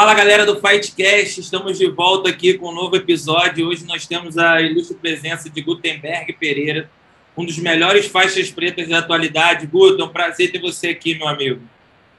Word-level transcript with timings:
Fala 0.00 0.14
galera 0.14 0.46
do 0.46 0.58
Fightcast, 0.58 1.42
estamos 1.42 1.76
de 1.76 1.86
volta 1.86 2.30
aqui 2.30 2.54
com 2.54 2.70
um 2.70 2.74
novo 2.74 2.96
episódio. 2.96 3.68
Hoje 3.68 3.84
nós 3.84 4.06
temos 4.06 4.38
a 4.38 4.58
ilustre 4.62 4.96
presença 4.96 5.50
de 5.50 5.60
Gutenberg 5.60 6.32
Pereira, 6.40 6.90
um 7.36 7.44
dos 7.44 7.58
melhores 7.58 8.06
faixas 8.06 8.50
pretas 8.50 8.88
da 8.88 9.00
atualidade. 9.00 9.66
Guto, 9.66 10.00
é 10.00 10.04
um 10.06 10.08
prazer 10.08 10.50
ter 10.50 10.58
você 10.58 10.88
aqui, 10.88 11.18
meu 11.18 11.28
amigo. 11.28 11.60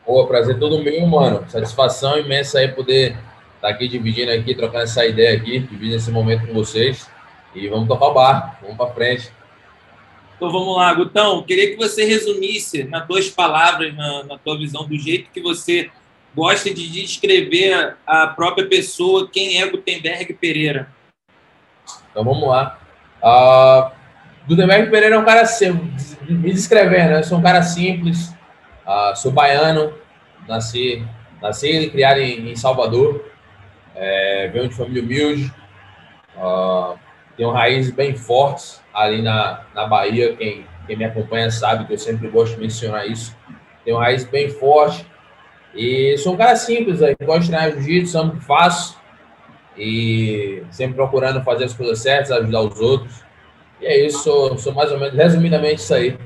Pô, 0.06 0.28
prazer 0.28 0.60
todo 0.60 0.84
meu, 0.84 1.08
mano. 1.08 1.44
Satisfação 1.50 2.20
imensa 2.20 2.60
aí 2.60 2.68
poder 2.68 3.14
estar 3.56 3.62
tá 3.62 3.70
aqui 3.70 3.88
dividindo 3.88 4.29
aqui, 4.29 4.54
trocando 4.54 4.84
essa 4.84 5.04
ideia 5.04 5.36
aqui, 5.36 5.58
dividindo 5.58 5.96
esse 5.96 6.12
momento 6.12 6.46
com 6.46 6.54
vocês. 6.54 7.10
E 7.56 7.68
vamos 7.68 7.88
tocar 7.88 8.10
o 8.10 8.13
bar, 8.13 8.60
vamos 8.62 8.78
para 8.78 8.94
frente. 8.94 9.32
Então 10.38 10.52
vamos 10.52 10.78
lá, 10.78 10.94
Gutão. 10.94 11.42
Queria 11.42 11.72
que 11.72 11.78
você 11.78 12.06
resumisse, 12.06 12.84
nas 12.84 13.08
duas 13.08 13.28
palavras, 13.28 13.92
na, 13.96 14.24
na 14.26 14.38
tua 14.38 14.56
visão, 14.56 14.88
do 14.88 14.96
jeito 15.00 15.32
que 15.32 15.42
você 15.42 15.90
gosta 16.36 16.73
de 16.73 16.90
descrever 16.90 17.98
a 18.05 18.27
própria 18.27 18.68
pessoa, 18.68 19.30
quem 19.32 19.62
é 19.62 19.68
Gutenberg 19.68 20.34
Pereira. 20.34 20.90
Então 22.10 22.24
vamos 22.24 22.48
lá. 22.48 22.80
Uh, 23.22 23.92
Gutenberg 24.48 24.90
Pereira 24.90 25.16
é 25.16 25.20
um 25.20 25.26
cara, 25.26 25.44
me 26.28 26.52
descrevendo, 26.52 27.12
né? 27.12 27.20
eu 27.20 27.24
sou 27.24 27.38
um 27.38 27.41
cara 27.41 27.62
simples, 27.62 28.34
uh, 28.86 29.16
sou 29.16 29.32
baiano, 29.32 29.94
nasci, 30.48 31.05
nasci 31.41 31.68
e 31.68 31.90
criado 31.90 32.20
em, 32.20 32.50
em 32.50 32.55
Salvador, 32.55 33.26
é, 33.96 34.50
venho 34.52 34.68
de 34.68 34.76
família 34.76 35.04
humilde, 35.04 35.54
uh, 36.38 36.98
tenho 37.38 37.52
raízes 37.52 37.94
bem 37.94 38.16
fortes 38.16 38.82
ali 38.94 39.22
na, 39.22 39.63
na 39.76 39.86
Bahia, 39.86 40.36
quem, 40.36 40.66
quem 40.88 40.98
me 40.98 41.05
acompanha 41.05 41.52
sabe 41.52 41.86
que 41.86 41.94
eu 41.94 42.00
sempre 42.00 42.27
gosto 42.27 42.55
de 42.55 42.62
mencionar 42.62 43.08
isso, 43.08 43.36
tenho 43.86 43.98
raízes 43.98 44.27
bem 44.27 44.50
fortes, 44.50 45.05
e 45.74 46.18
sou 46.18 46.34
um 46.34 46.38
cara 46.38 46.56
simples, 46.56 47.02
aí, 47.02 47.16
gosto 47.24 47.44
de 47.44 47.48
treinar 47.50 47.72
jiu-jitsu, 47.72 48.18
amo 48.18 48.38
que 48.38 48.46
faço. 48.46 49.00
E 49.78 50.64
sempre 50.70 50.96
procurando 50.96 51.44
fazer 51.44 51.66
as 51.66 51.74
coisas 51.74 52.00
certas, 52.00 52.32
ajudar 52.32 52.62
os 52.62 52.80
outros. 52.80 53.24
E 53.80 53.86
é 53.86 54.05
isso, 54.05 54.24
sou, 54.24 54.58
sou 54.58 54.74
mais 54.74 54.91
ou 54.91 55.00
menos, 55.00 55.16
resumidamente, 55.16 55.82
isso 55.82 55.94
aí. 55.94 56.18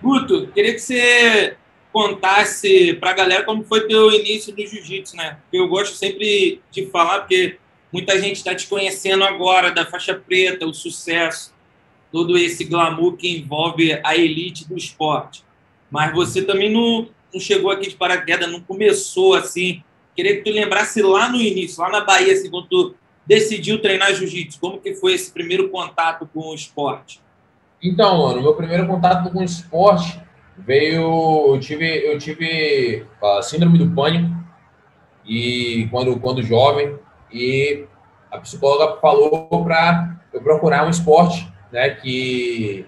Guto, 0.00 0.46
queria 0.54 0.72
que 0.72 0.78
você 0.78 1.56
contasse 1.92 2.94
para 2.94 3.10
a 3.10 3.14
galera 3.14 3.44
como 3.44 3.64
foi 3.64 3.86
teu 3.86 4.10
início 4.12 4.54
do 4.54 4.64
jiu-jitsu, 4.64 5.16
né? 5.16 5.38
Eu 5.52 5.68
gosto 5.68 5.96
sempre 5.96 6.60
de 6.70 6.86
falar, 6.86 7.20
porque 7.20 7.58
muita 7.92 8.18
gente 8.20 8.36
está 8.36 8.54
te 8.54 8.66
conhecendo 8.66 9.24
agora, 9.24 9.72
da 9.72 9.84
faixa 9.84 10.14
preta, 10.14 10.64
o 10.64 10.72
sucesso, 10.72 11.52
todo 12.12 12.38
esse 12.38 12.64
glamour 12.64 13.16
que 13.16 13.38
envolve 13.38 13.98
a 14.04 14.16
elite 14.16 14.66
do 14.66 14.76
esporte. 14.76 15.44
Mas 15.90 16.14
você 16.14 16.42
também 16.42 16.72
não, 16.72 17.08
não 17.32 17.40
chegou 17.40 17.70
aqui 17.70 17.88
de 17.88 17.96
paraquedas, 17.96 18.50
não 18.50 18.60
começou 18.60 19.34
assim. 19.34 19.82
Queria 20.14 20.36
que 20.36 20.42
tu 20.42 20.50
lembrasse 20.50 21.00
lá 21.02 21.28
no 21.28 21.36
início, 21.36 21.82
lá 21.82 21.88
na 21.88 22.00
Bahia, 22.00 22.32
assim, 22.32 22.50
quando 22.50 22.68
tu 22.68 22.94
decidiu 23.26 23.80
treinar 23.80 24.14
jiu-jitsu. 24.14 24.58
Como 24.60 24.80
que 24.80 24.94
foi 24.94 25.14
esse 25.14 25.30
primeiro 25.32 25.68
contato 25.68 26.28
com 26.32 26.50
o 26.50 26.54
esporte? 26.54 27.20
Então, 27.82 28.18
mano, 28.18 28.42
meu 28.42 28.54
primeiro 28.54 28.86
contato 28.86 29.30
com 29.32 29.38
o 29.38 29.44
esporte 29.44 30.20
veio. 30.58 31.54
Eu 31.54 31.60
tive, 31.60 31.86
eu 32.06 32.18
tive 32.18 33.06
a 33.22 33.42
síndrome 33.42 33.78
do 33.78 33.94
pânico 33.94 34.34
e 35.24 35.88
quando, 35.90 36.18
quando 36.18 36.42
jovem 36.42 36.98
e 37.32 37.84
a 38.30 38.38
psicóloga 38.38 39.00
falou 39.00 39.64
para 39.64 40.16
eu 40.32 40.40
procurar 40.40 40.86
um 40.86 40.90
esporte, 40.90 41.48
né, 41.72 41.90
que 41.90 42.86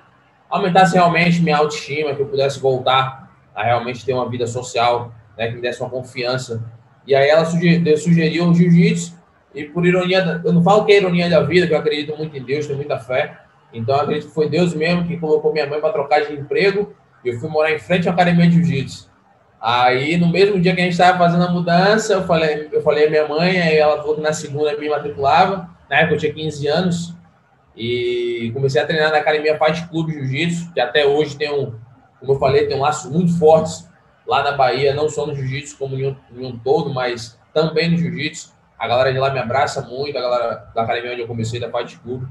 aumentasse 0.50 0.94
realmente 0.94 1.40
minha 1.40 1.56
autoestima, 1.56 2.14
que 2.14 2.20
eu 2.20 2.26
pudesse 2.26 2.60
voltar 2.60 3.21
a 3.54 3.62
realmente 3.62 4.04
ter 4.04 4.12
uma 4.12 4.28
vida 4.28 4.46
social, 4.46 5.12
né, 5.36 5.48
que 5.48 5.54
me 5.54 5.60
desse 5.60 5.80
uma 5.80 5.90
confiança. 5.90 6.62
E 7.06 7.14
aí 7.14 7.28
ela 7.28 7.44
sugeriu, 7.44 7.96
sugeriu 7.96 8.48
o 8.48 8.54
jiu-jitsu, 8.54 9.20
e 9.54 9.64
por 9.64 9.84
ironia, 9.84 10.40
eu 10.44 10.52
não 10.52 10.62
falo 10.62 10.84
que 10.84 10.92
é 10.92 10.96
ironia 10.96 11.28
da 11.28 11.42
vida, 11.42 11.66
que 11.66 11.74
eu 11.74 11.78
acredito 11.78 12.16
muito 12.16 12.36
em 12.36 12.42
Deus, 12.42 12.66
tenho 12.66 12.78
muita 12.78 12.98
fé. 12.98 13.38
Então 13.72 13.94
eu 13.94 14.02
acredito 14.02 14.28
que 14.28 14.34
foi 14.34 14.48
Deus 14.48 14.74
mesmo 14.74 15.06
que 15.06 15.16
colocou 15.18 15.52
minha 15.52 15.66
mãe 15.66 15.80
para 15.80 15.92
trocar 15.92 16.20
de 16.24 16.34
emprego, 16.34 16.94
e 17.24 17.28
eu 17.28 17.38
fui 17.38 17.48
morar 17.48 17.72
em 17.72 17.78
frente 17.78 18.08
à 18.08 18.12
academia 18.12 18.46
de 18.46 18.54
jiu-jitsu. 18.54 19.12
Aí, 19.60 20.16
no 20.16 20.28
mesmo 20.28 20.60
dia 20.60 20.74
que 20.74 20.80
a 20.80 20.84
gente 20.84 20.94
estava 20.94 21.16
fazendo 21.16 21.44
a 21.44 21.50
mudança, 21.50 22.14
eu 22.14 22.24
falei, 22.24 22.68
eu 22.72 22.82
falei 22.82 23.06
à 23.06 23.10
minha 23.10 23.28
mãe, 23.28 23.60
aí 23.60 23.76
ela 23.76 23.98
falou 23.98 24.16
que 24.16 24.20
na 24.20 24.32
segunda 24.32 24.76
me 24.76 24.88
matriculava. 24.88 25.70
Na 25.88 25.98
época 25.98 26.14
eu 26.14 26.18
tinha 26.18 26.32
15 26.32 26.66
anos. 26.66 27.14
E 27.76 28.50
comecei 28.52 28.82
a 28.82 28.86
treinar 28.86 29.12
na 29.12 29.18
academia 29.18 29.56
Fight 29.56 29.86
Club 29.88 30.10
Jiu-Jitsu, 30.10 30.72
que 30.74 30.80
até 30.80 31.06
hoje 31.06 31.36
tem 31.36 31.52
um, 31.52 31.74
como 32.22 32.34
eu 32.34 32.38
falei, 32.38 32.68
tem 32.68 32.76
um 32.76 32.80
laços 32.80 33.10
muito 33.10 33.36
fortes 33.36 33.90
lá 34.24 34.44
na 34.44 34.52
Bahia, 34.52 34.94
não 34.94 35.08
só 35.08 35.26
no 35.26 35.34
jiu-jitsu 35.34 35.76
como 35.76 35.98
em 35.98 36.16
um, 36.32 36.56
todo, 36.56 36.94
mas 36.94 37.36
também 37.52 37.90
no 37.90 37.98
jiu-jitsu. 37.98 38.52
A 38.78 38.86
galera 38.86 39.12
de 39.12 39.18
lá 39.18 39.30
me 39.30 39.40
abraça 39.40 39.82
muito, 39.82 40.16
a 40.16 40.20
galera 40.20 40.70
da 40.72 40.82
academia 40.82 41.12
onde 41.12 41.20
eu 41.20 41.26
comecei, 41.26 41.58
da 41.58 41.68
Fight 41.68 41.98
Club. 41.98 42.22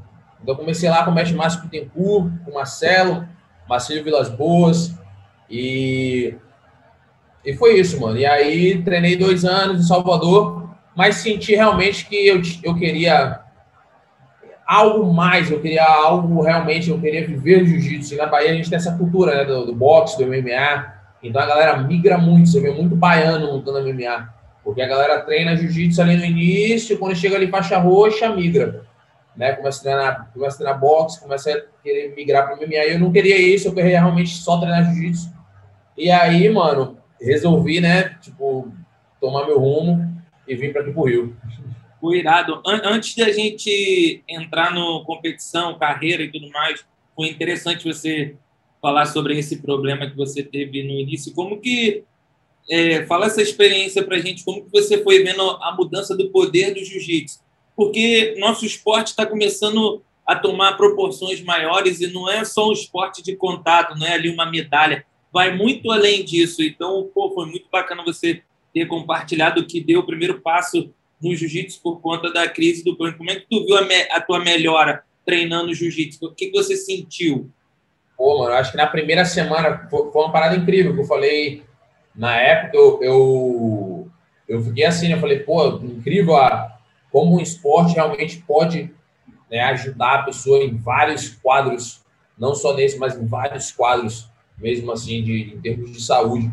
Então, 0.41 0.55
comecei 0.55 0.89
lá 0.89 1.03
com 1.03 1.11
o 1.11 1.13
mestre 1.13 1.35
Márcio 1.35 1.61
Pittencourt, 1.61 2.31
com 2.45 2.51
o 2.51 2.53
Marcelo, 2.53 3.27
Marcelo 3.67 4.03
Vilas 4.03 4.29
Boas, 4.29 4.95
e, 5.49 6.35
e 7.45 7.53
foi 7.53 7.77
isso, 7.77 7.99
mano. 7.99 8.17
E 8.17 8.25
aí, 8.25 8.81
treinei 8.81 9.17
dois 9.17 9.43
anos 9.43 9.81
em 9.81 9.87
Salvador, 9.87 10.69
mas 10.95 11.15
senti 11.15 11.53
realmente 11.53 12.07
que 12.07 12.15
eu, 12.27 12.41
eu 12.63 12.75
queria 12.75 13.41
algo 14.71 15.13
mais, 15.13 15.51
eu 15.51 15.59
queria 15.59 15.83
algo 15.83 16.41
realmente, 16.41 16.89
eu 16.89 16.97
queria 16.97 17.27
viver 17.27 17.65
jiu-jitsu. 17.65 18.15
Na 18.15 18.27
Bahia 18.27 18.51
a 18.51 18.53
gente 18.53 18.69
tem 18.69 18.77
essa 18.77 18.97
cultura 18.97 19.35
né, 19.35 19.43
do, 19.43 19.65
do 19.65 19.75
boxe, 19.75 20.17
do 20.17 20.25
MMA, 20.25 20.93
então 21.21 21.41
a 21.41 21.45
galera 21.45 21.77
migra 21.83 22.17
muito, 22.17 22.49
você 22.49 22.61
vê 22.61 22.71
muito 22.71 22.95
baiano 22.95 23.47
montando 23.47 23.85
MMA, 23.85 24.33
porque 24.63 24.81
a 24.81 24.87
galera 24.87 25.19
treina 25.23 25.57
jiu-jitsu 25.57 26.01
ali 26.01 26.15
no 26.15 26.23
início, 26.23 26.97
quando 26.97 27.17
chega 27.17 27.35
ali 27.35 27.47
faixa 27.47 27.77
roxa, 27.79 28.33
migra. 28.33 28.85
Né, 29.35 29.51
começa 29.53 29.79
a 29.79 29.83
treinar, 29.83 30.31
começa 30.33 30.55
a 30.55 30.59
treinar 30.59 30.79
boxe, 30.79 31.21
começa 31.21 31.51
a 31.51 31.61
querer 31.83 32.13
migrar 32.15 32.45
para 32.45 32.55
o 32.55 32.57
MMA. 32.57 32.85
Eu 32.85 32.99
não 32.99 33.11
queria 33.11 33.37
isso, 33.37 33.67
eu 33.67 33.73
queria 33.73 33.99
realmente 33.99 34.29
só 34.29 34.57
treinar 34.57 34.85
jiu-jitsu. 34.85 35.33
E 35.97 36.09
aí, 36.09 36.47
mano, 36.49 36.97
resolvi, 37.19 37.81
né, 37.81 38.15
tipo, 38.21 38.71
tomar 39.19 39.45
meu 39.45 39.59
rumo 39.59 40.09
e 40.47 40.55
vim 40.55 40.71
para 40.71 40.81
aqui 40.81 40.91
pro 40.91 41.03
Rio. 41.03 41.35
O 42.01 42.13
irado. 42.13 42.61
Antes 42.65 43.15
da 43.15 43.31
gente 43.31 44.23
entrar 44.27 44.73
no 44.73 45.03
competição, 45.05 45.77
carreira 45.77 46.23
e 46.23 46.31
tudo 46.31 46.49
mais, 46.49 46.83
foi 47.15 47.29
interessante 47.29 47.85
você 47.85 48.35
falar 48.81 49.05
sobre 49.05 49.37
esse 49.37 49.61
problema 49.61 50.09
que 50.09 50.17
você 50.17 50.41
teve 50.41 50.83
no 50.83 50.99
início. 50.99 51.33
Como 51.33 51.61
que 51.61 52.03
é, 52.69 53.05
fala 53.05 53.27
essa 53.27 53.41
experiência 53.41 54.03
para 54.03 54.15
a 54.15 54.19
gente, 54.19 54.43
como 54.43 54.63
que 54.63 54.71
você 54.71 55.03
foi 55.03 55.23
vendo 55.23 55.41
a 55.41 55.75
mudança 55.77 56.17
do 56.17 56.29
poder 56.29 56.73
do 56.73 56.83
jiu-jitsu? 56.83 57.39
Porque 57.75 58.35
nosso 58.39 58.65
esporte 58.65 59.07
está 59.07 59.25
começando 59.25 60.01
a 60.25 60.35
tomar 60.35 60.77
proporções 60.77 61.41
maiores 61.43 62.01
e 62.01 62.07
não 62.07 62.29
é 62.29 62.43
só 62.43 62.69
um 62.69 62.73
esporte 62.73 63.21
de 63.21 63.35
contato, 63.35 63.97
não 63.97 64.07
é 64.07 64.13
ali 64.13 64.29
uma 64.29 64.49
medalha, 64.49 65.05
vai 65.31 65.55
muito 65.55 65.91
além 65.91 66.23
disso. 66.23 66.63
Então, 66.63 67.09
pô, 67.13 67.31
foi 67.33 67.45
muito 67.47 67.67
bacana 67.71 68.03
você 68.03 68.41
ter 68.73 68.85
compartilhado 68.85 69.65
que 69.65 69.81
deu 69.81 69.99
o 69.99 70.05
primeiro 70.05 70.41
passo 70.41 70.93
no 71.21 71.35
jiu-jitsu 71.35 71.81
por 71.81 72.01
conta 72.01 72.31
da 72.31 72.49
crise 72.49 72.83
do 72.83 72.95
pânico. 72.97 73.19
Como 73.19 73.29
é 73.29 73.35
que 73.35 73.47
tu 73.49 73.65
viu 73.65 73.77
a, 73.77 73.81
me, 73.83 73.95
a 74.11 74.19
tua 74.19 74.39
melhora 74.39 75.03
treinando 75.25 75.73
jiu-jitsu? 75.73 76.25
O 76.25 76.33
que, 76.33 76.47
que 76.47 76.57
você 76.57 76.75
sentiu? 76.75 77.49
Pô, 78.17 78.39
mano, 78.39 78.53
acho 78.53 78.71
que 78.71 78.77
na 78.77 78.87
primeira 78.87 79.25
semana 79.25 79.87
foi, 79.89 80.09
uma 80.13 80.31
parada 80.31 80.55
incrível, 80.55 80.93
que 80.93 81.01
eu 81.01 81.05
falei, 81.05 81.63
na 82.15 82.35
época 82.35 82.77
eu, 82.77 82.99
eu, 83.01 84.11
eu 84.47 84.63
fiquei 84.63 84.85
assim, 84.85 85.11
eu 85.11 85.19
falei, 85.19 85.39
pô, 85.39 85.77
incrível 85.77 86.35
a, 86.35 86.77
como 87.11 87.37
o 87.37 87.41
esporte 87.41 87.95
realmente 87.95 88.43
pode 88.47 88.91
né, 89.49 89.61
ajudar 89.63 90.13
a 90.15 90.23
pessoa 90.23 90.63
em 90.63 90.77
vários 90.77 91.29
quadros, 91.29 92.01
não 92.37 92.55
só 92.55 92.73
nesse, 92.73 92.97
mas 92.97 93.17
em 93.17 93.25
vários 93.25 93.71
quadros, 93.71 94.29
mesmo 94.57 94.91
assim, 94.91 95.23
de, 95.23 95.53
em 95.53 95.61
termos 95.61 95.91
de 95.91 96.01
saúde. 96.01 96.51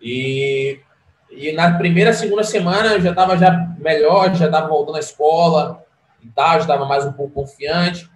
E 0.00 0.80
e 1.36 1.52
na 1.52 1.76
primeira, 1.76 2.12
segunda 2.12 2.42
semana 2.42 2.94
eu 2.94 3.00
já 3.00 3.10
estava 3.10 3.36
já 3.36 3.74
melhor, 3.78 4.34
já 4.34 4.46
estava 4.46 4.68
voltando 4.68 4.96
à 4.96 5.00
escola 5.00 5.84
e 6.22 6.28
tal, 6.28 6.54
já 6.54 6.60
estava 6.60 6.86
mais 6.86 7.04
um 7.04 7.12
pouco 7.12 7.34
confiante. 7.34 8.08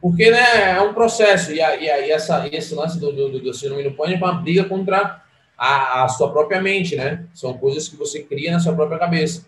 Porque 0.00 0.30
né, 0.30 0.70
é 0.70 0.80
um 0.80 0.94
processo, 0.94 1.52
e, 1.52 1.60
a, 1.60 1.76
e, 1.76 1.90
a, 1.90 2.06
e 2.06 2.10
essa, 2.10 2.48
esse 2.48 2.74
lance 2.74 2.98
do, 2.98 3.12
do, 3.12 3.40
do 3.40 3.54
síndrome 3.54 3.82
do 3.82 3.92
pânico 3.92 4.24
é 4.24 4.28
uma 4.28 4.40
briga 4.40 4.64
contra 4.64 5.22
a, 5.56 6.04
a 6.04 6.08
sua 6.08 6.30
própria 6.30 6.60
mente, 6.60 6.96
né? 6.96 7.24
São 7.34 7.56
coisas 7.56 7.88
que 7.88 7.96
você 7.96 8.22
cria 8.22 8.52
na 8.52 8.60
sua 8.60 8.74
própria 8.74 8.98
cabeça. 8.98 9.46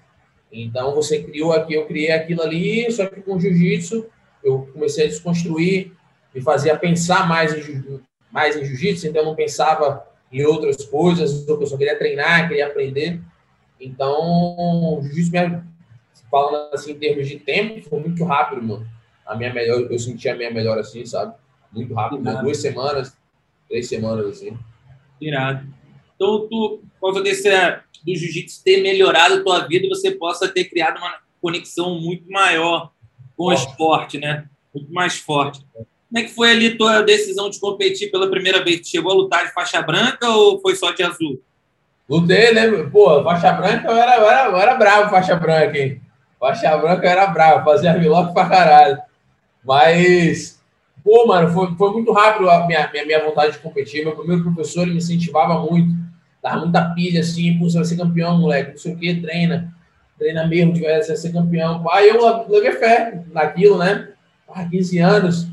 Então 0.51 0.95
você 0.95 1.23
criou 1.23 1.53
aqui, 1.53 1.75
eu 1.75 1.87
criei 1.87 2.11
aquilo 2.13 2.43
ali, 2.43 2.91
só 2.91 3.07
que 3.07 3.21
com 3.21 3.39
jiu-jitsu 3.39 4.07
eu 4.43 4.69
comecei 4.73 5.05
a 5.05 5.09
desconstruir, 5.09 5.93
me 6.35 6.41
fazia 6.41 6.77
pensar 6.77 7.29
mais 7.29 7.53
em, 7.55 8.01
mais 8.31 8.57
em 8.57 8.65
jiu-jitsu, 8.65 9.07
então 9.07 9.23
eu 9.23 9.27
não 9.27 9.35
pensava 9.35 10.07
em 10.31 10.45
outras 10.45 10.85
coisas, 10.85 11.47
eu 11.49 11.67
só 11.67 11.77
queria 11.77 11.99
treinar, 11.99 12.49
queria 12.49 12.67
aprender. 12.67 13.21
Então, 13.81 14.99
o 14.99 15.03
jiu-jitsu, 15.03 15.63
falando 16.31 16.75
assim 16.75 16.93
em 16.93 16.99
termos 16.99 17.29
de 17.29 17.39
tempo, 17.39 17.89
foi 17.89 18.01
muito 18.01 18.25
rápido, 18.25 18.63
mano. 18.63 18.87
A 19.27 19.35
minha 19.35 19.53
melhor, 19.53 19.81
eu 19.91 19.99
senti 19.99 20.29
a 20.29 20.37
minha 20.37 20.51
melhor 20.51 20.79
assim, 20.79 21.05
sabe? 21.05 21.35
Muito 21.73 21.95
rápido, 21.95 22.23
né? 22.23 22.41
duas 22.43 22.59
semanas, 22.59 23.17
três 23.69 23.89
semanas 23.89 24.27
assim. 24.27 24.57
Irado. 25.21 25.67
Então, 26.15 26.49
tu, 26.49 26.83
por 27.01 27.13
causa 27.13 27.23
desse, 27.23 27.49
do 28.05 28.15
jiu-jitsu 28.15 28.63
ter 28.65 28.83
melhorado 28.83 29.35
a 29.35 29.43
tua 29.43 29.67
vida, 29.67 29.89
você 29.89 30.11
possa 30.11 30.49
ter 30.49 30.65
criado 30.65 30.99
uma 30.99 31.19
conexão 31.41 32.01
muito 32.01 32.31
maior 32.31 32.93
com 33.37 33.45
o 33.45 33.53
esporte, 33.53 34.19
né? 34.19 34.49
Muito 34.75 34.93
mais 34.93 35.19
forte. 35.19 35.65
Como 36.09 36.19
é 36.19 36.23
que 36.23 36.35
foi 36.35 36.51
ali 36.51 36.77
tua 36.77 37.03
decisão 37.03 37.51
de 37.51 37.61
competir 37.61 38.11
pela 38.11 38.31
primeira 38.31 38.65
vez? 38.65 38.89
Chegou 38.89 39.13
a 39.13 39.15
lutar 39.15 39.47
de 39.47 39.53
faixa 39.53 39.83
branca 39.83 40.27
ou 40.29 40.59
foi 40.61 40.75
só 40.75 40.91
de 40.91 41.03
azul? 41.03 41.39
Lutei, 42.09 42.55
né? 42.55 42.67
Pô, 42.91 43.23
faixa 43.23 43.53
branca 43.53 43.87
eu 43.87 43.97
era, 43.97 44.17
eu 44.17 44.31
era, 44.31 44.49
eu 44.49 44.57
era 44.57 44.75
bravo, 44.77 45.11
faixa 45.11 45.37
branca, 45.37 45.77
hein? 45.77 46.01
Faixa 46.41 46.75
branca 46.79 47.07
eu 47.07 47.11
era 47.11 47.27
bravo, 47.27 47.65
fazia 47.65 47.93
milagre 47.93 48.33
pra 48.33 48.49
caralho. 48.49 48.99
Mas, 49.63 50.59
pô, 51.05 51.27
mano, 51.27 51.51
foi, 51.53 51.75
foi 51.77 51.93
muito 51.93 52.11
rápido 52.11 52.49
a 52.49 52.67
minha, 52.67 52.89
minha, 52.91 53.05
minha 53.05 53.25
vontade 53.25 53.53
de 53.53 53.59
competir. 53.59 54.03
Meu 54.03 54.17
primeiro 54.17 54.43
professor 54.43 54.83
ele 54.83 54.93
me 54.93 54.99
incentivava 54.99 55.59
muito, 55.61 55.95
dava 56.43 56.61
muita 56.61 56.95
pilha 56.95 57.21
assim, 57.21 57.59
pô, 57.59 57.69
você 57.69 57.77
vai 57.77 57.85
ser 57.85 57.99
campeão, 57.99 58.39
moleque, 58.39 58.71
não 58.71 58.79
sei 58.79 58.95
o 58.95 58.97
que, 58.97 59.21
treina, 59.21 59.71
treina 60.19 60.47
mesmo, 60.47 60.73
de 60.73 60.81
vai 60.81 61.03
ser 61.03 61.33
campeão. 61.35 61.85
Aí 61.91 62.09
eu 62.09 62.49
levei 62.49 62.73
fé 62.73 63.23
naquilo, 63.31 63.77
né? 63.77 64.09
Ah, 64.49 64.65
15 64.65 64.99
anos, 64.99 65.47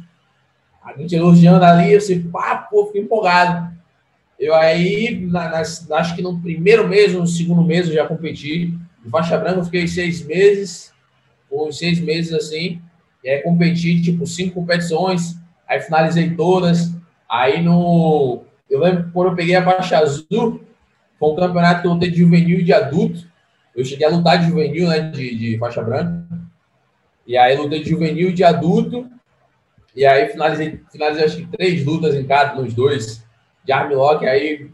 a 0.86 0.94
gente 0.94 1.16
elogiando 1.16 1.66
ali, 1.66 1.92
eu 1.92 2.00
sei, 2.00 2.20
pá, 2.20 2.58
pô, 2.58 2.86
fiquei 2.86 3.02
empolgado. 3.02 3.74
Eu 4.40 4.54
aí, 4.54 5.26
na, 5.26 5.50
nas, 5.50 5.90
acho 5.90 6.16
que 6.16 6.22
no 6.22 6.40
primeiro 6.40 6.88
mês 6.88 7.14
no 7.14 7.26
segundo 7.26 7.64
mês 7.64 7.88
eu 7.88 7.96
já 7.96 8.06
competi. 8.06 8.78
De 9.04 9.10
faixa 9.10 9.38
branca 9.38 9.60
eu 9.60 9.66
fiquei 9.66 9.88
seis 9.88 10.24
meses, 10.24 10.94
ou 11.50 11.72
seis 11.72 12.00
meses 12.00 12.34
assim. 12.34 12.80
E 13.24 13.30
aí 13.30 13.42
competi, 13.42 14.00
tipo, 14.02 14.28
cinco 14.28 14.62
competições. 14.62 15.36
Aí 15.68 15.82
finalizei 15.82 16.36
todas. 16.36 16.92
Aí 17.28 17.64
no... 17.64 18.44
Eu 18.70 18.80
lembro 18.82 19.10
quando 19.12 19.30
eu 19.30 19.36
peguei 19.36 19.56
a 19.56 19.64
faixa 19.64 19.98
azul, 19.98 20.62
foi 21.20 21.32
um 21.32 21.36
campeonato 21.36 21.82
que 21.82 21.88
eu 21.88 21.94
lutei 21.94 22.12
de 22.12 22.20
juvenil 22.20 22.60
e 22.60 22.64
de 22.64 22.74
adulto. 22.74 23.26
Eu 23.76 23.84
cheguei 23.84 24.06
a 24.06 24.10
lutar 24.10 24.38
de 24.38 24.48
juvenil, 24.48 24.88
né, 24.88 25.00
de, 25.10 25.36
de 25.36 25.58
faixa 25.58 25.82
branca. 25.82 26.26
E 27.26 27.36
aí 27.36 27.58
lutei 27.58 27.82
de 27.82 27.90
juvenil 27.90 28.30
e 28.30 28.34
de 28.34 28.44
adulto. 28.44 29.10
E 29.96 30.06
aí 30.06 30.28
finalizei, 30.30 30.80
finalizei 30.92 31.26
acho 31.26 31.38
que 31.38 31.48
três 31.48 31.86
lutas 31.86 32.16
em 32.16 32.26
cada, 32.26 32.62
nos 32.62 32.74
dois, 32.74 33.24
de 33.64 33.72
armlock, 33.72 34.26
aí 34.26 34.70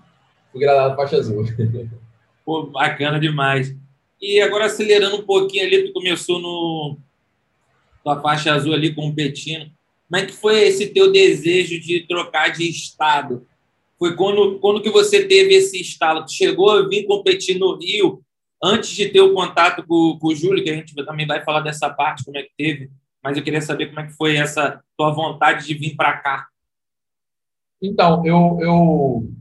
fui 0.51 0.61
gradado 0.61 0.95
faixa 0.95 1.17
azul. 1.17 1.45
Pô, 2.43 2.63
bacana 2.63 3.19
demais. 3.19 3.75
E 4.19 4.41
agora 4.41 4.65
acelerando 4.65 5.17
um 5.17 5.25
pouquinho 5.25 5.65
ali, 5.65 5.87
tu 5.87 5.93
começou 5.93 6.39
no 6.39 6.97
tua 8.03 8.19
faixa 8.19 8.51
azul 8.53 8.73
ali 8.73 8.95
competindo. 8.95 9.71
Como 10.09 10.21
é 10.21 10.25
que 10.25 10.33
foi 10.33 10.59
esse 10.63 10.87
teu 10.87 11.11
desejo 11.11 11.79
de 11.79 12.05
trocar 12.07 12.49
de 12.49 12.67
estado? 12.67 13.45
Foi 13.99 14.15
quando, 14.15 14.57
quando 14.59 14.81
que 14.81 14.89
você 14.89 15.25
teve 15.25 15.53
esse 15.53 15.79
estado? 15.79 16.25
Tu 16.25 16.33
chegou 16.33 16.71
a 16.71 16.87
vir 16.87 17.05
competir 17.05 17.59
no 17.59 17.77
Rio 17.77 18.23
antes 18.61 18.89
de 18.89 19.07
ter 19.09 19.21
o 19.21 19.33
contato 19.33 19.85
com, 19.85 20.17
com 20.19 20.27
o 20.27 20.35
Júlio, 20.35 20.63
que 20.63 20.69
a 20.71 20.75
gente 20.75 20.95
também 21.05 21.27
vai 21.27 21.43
falar 21.43 21.61
dessa 21.61 21.89
parte, 21.89 22.25
como 22.25 22.37
é 22.37 22.43
que 22.43 22.51
teve 22.57 22.89
mas 23.23 23.37
eu 23.37 23.43
queria 23.43 23.61
saber 23.61 23.87
como 23.87 23.99
é 23.99 24.07
que 24.07 24.13
foi 24.13 24.35
essa 24.35 24.83
tua 24.97 25.11
vontade 25.11 25.65
de 25.65 25.73
vir 25.73 25.95
para 25.95 26.17
cá. 26.17 26.47
Então, 27.81 28.25
eu, 28.25 28.57
eu, 28.61 29.31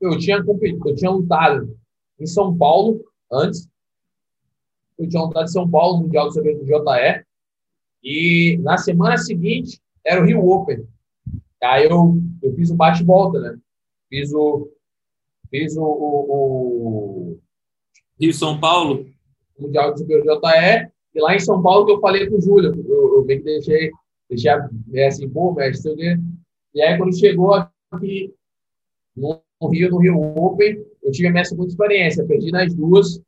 eu, 0.00 0.18
tinha, 0.18 0.36
eu 0.36 0.94
tinha 0.94 1.10
lutado 1.10 1.76
em 2.18 2.26
São 2.26 2.56
Paulo 2.56 3.04
antes. 3.30 3.68
Eu 4.98 5.08
tinha 5.08 5.22
lutado 5.22 5.44
em 5.44 5.52
São 5.52 5.68
Paulo, 5.68 5.98
no 5.98 6.02
Mundial 6.04 6.28
do 6.28 6.42
JE. 6.42 7.26
E 8.02 8.58
na 8.58 8.78
semana 8.78 9.18
seguinte 9.18 9.80
era 10.04 10.20
o 10.20 10.24
Rio 10.24 10.48
Open. 10.48 10.86
Aí 11.62 11.84
eu, 11.84 12.20
eu 12.42 12.54
fiz 12.54 12.70
um 12.70 12.76
bate-volta, 12.76 13.40
né? 13.40 13.58
Fiz 14.08 14.32
o. 14.32 14.70
Fiz 15.50 15.76
o, 15.76 15.82
o, 15.82 17.32
o 17.32 17.40
Rio 18.20 18.32
São 18.32 18.58
Paulo? 18.58 19.06
Mundial 19.58 19.94
do 19.94 20.04
JE 20.04 20.95
e 21.16 21.20
lá 21.20 21.34
em 21.34 21.40
São 21.40 21.62
Paulo 21.62 21.86
que 21.86 21.92
eu 21.92 22.00
falei 22.00 22.28
com 22.28 22.36
o 22.36 22.42
Júlio, 22.42 22.74
eu, 22.86 23.16
eu 23.16 23.24
meio 23.24 23.38
que 23.38 23.46
deixei, 23.46 23.90
deixei 24.28 24.52
assim, 25.06 25.26
pô, 25.30 25.54
mestre, 25.54 25.94
sei. 25.94 26.18
E 26.74 26.82
aí 26.82 26.98
quando 26.98 27.18
chegou 27.18 27.54
aqui 27.54 28.34
no 29.16 29.40
Rio, 29.70 29.90
no 29.90 29.96
Rio 29.96 30.20
Open, 30.20 30.84
eu 31.02 31.10
tive 31.10 31.28
a 31.28 31.32
minha 31.32 31.44
segunda 31.46 31.68
experiência, 31.68 32.26
perdi 32.26 32.50
nas 32.50 32.74
duas, 32.74 33.18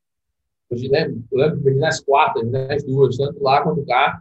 perdi, 0.68 0.90
né, 0.90 1.10
lembro 1.32 1.62
perdi 1.62 1.78
nas 1.78 1.98
quartas, 2.00 2.46
né, 2.46 2.66
nas 2.66 2.84
duas, 2.84 3.16
tanto 3.16 3.42
lá 3.42 3.62
quanto 3.62 3.82
cá. 3.86 4.20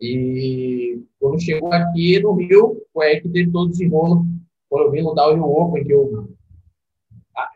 E 0.00 1.02
quando 1.20 1.38
chegou 1.38 1.70
aqui 1.74 2.18
no 2.20 2.32
Rio, 2.32 2.82
foi 2.94 3.08
aí 3.08 3.20
que 3.20 3.28
teve 3.28 3.50
todo 3.50 3.66
o 3.66 3.70
desenrolo. 3.70 4.24
Quando 4.70 4.86
eu 4.86 4.90
vim 4.90 5.02
lutar 5.02 5.28
o 5.28 5.34
Rio 5.34 5.44
Open, 5.44 5.84
que 5.84 5.92
eu 5.92 6.30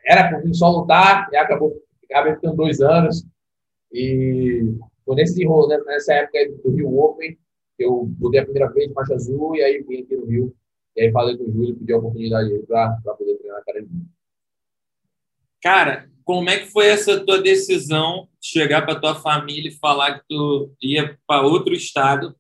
era 0.05 0.29
para 0.29 0.53
só 0.53 0.69
lutar, 0.71 1.31
e 1.33 1.37
acabou, 1.37 1.83
acabei 2.05 2.35
ficando 2.35 2.57
dois 2.57 2.83
anos. 2.83 3.25
E 3.91 4.75
nesse 5.15 5.35
desenrolo, 5.35 5.69
né? 5.69 5.79
nessa 5.87 6.15
época 6.15 6.39
do 6.63 6.71
Rio 6.71 6.99
Open, 6.99 7.39
eu 7.79 8.11
mudei 8.19 8.41
a 8.41 8.45
primeira 8.45 8.71
vez 8.73 8.89
de 8.89 8.95
faixa 8.95 9.15
azul 9.15 9.57
e 9.57 9.63
aí 9.63 9.83
vim 9.83 10.03
aqui 10.03 10.17
no 10.17 10.27
Rio. 10.27 10.55
E 10.97 11.03
aí 11.03 11.13
falei 11.13 11.37
com 11.37 11.45
o 11.45 11.53
Júlio, 11.53 11.77
pedi 11.77 11.93
a 11.93 11.99
oportunidade 11.99 12.51
para 12.67 13.15
poder 13.15 13.37
treinar 13.37 13.57
na 13.57 13.63
academia. 13.63 14.05
Cara, 15.63 16.11
como 16.25 16.49
é 16.49 16.59
que 16.59 16.67
foi 16.67 16.87
essa 16.87 17.25
tua 17.25 17.41
decisão 17.41 18.29
de 18.41 18.49
chegar 18.49 18.83
para 18.83 18.99
tua 18.99 19.15
família 19.15 19.69
e 19.69 19.75
falar 19.75 20.19
que 20.19 20.25
tu 20.29 20.73
ia 20.81 21.19
para 21.27 21.47
outro 21.47 21.75
estado 21.75 22.35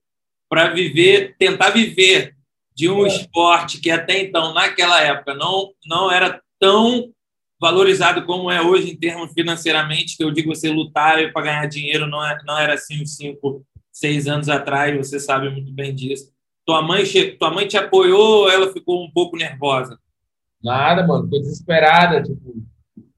para 0.48 0.72
viver, 0.72 1.36
tentar 1.38 1.70
viver 1.70 2.34
de 2.74 2.88
um 2.88 3.04
é. 3.04 3.08
esporte 3.08 3.80
que 3.80 3.90
até 3.90 4.20
então, 4.20 4.52
naquela 4.54 5.00
época, 5.02 5.34
não, 5.34 5.72
não 5.86 6.10
era 6.10 6.40
tão 6.58 7.12
valorizado 7.60 8.24
como 8.24 8.50
é 8.50 8.62
hoje 8.62 8.90
em 8.90 8.96
termos 8.96 9.32
financeiramente, 9.32 10.16
que 10.16 10.24
eu 10.24 10.30
digo 10.30 10.54
você 10.54 10.70
lutar 10.70 11.30
para 11.32 11.42
ganhar 11.42 11.66
dinheiro 11.66 12.06
não, 12.06 12.24
é, 12.24 12.38
não 12.46 12.58
era 12.58 12.74
assim 12.74 13.02
uns 13.02 13.16
cinco, 13.16 13.64
seis 13.92 14.26
anos 14.26 14.48
atrás, 14.48 14.96
você 14.96 15.20
sabe 15.20 15.50
muito 15.50 15.70
bem 15.72 15.94
disso. 15.94 16.32
Tua 16.64 16.82
mãe, 16.82 17.04
tua 17.38 17.50
mãe 17.50 17.66
te 17.66 17.76
apoiou 17.76 18.42
ou 18.42 18.50
ela 18.50 18.72
ficou 18.72 19.04
um 19.04 19.10
pouco 19.10 19.36
nervosa? 19.36 19.98
Nada, 20.62 21.06
mano, 21.06 21.24
ficou 21.24 21.40
desesperada, 21.40 22.22
tipo, 22.22 22.62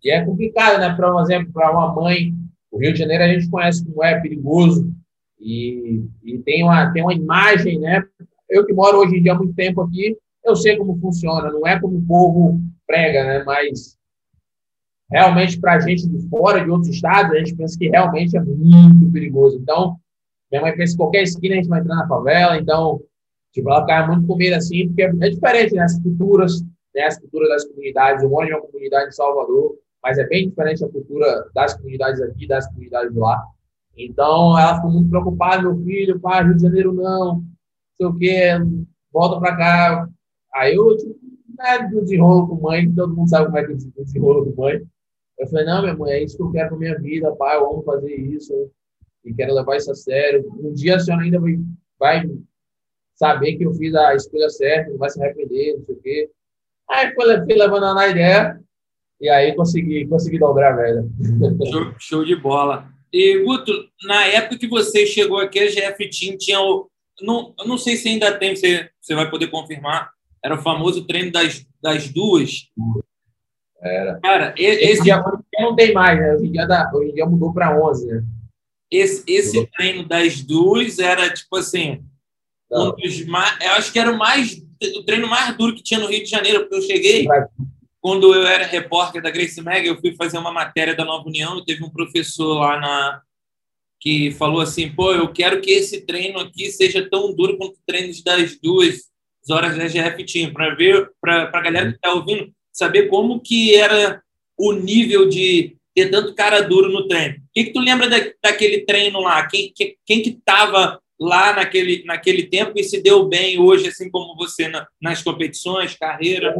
e 0.03 0.11
é 0.11 0.25
complicado, 0.25 0.81
né, 0.81 0.93
para 0.95 1.15
um 1.15 1.21
exemplo, 1.21 1.53
para 1.53 1.71
uma 1.71 1.95
mãe, 1.95 2.33
o 2.71 2.79
Rio 2.79 2.93
de 2.93 2.99
Janeiro 2.99 3.23
a 3.23 3.29
gente 3.29 3.49
conhece 3.49 3.85
como 3.85 4.03
é 4.03 4.21
perigoso 4.21 4.93
e, 5.39 6.05
e 6.25 6.39
tem 6.39 6.65
uma 6.65 6.93
tem 6.93 7.03
uma 7.03 7.15
imagem, 7.15 7.79
né? 7.79 8.03
Eu 8.49 8.65
que 8.65 8.73
moro 8.73 8.99
hoje 8.99 9.17
em 9.17 9.23
dia 9.23 9.33
há 9.33 9.37
muito 9.37 9.55
tempo 9.55 9.83
aqui, 9.83 10.17
eu 10.45 10.57
sei 10.57 10.77
como 10.77 10.99
funciona, 10.99 11.51
não 11.51 11.67
é 11.67 11.79
como 11.79 11.99
o 11.99 12.07
povo 12.07 12.61
prega, 12.87 13.25
né? 13.25 13.45
Mas 13.45 13.97
realmente, 15.13 15.61
para 15.61 15.75
a 15.75 15.81
gente 15.81 16.09
de 16.09 16.27
fora, 16.29 16.65
de 16.65 16.71
outros 16.71 16.89
estados, 16.89 17.33
a 17.33 17.39
gente 17.39 17.55
pensa 17.55 17.79
que 17.79 17.89
realmente 17.89 18.37
é 18.37 18.41
muito 18.41 19.13
perigoso. 19.13 19.59
Então, 19.59 19.97
minha 20.51 20.63
mãe 20.63 20.75
pensa 20.75 20.93
que 20.93 20.99
qualquer 20.99 21.23
esquina 21.23 21.55
a 21.55 21.59
gente 21.59 21.69
vai 21.69 21.81
entrar 21.81 21.97
na 21.97 22.09
favela, 22.09 22.57
então, 22.57 23.01
tipo, 23.53 23.69
ela 23.69 23.83
ficava 23.83 24.13
muito 24.13 24.27
com 24.27 24.37
medo 24.37 24.57
assim, 24.57 24.89
porque 24.89 25.03
é 25.03 25.29
diferente, 25.29 25.75
né? 25.75 25.83
As 25.83 26.03
culturas, 26.03 26.63
né? 26.95 27.03
As 27.03 27.19
culturas 27.19 27.49
das 27.51 27.65
comunidades. 27.67 28.23
Eu 28.23 28.31
moro 28.31 28.49
em 28.49 28.53
uma 28.53 28.63
comunidade 28.63 29.09
em 29.09 29.13
Salvador, 29.13 29.77
mas 30.03 30.19
é 30.19 30.27
bem 30.27 30.49
diferente 30.49 30.85
a 30.85 30.89
cultura 30.89 31.45
das 31.55 31.75
comunidades 31.75 32.21
aqui, 32.23 32.47
das 32.47 32.67
comunidades 32.69 33.13
de 33.13 33.19
lá. 33.19 33.45
Então, 33.97 34.59
ela 34.59 34.77
ficou 34.77 34.91
muito 34.91 35.11
preocupada, 35.11 35.63
meu 35.63 35.77
filho, 35.85 36.19
pai, 36.19 36.43
Rio 36.45 36.57
de 36.57 36.63
Janeiro 36.63 36.95
não, 36.95 37.35
não 37.37 37.45
sei 37.99 38.07
o 38.07 38.15
quê, 38.17 38.49
volta 39.13 39.39
para 39.39 39.57
cá. 39.57 40.09
Aí 40.55 40.75
eu, 40.75 40.97
tipo, 40.97 41.15
né, 41.59 41.87
desenrolo 41.89 42.49
com 42.49 42.63
mãe, 42.63 42.91
todo 42.95 43.15
mundo 43.15 43.29
sabe 43.29 43.47
como 43.47 43.59
é 43.59 43.65
que 43.65 43.73
é 43.73 44.03
desenrolo 44.03 44.51
com 44.51 44.63
mãe. 44.63 44.83
Eu 45.39 45.47
falei, 45.49 45.65
não, 45.65 45.83
minha 45.83 45.97
mãe, 45.97 46.13
é 46.13 46.23
isso 46.23 46.37
que 46.37 46.43
eu 46.43 46.53
quero 46.53 46.69
para 46.69 46.79
minha 46.79 46.99
vida, 46.99 47.35
pai, 47.37 47.57
eu 47.57 47.71
amo 47.71 47.83
fazer 47.83 48.15
isso 48.15 48.71
e 49.25 49.33
quero 49.35 49.55
levar 49.55 49.77
isso 49.77 49.91
a 49.91 49.95
sério. 49.95 50.47
Um 50.59 50.73
dia 50.73 50.97
a 50.97 51.01
senhora 51.01 51.25
ainda 51.25 51.41
vai, 51.41 51.59
vai 51.99 52.31
saber 53.15 53.57
que 53.57 53.65
eu 53.65 53.75
fiz 53.75 53.95
a 53.95 54.15
escolha 54.15 54.49
certa, 54.49 54.91
não 54.91 54.99
vai 54.99 55.11
se 55.11 55.23
arrepender, 55.23 55.77
não 55.77 55.85
sei 55.85 55.95
o 55.95 56.01
quê. 56.01 56.31
Aí 56.91 57.15
fui, 57.15 57.25
fui 57.45 57.55
levando 57.55 57.95
na 57.95 58.09
ideia 58.09 58.61
e 59.21 59.29
aí 59.29 59.55
consegui, 59.55 60.07
consegui 60.07 60.39
dobrar 60.39 60.73
a 60.73 60.77
velha. 60.77 61.05
Show, 61.71 61.95
show, 61.99 62.25
de 62.25 62.35
bola. 62.35 62.89
E, 63.13 63.39
Guto, 63.45 63.73
na 64.05 64.27
época 64.27 64.59
que 64.59 64.67
você 64.67 65.07
chegou 65.07 65.39
aqui, 65.39 65.61
a 65.61 65.67
GF 65.67 66.11
Team 66.11 66.37
tinha 66.37 66.61
o. 66.61 66.91
Não, 67.21 67.55
eu 67.59 67.67
não 67.67 67.79
sei 67.79 67.97
se 67.97 68.09
ainda 68.09 68.37
tem, 68.37 68.57
você, 68.57 68.89
você 69.01 69.15
vai 69.15 69.31
poder 69.31 69.49
confirmar. 69.49 70.11
Era 70.45 70.57
o 70.57 70.63
famoso 70.63 71.07
treino 71.07 71.31
das, 71.31 71.65
das 71.81 72.09
duas. 72.09 72.69
Era. 73.83 74.21
Cara, 74.21 74.55
esse, 74.57 75.03
dia 75.03 75.23
não 75.59 75.75
tem 75.75 75.93
mais, 75.93 76.19
né? 76.19 76.35
Hoje 76.35 76.47
em 76.47 76.53
dia, 76.53 76.67
dá, 76.67 76.91
hoje 76.95 77.11
em 77.11 77.15
dia 77.15 77.27
mudou 77.27 77.53
para 77.53 77.77
11, 77.77 78.07
né? 78.07 78.23
Esse, 78.91 79.25
esse 79.27 79.67
treino 79.69 80.07
das 80.07 80.41
duas 80.41 80.99
era, 80.99 81.33
tipo 81.33 81.57
assim, 81.57 82.05
um 82.71 82.93
dos 82.93 83.27
mais, 83.27 83.59
eu 83.61 83.73
acho 83.73 83.93
que 83.93 83.99
era 83.99 84.13
o 84.13 84.19
mais 84.19 84.63
o 84.97 85.05
treino 85.05 85.29
mais 85.29 85.57
duro 85.57 85.75
que 85.75 85.83
tinha 85.83 86.01
no 86.01 86.07
Rio 86.07 86.25
de 86.25 86.31
Janeiro, 86.31 86.61
porque 86.61 86.75
eu 86.75 86.83
cheguei, 86.83 87.27
quando 88.01 88.35
eu 88.35 88.45
era 88.45 88.67
repórter 88.67 89.23
da 89.23 89.31
Grace 89.31 89.63
Mega, 89.63 89.87
eu 89.87 90.01
fui 90.01 90.15
fazer 90.17 90.39
uma 90.39 90.53
matéria 90.53 90.95
da 90.95 91.05
Nova 91.05 91.29
União 91.29 91.59
e 91.59 91.65
teve 91.65 91.85
um 91.85 91.91
professor 91.91 92.55
lá 92.55 92.81
na 92.81 93.23
que 94.01 94.33
falou 94.33 94.61
assim, 94.61 94.91
pô, 94.91 95.13
eu 95.13 95.33
quero 95.33 95.61
que 95.61 95.71
esse 95.71 96.01
treino 96.01 96.41
aqui 96.41 96.73
seja 96.73 97.09
tão 97.09 97.33
duro 97.33 97.57
quanto 97.57 97.75
o 97.75 97.83
treino 97.87 98.13
das 98.25 98.59
duas 98.61 99.05
horas 99.49 99.77
da 99.77 99.87
GF 99.87 100.25
Team, 100.25 100.53
para 100.53 100.75
ver, 100.75 101.09
para 101.21 101.49
a 101.53 101.61
galera 101.61 101.91
que 101.91 101.95
está 101.95 102.13
ouvindo, 102.13 102.53
saber 102.73 103.09
como 103.09 103.41
que 103.41 103.75
era 103.75 104.23
o 104.59 104.73
nível 104.73 105.29
de 105.29 105.77
ter 105.95 106.11
tanto 106.11 106.35
cara 106.35 106.63
duro 106.63 106.91
no 106.91 107.07
treino. 107.07 107.37
O 107.37 107.41
que, 107.53 107.65
que 107.65 107.73
tu 107.73 107.81
lembra 107.81 108.09
da, 108.09 108.17
daquele 108.43 108.81
treino 108.85 109.21
lá? 109.21 109.47
Quem 109.47 109.73
que 109.75 109.97
quem 110.07 110.23
que 110.23 110.31
estava 110.31 111.01
lá 111.21 111.55
naquele, 111.55 112.05
naquele 112.05 112.45
tempo 112.45 112.73
e 112.77 112.83
se 112.83 113.01
deu 113.01 113.29
bem 113.29 113.61
hoje, 113.61 113.89
assim 113.89 114.11
como 114.11 114.35
você, 114.37 114.69
na, 114.69 114.87
nas 115.01 115.23
competições, 115.23 115.97
carreira? 115.97 116.55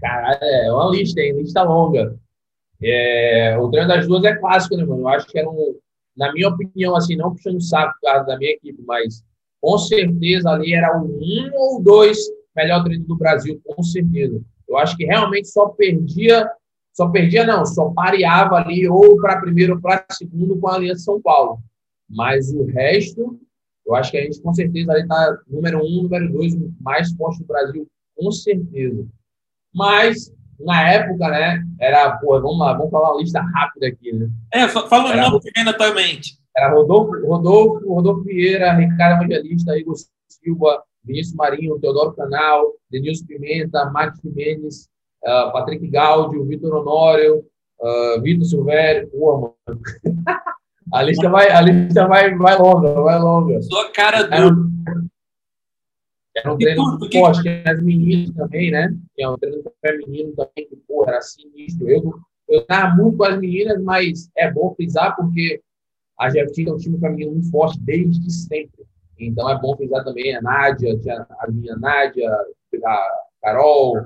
Cara, 0.00 0.38
é 0.40 0.72
uma 0.72 0.90
lista, 0.90 1.20
hein? 1.20 1.36
Lista 1.36 1.62
longa. 1.62 2.16
É, 2.80 3.58
o 3.58 3.68
treino 3.70 3.88
das 3.88 4.06
duas 4.06 4.22
é 4.24 4.36
clássico, 4.36 4.76
né, 4.76 4.84
mano? 4.84 5.02
Eu 5.02 5.08
acho 5.08 5.26
que 5.26 5.38
era 5.38 5.50
um, 5.50 5.76
na 6.16 6.32
minha 6.32 6.48
opinião, 6.48 6.94
assim, 6.94 7.16
não 7.16 7.32
puxando 7.32 7.56
o 7.56 7.60
saco 7.60 7.94
da 8.02 8.36
minha 8.38 8.52
equipe, 8.52 8.80
mas 8.86 9.24
com 9.60 9.76
certeza 9.78 10.50
ali 10.50 10.72
era 10.72 10.96
um 10.96 11.18
ou 11.54 11.82
dois 11.82 12.18
melhor 12.54 12.84
treino 12.84 13.04
do 13.04 13.16
Brasil, 13.16 13.60
com 13.64 13.82
certeza. 13.82 14.40
Eu 14.68 14.76
acho 14.76 14.96
que 14.96 15.04
realmente 15.04 15.48
só 15.48 15.68
perdia, 15.68 16.50
só 16.92 17.08
perdia 17.08 17.46
não, 17.46 17.64
só 17.64 17.90
pareava 17.90 18.56
ali 18.56 18.88
ou 18.88 19.16
para 19.20 19.40
primeiro 19.40 19.74
ou 19.74 19.80
para 19.80 20.04
segundo 20.12 20.58
com 20.58 20.68
a 20.68 20.74
Aliança 20.74 21.04
São 21.04 21.20
Paulo. 21.20 21.58
Mas 22.08 22.52
o 22.52 22.64
resto, 22.64 23.38
eu 23.86 23.94
acho 23.94 24.10
que 24.10 24.18
a 24.18 24.22
gente 24.22 24.40
com 24.42 24.52
certeza 24.52 24.92
ali 24.92 25.02
está 25.02 25.38
número 25.48 25.78
um, 25.78 26.02
número 26.02 26.32
dois, 26.32 26.54
mais 26.80 27.12
forte 27.12 27.40
do 27.40 27.46
Brasil, 27.46 27.86
com 28.16 28.30
certeza. 28.30 29.06
Mas 29.74 30.32
na 30.58 30.88
época, 30.90 31.28
né, 31.28 31.64
era, 31.80 32.16
pô, 32.18 32.40
vamos 32.40 32.58
lá, 32.58 32.72
vamos 32.74 32.90
falar 32.90 33.12
uma 33.12 33.20
lista 33.20 33.40
rápida 33.40 33.86
aqui, 33.86 34.12
né? 34.12 34.28
É, 34.52 34.66
fala 34.68 35.12
o 35.12 35.16
nome 35.16 35.40
que 35.40 35.52
vem 35.54 35.64
na 35.64 35.72
tua 35.72 35.94
mente. 35.94 36.36
Era 36.56 36.74
Rodolfo, 36.74 37.12
Rodolfo, 37.24 37.88
Rodolfo 37.88 38.24
Vieira, 38.24 38.72
Ricardo 38.74 39.22
Evangelista, 39.22 39.78
Igor 39.78 39.94
Silva, 40.28 40.82
Vinícius 41.08 41.34
Marinho, 41.34 41.80
Teodoro 41.80 42.12
Canal, 42.12 42.74
Denilson 42.90 43.26
Pimenta, 43.26 43.90
Marcos 43.90 44.20
Jimenez, 44.20 44.88
uh, 45.24 45.50
Patrick 45.52 45.88
Gaudio, 45.88 46.44
Vitor 46.44 46.74
Honório, 46.74 47.44
uh, 47.80 48.20
Vitor 48.20 48.44
Silvério, 48.44 49.08
pô, 49.08 49.54
mano. 49.66 49.80
a 50.92 51.02
lista 51.02 51.28
vai, 51.28 51.50
a 51.50 51.60
lista 51.62 52.06
vai, 52.06 52.34
vai 52.36 52.58
longa, 52.58 52.92
vai 53.00 53.18
longa. 53.18 53.62
Sua 53.62 53.90
cara 53.90 54.22
do. 54.24 54.68
Era 56.36 56.52
um 56.52 56.56
treino 56.56 56.82
muito 56.84 57.18
forte, 57.18 57.42
que... 57.42 57.68
as 57.68 57.82
meninas 57.82 58.32
também, 58.36 58.70
né? 58.70 58.94
Tinha 59.16 59.32
um 59.32 59.36
treino 59.36 59.62
feminino 59.84 60.32
também, 60.36 60.68
que, 60.68 60.76
porra, 60.86 61.12
era 61.12 61.20
sinistro. 61.20 61.88
Eu, 61.88 62.14
eu 62.48 62.64
tava 62.64 62.94
muito 62.94 63.16
com 63.16 63.24
as 63.24 63.40
meninas, 63.40 63.82
mas 63.82 64.30
é 64.36 64.48
bom 64.48 64.72
frisar 64.76 65.16
porque 65.16 65.60
a 66.16 66.30
Jeftinha 66.30 66.70
é 66.70 66.72
um 66.74 66.76
time 66.76 66.98
feminino 66.98 67.32
muito 67.32 67.50
forte 67.50 67.80
desde 67.80 68.30
sempre. 68.30 68.86
Então 69.18 69.48
é 69.50 69.58
bom 69.58 69.76
frisar 69.76 70.04
também 70.04 70.34
a 70.36 70.42
Nádia, 70.42 70.98
tinha 70.98 71.26
a 71.38 71.50
minha 71.50 71.76
Nádia, 71.76 72.30
a 72.84 73.08
Carol 73.42 73.96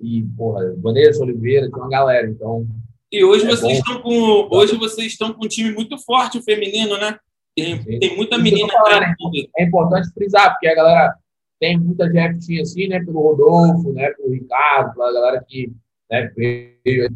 e, 0.00 0.24
porra, 0.36 0.74
Vanessa 0.78 1.22
Oliveira, 1.22 1.68
tinha 1.68 1.78
uma 1.78 1.88
galera. 1.88 2.28
Então. 2.28 2.66
E 3.12 3.24
hoje 3.24 3.44
é 3.44 3.50
vocês 3.50 3.60
bom. 3.60 3.70
estão 3.78 4.02
com. 4.02 4.48
Hoje 4.50 4.76
vocês 4.76 5.12
estão 5.12 5.32
com 5.32 5.44
um 5.44 5.48
time 5.48 5.72
muito 5.72 5.98
forte, 5.98 6.38
o 6.38 6.42
feminino, 6.42 6.98
né? 6.98 7.18
Tem, 7.54 7.82
tem 7.98 8.16
muita 8.16 8.38
menina. 8.38 8.72
Falar, 8.72 9.00
né? 9.00 9.14
É 9.58 9.64
importante 9.64 10.12
frisar, 10.12 10.52
porque 10.52 10.68
a 10.68 10.74
galera 10.74 11.14
tem 11.60 11.78
muita 11.78 12.10
gente 12.10 12.58
assim, 12.60 12.88
né, 12.88 13.04
pelo 13.04 13.20
Rodolfo, 13.20 13.92
né, 13.92 14.10
pelo 14.12 14.32
Ricardo, 14.32 14.94
pela 14.94 15.12
galera 15.12 15.44
que 15.46 15.70
né, 16.10 16.32
veio, 16.34 17.10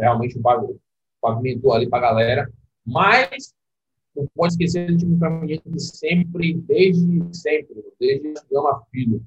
realmente 0.00 0.38
o 0.38 0.78
pavimentou 1.20 1.74
ali 1.74 1.88
para 1.88 1.98
a 1.98 2.10
galera. 2.10 2.50
Mas 2.86 3.52
não 4.14 4.28
pode 4.34 4.54
esquecer 4.54 4.90
do 4.90 4.96
time 4.96 5.18
feminino 5.18 5.62
de 5.66 5.82
sempre, 5.82 6.54
desde 6.54 7.36
sempre, 7.36 7.74
desde 7.98 8.34
Gama 8.50 8.82
Filho. 8.90 9.24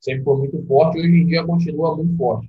Sempre 0.00 0.24
foi 0.24 0.38
muito 0.38 0.66
forte 0.66 0.98
e 0.98 1.00
hoje 1.00 1.20
em 1.20 1.26
dia 1.26 1.44
continua 1.44 1.96
muito 1.96 2.16
forte. 2.16 2.48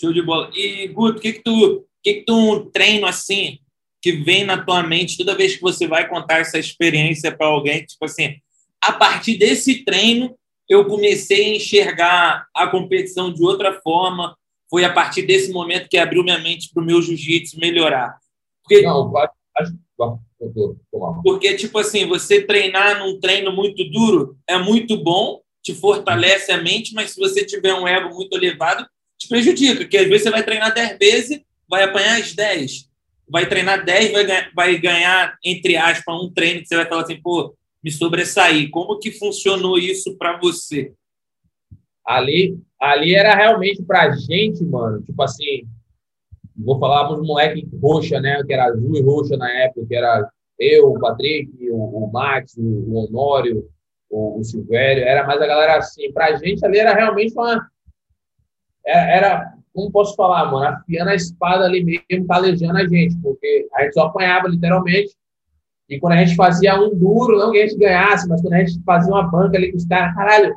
Show 0.00 0.12
de 0.12 0.22
bola. 0.22 0.50
E, 0.54 0.88
Guto, 0.88 1.18
o 1.18 1.20
que 1.20 1.34
que 1.34 1.42
tu, 1.42 1.86
que 2.02 2.14
que 2.14 2.24
tu 2.24 2.34
um 2.34 2.70
treino 2.70 3.06
assim 3.06 3.58
que 4.02 4.12
vem 4.12 4.44
na 4.44 4.64
tua 4.64 4.82
mente 4.82 5.18
toda 5.18 5.36
vez 5.36 5.56
que 5.56 5.62
você 5.62 5.86
vai 5.86 6.08
contar 6.08 6.38
essa 6.38 6.58
experiência 6.58 7.36
para 7.36 7.46
alguém, 7.46 7.84
tipo 7.84 8.04
assim, 8.06 8.36
a 8.80 8.92
partir 8.92 9.36
desse 9.36 9.84
treino 9.84 10.34
eu 10.70 10.86
comecei 10.86 11.46
a 11.46 11.56
enxergar 11.56 12.46
a 12.54 12.68
competição 12.68 13.32
de 13.32 13.42
outra 13.42 13.80
forma. 13.82 14.36
Foi 14.70 14.84
a 14.84 14.92
partir 14.92 15.22
desse 15.22 15.50
momento 15.50 15.88
que 15.88 15.98
abriu 15.98 16.22
minha 16.22 16.38
mente 16.38 16.70
para 16.72 16.80
o 16.80 16.86
meu 16.86 17.02
jiu-jitsu 17.02 17.58
melhorar. 17.58 18.16
Porque, 18.62 18.82
Não, 18.82 19.12
porque, 21.22 21.54
tipo 21.54 21.78
assim, 21.78 22.06
você 22.06 22.42
treinar 22.42 22.98
num 22.98 23.20
treino 23.20 23.52
muito 23.52 23.84
duro 23.90 24.38
é 24.48 24.58
muito 24.58 24.96
bom, 25.02 25.40
te 25.62 25.74
fortalece 25.74 26.50
a 26.50 26.62
mente, 26.62 26.94
mas 26.94 27.10
se 27.10 27.20
você 27.20 27.44
tiver 27.44 27.74
um 27.74 27.86
ego 27.86 28.14
muito 28.14 28.34
elevado, 28.36 28.86
te 29.18 29.28
prejudica. 29.28 29.80
Porque 29.80 29.98
às 29.98 30.08
vezes 30.08 30.22
você 30.22 30.30
vai 30.30 30.42
treinar 30.42 30.72
10 30.72 30.98
vezes, 30.98 31.40
vai 31.68 31.82
apanhar 31.82 32.18
as 32.18 32.34
10. 32.34 32.88
Vai 33.28 33.48
treinar 33.48 33.84
10, 33.84 34.12
vai 34.12 34.24
ganhar, 34.24 34.50
vai 34.54 34.78
ganhar, 34.78 35.38
entre 35.44 35.76
aspas, 35.76 36.14
um 36.20 36.32
treino 36.32 36.62
que 36.62 36.66
você 36.66 36.76
vai 36.76 36.86
falar 36.86 37.02
assim, 37.02 37.20
pô, 37.20 37.54
me 37.82 37.90
sobressair. 37.90 38.70
Como 38.70 38.98
que 38.98 39.12
funcionou 39.12 39.78
isso 39.78 40.16
para 40.16 40.38
você? 40.38 40.92
Ali, 42.06 42.58
ali 42.80 43.14
era 43.14 43.34
realmente 43.34 43.82
pra 43.82 44.10
gente, 44.16 44.64
mano, 44.64 45.02
tipo 45.02 45.22
assim, 45.22 45.68
vou 46.64 46.78
falar 46.78 47.06
para 47.06 47.18
os 47.18 47.26
moleques 47.26 47.68
roxa, 47.80 48.20
né, 48.20 48.42
que 48.44 48.52
era 48.52 48.66
azul 48.66 48.96
e 48.96 49.02
roxa 49.02 49.36
na 49.36 49.50
época, 49.50 49.86
que 49.86 49.94
era 49.94 50.30
eu, 50.58 50.90
o 50.90 51.00
Patrick, 51.00 51.50
o, 51.70 51.76
o 51.76 52.12
Max, 52.12 52.56
o, 52.56 52.62
o 52.62 53.04
Honório, 53.04 53.68
o, 54.10 54.38
o 54.38 54.44
Silvério, 54.44 55.04
era 55.04 55.26
mais 55.26 55.40
a 55.40 55.46
galera 55.46 55.78
assim. 55.78 56.12
Pra 56.12 56.36
gente 56.36 56.64
ali 56.64 56.78
era 56.78 56.92
realmente 56.92 57.32
uma. 57.32 57.66
Era, 58.84 59.10
era 59.10 59.54
como 59.72 59.90
posso 59.90 60.14
falar, 60.16 60.50
mano, 60.50 60.66
afiando 60.66 61.10
a 61.10 61.14
espada 61.14 61.64
ali 61.64 61.82
mesmo, 61.82 62.26
calejando 62.26 62.76
a 62.76 62.86
gente, 62.86 63.16
porque 63.22 63.68
a 63.74 63.84
gente 63.84 63.94
só 63.94 64.06
apanhava 64.06 64.48
literalmente 64.48 65.14
e 65.90 65.98
quando 65.98 66.12
a 66.12 66.24
gente 66.24 66.36
fazia 66.36 66.80
um 66.80 66.96
duro, 66.96 67.36
não 67.36 67.50
que 67.50 67.58
a 67.58 67.66
gente 67.66 67.76
ganhasse, 67.76 68.28
mas 68.28 68.40
quando 68.40 68.52
a 68.52 68.64
gente 68.64 68.80
fazia 68.84 69.12
uma 69.12 69.28
banca 69.28 69.56
ali 69.56 69.72
com 69.72 69.76
os 69.76 69.84
caras, 69.84 70.14
caralho, 70.14 70.56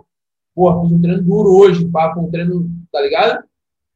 pô, 0.54 0.82
fiz 0.82 0.92
um 0.92 1.02
treino 1.02 1.24
duro 1.24 1.50
hoje, 1.50 1.90
pá, 1.90 2.14
um 2.16 2.30
treino, 2.30 2.70
tá 2.92 3.02
ligado? 3.02 3.44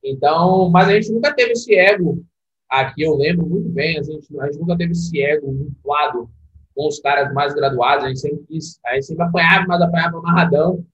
Então, 0.09 0.69
mas 0.69 0.87
a 0.87 0.93
gente 0.93 1.11
nunca 1.11 1.33
teve 1.33 1.51
esse 1.51 1.75
ego 1.75 2.23
aqui, 2.69 3.01
eu 3.01 3.15
lembro 3.15 3.45
muito 3.45 3.69
bem, 3.69 3.97
a 3.97 4.03
gente, 4.03 4.27
a 4.39 4.45
gente 4.45 4.59
nunca 4.59 4.77
teve 4.77 4.91
esse 4.91 5.21
ego 5.21 5.51
inflado 5.53 6.29
com 6.75 6.87
os 6.87 6.99
caras 6.99 7.33
mais 7.33 7.53
graduados, 7.53 8.05
a 8.05 8.07
gente 8.07 8.19
sempre 8.19 8.45
quis, 8.45 8.79
a 8.85 8.93
gente 8.93 9.07
sempre 9.07 9.23
apanhava, 9.23 9.65
mas 9.67 9.81
apanhava 9.81 10.17
amarradão, 10.19 10.85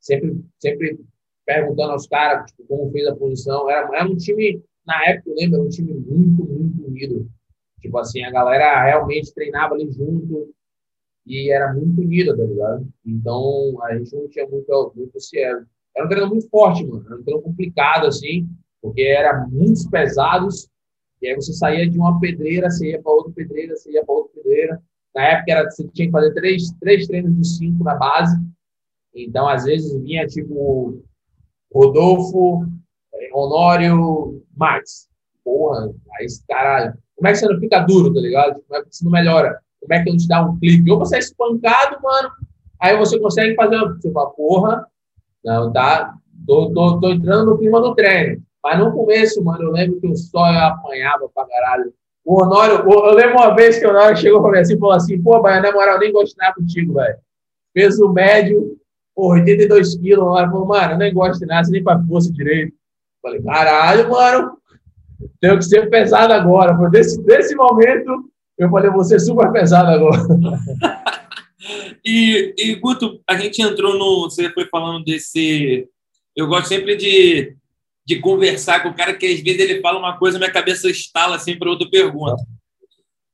sempre, 0.00 0.44
sempre 0.58 1.00
perguntando 1.46 1.92
aos 1.92 2.06
caras 2.06 2.50
tipo, 2.50 2.66
como 2.66 2.90
fez 2.90 3.06
a 3.06 3.14
posição. 3.14 3.70
Era, 3.70 3.88
era 3.96 4.08
um 4.08 4.16
time, 4.16 4.62
na 4.86 5.04
época, 5.08 5.30
eu 5.30 5.34
lembro, 5.36 5.56
era 5.56 5.64
um 5.64 5.68
time 5.68 5.94
muito, 5.94 6.44
muito 6.44 6.86
unido. 6.86 7.30
Tipo 7.80 7.98
assim, 7.98 8.22
a 8.24 8.30
galera 8.30 8.84
realmente 8.84 9.32
treinava 9.32 9.74
ali 9.74 9.90
junto 9.90 10.52
e 11.26 11.50
era 11.50 11.72
muito 11.72 12.00
unida, 12.00 12.36
tá 12.36 12.42
ligado? 12.42 12.88
Então, 13.06 13.82
a 13.84 13.96
gente 13.96 14.14
não 14.14 14.28
tinha 14.28 14.46
muito, 14.46 14.92
muito 14.96 15.16
esse 15.16 15.38
ego. 15.38 15.64
Era 15.96 16.06
um 16.06 16.08
treino 16.08 16.28
muito 16.28 16.48
forte, 16.48 16.86
mano. 16.86 17.04
Era 17.06 17.16
um 17.16 17.22
treino 17.22 17.42
complicado, 17.42 18.06
assim, 18.06 18.48
porque 18.82 19.02
era 19.02 19.46
muitos 19.46 19.86
pesados. 19.86 20.68
E 21.20 21.28
aí 21.28 21.34
você 21.34 21.52
saía 21.52 21.88
de 21.88 21.98
uma 21.98 22.18
pedreira, 22.18 22.70
você 22.70 22.92
ia 22.92 23.02
para 23.02 23.12
outra 23.12 23.32
pedreira, 23.32 23.76
você 23.76 23.92
ia 23.92 24.04
para 24.04 24.14
outra 24.14 24.32
pedreira. 24.34 24.82
Na 25.14 25.22
época, 25.24 25.52
era, 25.52 25.70
você 25.70 25.86
tinha 25.88 26.06
que 26.06 26.12
fazer 26.12 26.32
três, 26.34 26.70
três 26.80 27.06
treinos 27.06 27.36
de 27.36 27.46
cinco 27.46 27.84
na 27.84 27.94
base. 27.94 28.36
Então, 29.14 29.48
às 29.48 29.64
vezes, 29.64 29.92
vinha, 30.00 30.26
tipo, 30.26 31.02
Rodolfo, 31.72 32.64
eh, 33.14 33.30
Honório, 33.34 34.42
Max. 34.56 35.08
Porra, 35.42 35.92
aí 36.16 36.26
esse 36.26 36.46
cara 36.46 36.96
como 37.20 37.28
é 37.28 37.32
que 37.32 37.38
você 37.38 37.46
não 37.46 37.60
fica 37.60 37.80
duro, 37.80 38.14
tá 38.14 38.18
ligado? 38.18 38.62
Como 38.66 38.80
é 38.80 38.82
que 38.82 38.96
você 38.96 39.04
não 39.04 39.12
melhora? 39.12 39.60
Como 39.78 39.92
é 39.92 40.02
que 40.02 40.10
não 40.10 40.16
te 40.16 40.26
dá 40.26 40.42
um 40.42 40.58
clipe? 40.58 40.90
Ou 40.90 40.98
você 40.98 41.16
é 41.16 41.18
espancado, 41.18 42.00
mano, 42.02 42.30
aí 42.80 42.96
você 42.96 43.20
consegue 43.20 43.54
fazer. 43.54 43.78
Você 43.78 44.10
fala, 44.10 44.30
porra, 44.30 44.86
não, 45.44 45.72
tá, 45.72 46.14
tô, 46.46 46.70
tô, 46.72 47.00
tô 47.00 47.10
entrando 47.10 47.50
no 47.50 47.58
clima 47.58 47.80
do 47.80 47.94
treino. 47.94 48.42
Mas 48.62 48.78
no 48.78 48.92
começo, 48.92 49.42
mano, 49.42 49.64
eu 49.64 49.72
lembro 49.72 50.00
que 50.00 50.06
o 50.06 50.12
eu 50.12 50.40
apanhava 50.40 51.28
pra 51.34 51.46
caralho. 51.46 51.92
O 52.24 52.42
Honório, 52.42 52.84
eu 52.86 53.14
lembro 53.14 53.38
uma 53.38 53.54
vez 53.54 53.78
que 53.78 53.86
o 53.86 53.90
Honório 53.90 54.16
chegou 54.16 54.42
pra 54.42 54.52
mim 54.52 54.58
assim 54.58 54.74
e 54.74 54.78
falou 54.78 54.94
assim, 54.94 55.20
pô, 55.22 55.40
mas 55.40 55.62
na 55.62 55.72
moral, 55.72 55.98
nem 55.98 56.12
gosto 56.12 56.36
nada 56.36 56.54
contigo, 56.54 56.94
velho. 56.94 57.16
Peso 57.72 58.12
médio, 58.12 58.76
pô, 59.14 59.32
82 59.32 59.96
quilos. 59.96 60.24
O 60.24 60.28
Honório 60.28 60.50
falou, 60.50 60.66
mano, 60.66 60.92
eu 60.92 60.98
nem 60.98 61.14
gosto 61.14 61.40
de 61.40 61.46
nada, 61.46 61.64
você 61.64 61.72
nem 61.72 61.82
faz 61.82 62.06
força 62.06 62.32
direito. 62.32 62.74
Falei, 63.22 63.42
caralho, 63.42 64.10
mano, 64.10 64.58
tenho 65.40 65.56
que 65.56 65.64
ser 65.64 65.88
pesado 65.88 66.32
agora. 66.32 66.74
Desse, 66.90 67.22
desse 67.22 67.54
momento, 67.54 68.30
eu 68.58 68.68
falei, 68.68 68.90
vou 68.90 69.04
ser 69.04 69.18
super 69.18 69.50
pesado 69.50 69.88
agora. 69.88 70.20
e, 72.04 72.54
e, 72.56 72.74
Guto, 72.76 73.22
a 73.26 73.36
gente 73.36 73.60
entrou 73.62 73.98
no. 73.98 74.28
Você 74.28 74.50
foi 74.52 74.66
falando 74.66 75.04
desse. 75.04 75.88
Eu 76.34 76.46
gosto 76.46 76.68
sempre 76.68 76.96
de, 76.96 77.56
de 78.06 78.18
conversar 78.18 78.82
com 78.82 78.90
o 78.90 78.94
cara 78.94 79.14
que 79.14 79.26
às 79.26 79.40
vezes 79.40 79.60
ele 79.60 79.80
fala 79.80 79.98
uma 79.98 80.18
coisa, 80.18 80.38
minha 80.38 80.50
cabeça 80.50 80.90
estala 80.90 81.36
assim 81.36 81.58
para 81.58 81.70
outra 81.70 81.88
pergunta. 81.88 82.36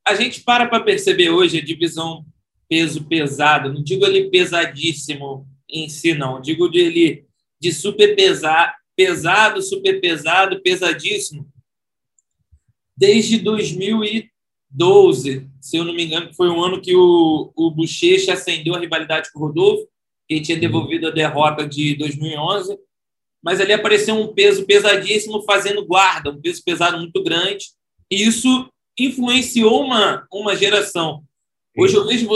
A 0.05 0.15
gente 0.15 0.41
para 0.41 0.67
para 0.67 0.83
perceber 0.83 1.29
hoje 1.29 1.59
a 1.59 1.63
divisão 1.63 2.25
peso 2.69 3.05
pesado, 3.05 3.73
não 3.73 3.83
digo 3.83 4.05
ele 4.05 4.29
pesadíssimo 4.29 5.47
em 5.69 5.87
si, 5.89 6.13
não, 6.13 6.41
digo 6.41 6.69
de 6.69 6.79
ele 6.79 7.25
de 7.59 7.71
super 7.71 8.15
pesar 8.15 8.77
pesado, 8.95 9.61
super 9.61 10.01
pesado, 10.01 10.61
pesadíssimo, 10.61 11.47
desde 12.95 13.37
2012, 14.77 15.49
se 15.59 15.75
eu 15.75 15.83
não 15.83 15.93
me 15.93 16.05
engano, 16.05 16.33
foi 16.33 16.49
um 16.49 16.63
ano 16.63 16.79
que 16.79 16.95
o, 16.95 17.51
o 17.55 17.71
Bochecha 17.71 18.33
acendeu 18.33 18.75
a 18.75 18.79
rivalidade 18.79 19.31
com 19.33 19.39
o 19.39 19.47
Rodolfo, 19.47 19.87
que 20.27 20.39
tinha 20.39 20.59
devolvido 20.59 21.07
a 21.07 21.11
derrota 21.11 21.67
de 21.67 21.95
2011, 21.95 22.77
mas 23.43 23.59
ali 23.59 23.73
apareceu 23.73 24.15
um 24.15 24.33
peso 24.33 24.65
pesadíssimo 24.65 25.41
fazendo 25.43 25.85
guarda, 25.85 26.29
um 26.29 26.39
peso 26.39 26.61
pesado 26.63 26.97
muito 26.97 27.23
grande, 27.23 27.65
e 28.11 28.23
isso 28.23 28.69
influenciou 28.99 29.83
uma, 29.83 30.27
uma 30.31 30.55
geração. 30.55 31.23
Hoje 31.77 31.95
eu, 31.95 32.05
vejo, 32.05 32.27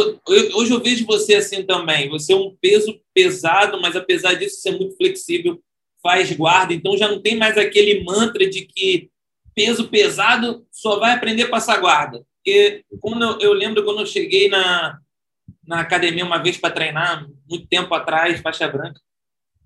hoje 0.53 0.71
eu 0.71 0.79
vejo 0.79 1.05
você 1.05 1.35
assim 1.35 1.63
também. 1.63 2.07
Você 2.09 2.31
é 2.31 2.35
um 2.35 2.55
peso 2.61 2.99
pesado, 3.11 3.81
mas 3.81 3.95
apesar 3.95 4.35
disso 4.35 4.61
ser 4.61 4.77
muito 4.77 4.95
flexível, 4.95 5.59
faz 6.01 6.31
guarda. 6.31 6.73
Então 6.73 6.95
já 6.95 7.07
não 7.09 7.19
tem 7.19 7.35
mais 7.35 7.57
aquele 7.57 8.03
mantra 8.03 8.47
de 8.47 8.65
que 8.65 9.09
peso 9.55 9.89
pesado 9.89 10.65
só 10.71 10.99
vai 10.99 11.13
aprender 11.13 11.43
a 11.43 11.49
passar 11.49 11.79
guarda. 11.79 12.23
Porque 12.43 12.83
quando 12.99 13.23
eu, 13.23 13.39
eu 13.39 13.53
lembro 13.53 13.83
quando 13.83 13.99
eu 13.99 14.05
cheguei 14.05 14.49
na, 14.49 14.97
na 15.65 15.81
academia 15.81 16.25
uma 16.25 16.41
vez 16.41 16.57
para 16.57 16.73
treinar, 16.73 17.27
muito 17.47 17.67
tempo 17.67 17.93
atrás, 17.93 18.41
faixa 18.41 18.67
branca, 18.67 18.99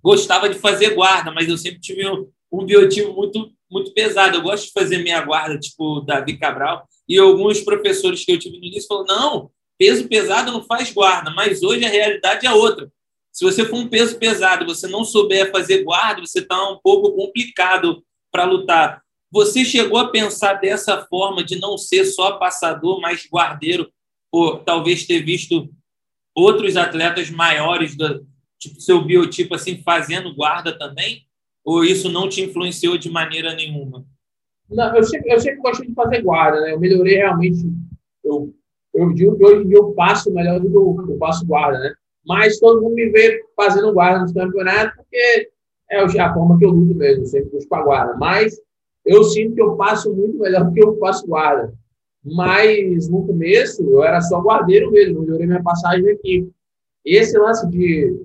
gostava 0.04 0.50
de 0.50 0.60
fazer 0.60 0.94
guarda, 0.94 1.32
mas 1.32 1.48
eu 1.48 1.58
sempre 1.58 1.80
tive 1.80 2.08
um, 2.08 2.30
um 2.52 2.66
biotipo 2.66 3.14
muito 3.14 3.52
muito 3.70 3.94
pesado. 3.94 4.38
Eu 4.38 4.42
gosto 4.42 4.68
de 4.68 4.72
fazer 4.72 5.00
minha 5.00 5.22
guarda, 5.22 5.60
tipo 5.60 6.02
Davi 6.02 6.38
Cabral. 6.38 6.88
E 7.08 7.18
alguns 7.18 7.62
professores 7.62 8.24
que 8.24 8.32
eu 8.32 8.40
tive 8.40 8.60
no 8.60 8.66
início 8.66 8.88
falaram: 8.88 9.08
não, 9.08 9.52
peso 9.78 10.08
pesado 10.08 10.52
não 10.52 10.64
faz 10.64 10.92
guarda, 10.92 11.32
mas 11.32 11.64
hoje 11.64 11.86
a 11.86 11.90
realidade 11.90 12.46
é 12.46 12.52
outra. 12.52 12.90
Se 13.32 13.44
você 13.44 13.66
for 13.66 13.78
um 13.78 13.90
peso 13.90 14.18
pesado 14.18 14.66
você 14.66 14.88
não 14.88 15.04
souber 15.04 15.52
fazer 15.52 15.84
guarda, 15.84 16.22
você 16.22 16.40
está 16.40 16.70
um 16.70 16.80
pouco 16.82 17.12
complicado 17.14 18.04
para 18.32 18.46
lutar. 18.46 19.02
Você 19.36 19.66
chegou 19.66 19.98
a 19.98 20.10
pensar 20.10 20.54
dessa 20.54 21.06
forma 21.08 21.44
de 21.44 21.60
não 21.60 21.78
ser 21.78 22.06
só 22.06 22.38
passador, 22.38 23.02
mas 23.02 23.28
guardeiro, 23.30 23.92
ou 24.32 24.60
talvez 24.60 25.06
ter 25.06 25.26
visto 25.26 25.70
outros 26.34 26.78
atletas 26.78 27.30
maiores 27.30 27.98
do 27.98 28.26
tipo 28.58 28.80
seu 28.80 29.04
biotipo 29.04 29.54
assim 29.54 29.84
fazendo 29.84 30.34
guarda 30.34 30.80
também? 30.80 31.26
Ou 31.66 31.84
isso 31.84 32.10
não 32.10 32.30
te 32.30 32.42
influenciou 32.44 32.98
de 32.98 33.10
maneira 33.10 33.54
nenhuma? 33.54 34.06
Não, 34.70 34.96
eu 34.96 35.04
sempre, 35.04 35.34
eu 35.34 35.40
sempre 35.42 35.60
gostei 35.60 35.90
de 35.90 35.94
fazer 35.94 36.22
guarda, 36.22 36.62
né? 36.62 36.72
Eu 36.72 36.80
melhorei 36.80 37.18
realmente. 37.18 37.58
Eu 38.24 38.56
eu 38.94 39.14
digo 39.14 39.38
que 39.38 39.44
hoje 39.44 39.70
eu 39.70 39.92
passo 39.92 40.34
melhor 40.34 40.62
do 40.62 40.70
que 40.70 40.78
eu, 40.78 40.96
eu 41.10 41.18
passo 41.18 41.46
guarda, 41.46 41.78
né? 41.80 41.94
Mas 42.26 42.58
todo 42.58 42.82
mundo 42.82 42.96
me 42.96 43.10
vê 43.10 43.44
fazendo 43.54 43.92
guarda 43.92 44.22
nos 44.22 44.32
campeonatos 44.32 44.96
porque 44.96 45.52
é 45.92 46.00
a 46.00 46.34
forma 46.34 46.58
que 46.58 46.66
eu 46.66 46.70
luto 46.70 46.96
mesmo, 46.96 47.26
sempre 47.26 47.50
busco 47.50 47.76
a 47.76 47.84
guarda. 47.84 48.16
Mas 48.16 48.56
eu 49.06 49.24
sinto 49.24 49.56
que 49.56 49.62
eu 49.62 49.76
passo 49.76 50.14
muito 50.14 50.38
melhor 50.40 50.66
do 50.66 50.74
que 50.74 50.84
eu 50.84 50.98
faço 50.98 51.28
guarda. 51.28 51.74
Mas 52.24 53.08
no 53.08 53.26
começo 53.26 53.84
eu 53.84 54.04
era 54.04 54.20
só 54.22 54.42
guardeiro 54.42 54.92
mesmo, 54.92 55.22
melhorei 55.22 55.46
minha 55.46 55.62
passagem 55.62 56.10
aqui. 56.10 56.50
Esse 57.04 57.38
lance 57.38 57.68
de, 57.70 58.20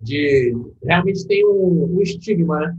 de 0.00 0.56
realmente 0.82 1.26
tem 1.26 1.46
um, 1.46 1.96
um 1.96 2.00
estigma, 2.00 2.60
né? 2.60 2.76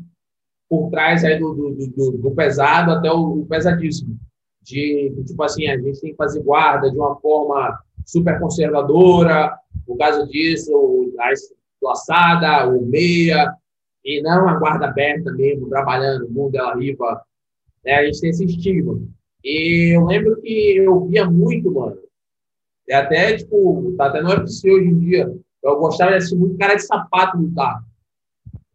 Por 0.68 0.90
trás 0.90 1.24
aí 1.24 1.40
do, 1.40 1.54
do, 1.54 1.88
do, 1.88 2.12
do 2.18 2.32
pesado 2.32 2.92
até 2.92 3.12
o, 3.12 3.42
o 3.42 3.46
pesadíssimo 3.46 4.18
de, 4.66 5.14
tipo 5.28 5.44
assim, 5.44 5.68
a 5.68 5.78
gente 5.78 6.02
tem 6.02 6.12
que 6.12 6.18
fazer 6.18 6.42
guarda 6.42 6.90
de 6.90 6.98
uma 6.98 7.16
forma 7.18 7.80
super 8.04 8.40
conservadora, 8.40 9.56
por 9.86 9.96
causa 9.96 10.26
disso, 10.26 11.14
a 11.20 11.32
laçada, 11.84 12.68
o 12.68 12.84
meia, 12.84 13.54
e 14.06 14.22
não 14.22 14.48
a 14.48 14.54
guarda 14.60 14.86
aberta 14.88 15.32
mesmo, 15.34 15.68
trabalhando, 15.68 16.28
o 16.28 16.32
mundo 16.32 16.52
dela 16.52 16.76
riva. 16.76 17.22
Né? 17.84 17.96
A 17.96 18.06
gente 18.06 18.22
tem 18.22 18.30
esse 18.30 18.46
estigma. 18.46 19.02
E 19.44 19.96
eu 19.96 20.06
lembro 20.06 20.40
que 20.42 20.78
eu 20.78 21.06
via 21.08 21.30
muito, 21.30 21.72
mano. 21.74 21.98
E 22.88 22.94
até, 22.94 23.36
tipo, 23.36 23.94
tá 23.98 24.08
até 24.08 24.22
no 24.22 24.30
UFC 24.30 24.72
hoje 24.72 24.88
em 24.88 25.00
dia. 25.00 25.36
Eu 25.64 25.79
gostava 25.79 26.12
de 26.12 26.18
assistir 26.18 26.38
muito 26.38 26.58
cara 26.58 26.75
de 26.75 26.84
sapato 26.84 27.38
lutar. 27.38 27.84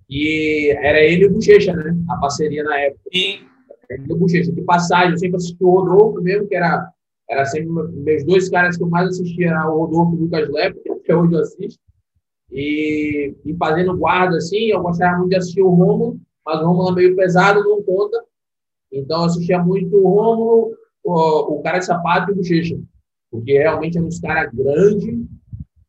E 0.09 0.77
era 0.83 1.01
ele 1.01 1.25
e 1.25 1.27
o 1.29 1.33
Bochecha, 1.33 1.73
né? 1.73 1.97
A 2.09 2.17
parceria 2.17 2.65
na 2.65 2.77
época. 2.81 3.03
Sim 3.15 3.51
do 3.99 4.17
Bochecha. 4.17 4.53
De 4.53 4.63
passagem, 4.63 5.13
eu 5.13 5.19
sempre 5.19 5.37
assisti 5.37 5.63
o 5.63 5.71
Rodolfo 5.71 6.23
mesmo, 6.23 6.47
que 6.47 6.55
era, 6.55 6.91
era 7.29 7.45
sempre 7.47 7.69
meus 7.69 8.25
dois 8.25 8.49
caras 8.49 8.77
que 8.77 8.83
eu 8.83 8.89
mais 8.89 9.09
assistia, 9.09 9.51
era 9.51 9.69
o 9.69 9.79
Rodolfo 9.79 10.15
e 10.15 10.19
o 10.19 10.23
Lucas 10.23 10.49
Lepo, 10.49 11.01
que 11.05 11.13
hoje 11.13 11.35
eu 11.35 11.41
assisto. 11.41 11.81
E, 12.51 13.35
e 13.45 13.55
fazendo 13.57 13.97
guarda, 13.97 14.37
assim, 14.37 14.67
eu 14.67 14.83
gostava 14.83 15.19
muito 15.19 15.31
de 15.31 15.37
assistir 15.37 15.63
o 15.63 15.69
Romulo, 15.69 16.19
mas 16.45 16.61
o 16.61 16.67
Romulo 16.67 16.91
é 16.91 16.95
meio 16.95 17.17
pesado, 17.17 17.63
não 17.63 17.83
conta. 17.83 18.23
Então 18.93 19.21
eu 19.21 19.27
assistia 19.27 19.63
muito 19.63 19.97
o 19.97 20.09
Romulo, 20.09 20.77
o, 21.05 21.55
o 21.55 21.63
cara 21.63 21.79
de 21.79 21.87
sapato 21.87 22.31
e 22.31 22.33
o 22.33 22.37
Bochecha. 22.37 22.79
Porque 23.31 23.53
realmente 23.53 23.97
eram 23.97 24.09
uns 24.09 24.19
caras 24.19 24.53
grandes 24.53 25.27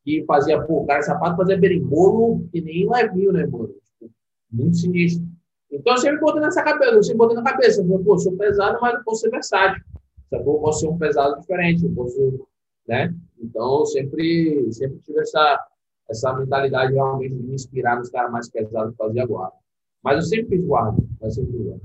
que 0.03 0.23
fazia, 0.25 0.61
pô, 0.61 0.81
o 0.81 0.85
cara 0.85 0.99
de 0.99 1.05
sapato 1.05 1.37
fazia 1.37 1.57
berimbolo 1.57 2.47
que 2.51 2.61
nem 2.61 2.89
levinho, 2.89 3.31
né, 3.31 3.45
mano? 3.45 3.69
Tipo, 3.69 4.11
muito 4.51 4.77
sinistro. 4.77 5.25
Então, 5.71 5.93
eu 5.93 5.99
sempre 5.99 6.19
botei 6.19 6.41
nessa 6.41 6.61
cabeça, 6.61 6.91
eu 6.91 7.03
sempre 7.03 7.17
botei 7.17 7.35
na 7.35 7.43
cabeça, 7.43 7.81
eu 7.81 7.99
pô, 7.99 8.17
sou 8.17 8.33
pesado, 8.33 8.77
mas 8.81 8.93
eu 8.93 9.03
posso 9.03 9.21
ser 9.21 9.29
versátil. 9.29 9.83
Eu 10.31 10.43
posso 10.43 10.81
ser 10.81 10.87
um 10.87 10.97
pesado 10.97 11.39
diferente, 11.39 11.85
eu 11.85 11.93
posso, 11.93 12.47
né? 12.87 13.13
Então, 13.39 13.79
eu 13.79 13.85
sempre, 13.85 14.71
sempre 14.71 14.99
tive 14.99 15.19
essa, 15.19 15.65
essa 16.11 16.33
mentalidade 16.33 16.93
realmente 16.93 17.33
de 17.33 17.41
me 17.41 17.55
inspirar 17.55 17.97
nos 17.97 18.09
caras 18.09 18.31
mais 18.31 18.49
pesados 18.49 18.91
que 18.91 18.97
fazia 18.97 19.25
guarda. 19.25 19.55
Mas 20.03 20.17
eu 20.17 20.21
sempre 20.23 20.57
fiz 20.57 20.65
guarda, 20.65 21.01
mas 21.19 21.35
sempre 21.35 21.51
fiz 21.51 21.61
guarda. 21.63 21.81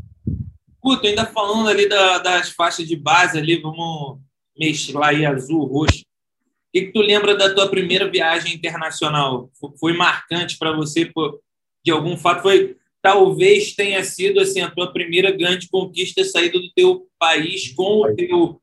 Ainda 1.04 1.26
falando 1.26 1.68
ali 1.68 1.88
da, 1.88 2.18
das 2.18 2.50
faixas 2.50 2.86
de 2.86 2.96
base 2.96 3.38
ali, 3.38 3.60
vamos 3.60 4.20
mesclar 4.58 5.10
aí 5.10 5.24
azul, 5.24 5.64
roxo. 5.64 6.00
O 6.00 6.04
que, 6.72 6.86
que 6.86 6.92
tu 6.92 7.00
lembra 7.00 7.36
da 7.36 7.54
tua 7.54 7.68
primeira 7.68 8.08
viagem 8.10 8.54
internacional? 8.54 9.50
Foi 9.80 9.96
marcante 9.96 10.58
para 10.58 10.72
você 10.72 11.06
por, 11.06 11.40
de 11.84 11.90
algum 11.90 12.16
fato? 12.16 12.42
Foi 12.42 12.76
talvez 13.00 13.74
tenha 13.74 14.02
sido 14.02 14.40
assim 14.40 14.60
a 14.60 14.70
tua 14.70 14.92
primeira 14.92 15.30
grande 15.30 15.68
conquista 15.68 16.24
saída 16.24 16.58
do 16.58 16.72
teu 16.74 17.08
país 17.18 17.72
com 17.72 18.02
o 18.02 18.14
teu 18.14 18.60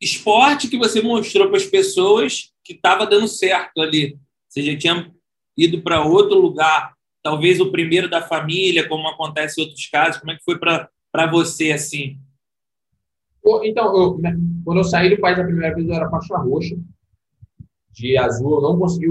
esporte 0.00 0.68
que 0.68 0.78
você 0.78 1.02
mostrou 1.02 1.48
para 1.48 1.56
as 1.56 1.66
pessoas 1.66 2.52
que 2.64 2.74
estava 2.74 3.04
dando 3.06 3.26
certo 3.26 3.80
ali. 3.80 4.16
Você 4.48 4.62
já 4.62 4.78
tinha 4.78 5.12
ido 5.56 5.82
para 5.82 6.04
outro 6.04 6.38
lugar, 6.38 6.94
talvez 7.22 7.60
o 7.60 7.70
primeiro 7.70 8.08
da 8.08 8.22
família, 8.22 8.88
como 8.88 9.08
acontece 9.08 9.60
em 9.60 9.64
outros 9.64 9.86
casos. 9.88 10.18
Como 10.20 10.32
é 10.32 10.36
que 10.36 10.44
foi 10.44 10.58
para 10.58 11.26
você 11.30 11.72
assim? 11.72 12.18
Então, 13.62 13.96
eu, 13.96 14.18
né, 14.18 14.36
quando 14.64 14.78
eu 14.78 14.84
saí 14.84 15.10
do 15.10 15.20
país 15.20 15.38
a 15.38 15.44
primeira 15.44 15.74
vez, 15.74 15.88
eu 15.88 15.94
era 15.94 16.10
faixa 16.10 16.36
roxa. 16.36 16.76
De 17.92 18.16
azul, 18.16 18.56
eu 18.56 18.62
não 18.62 18.78
consegui, 18.78 19.08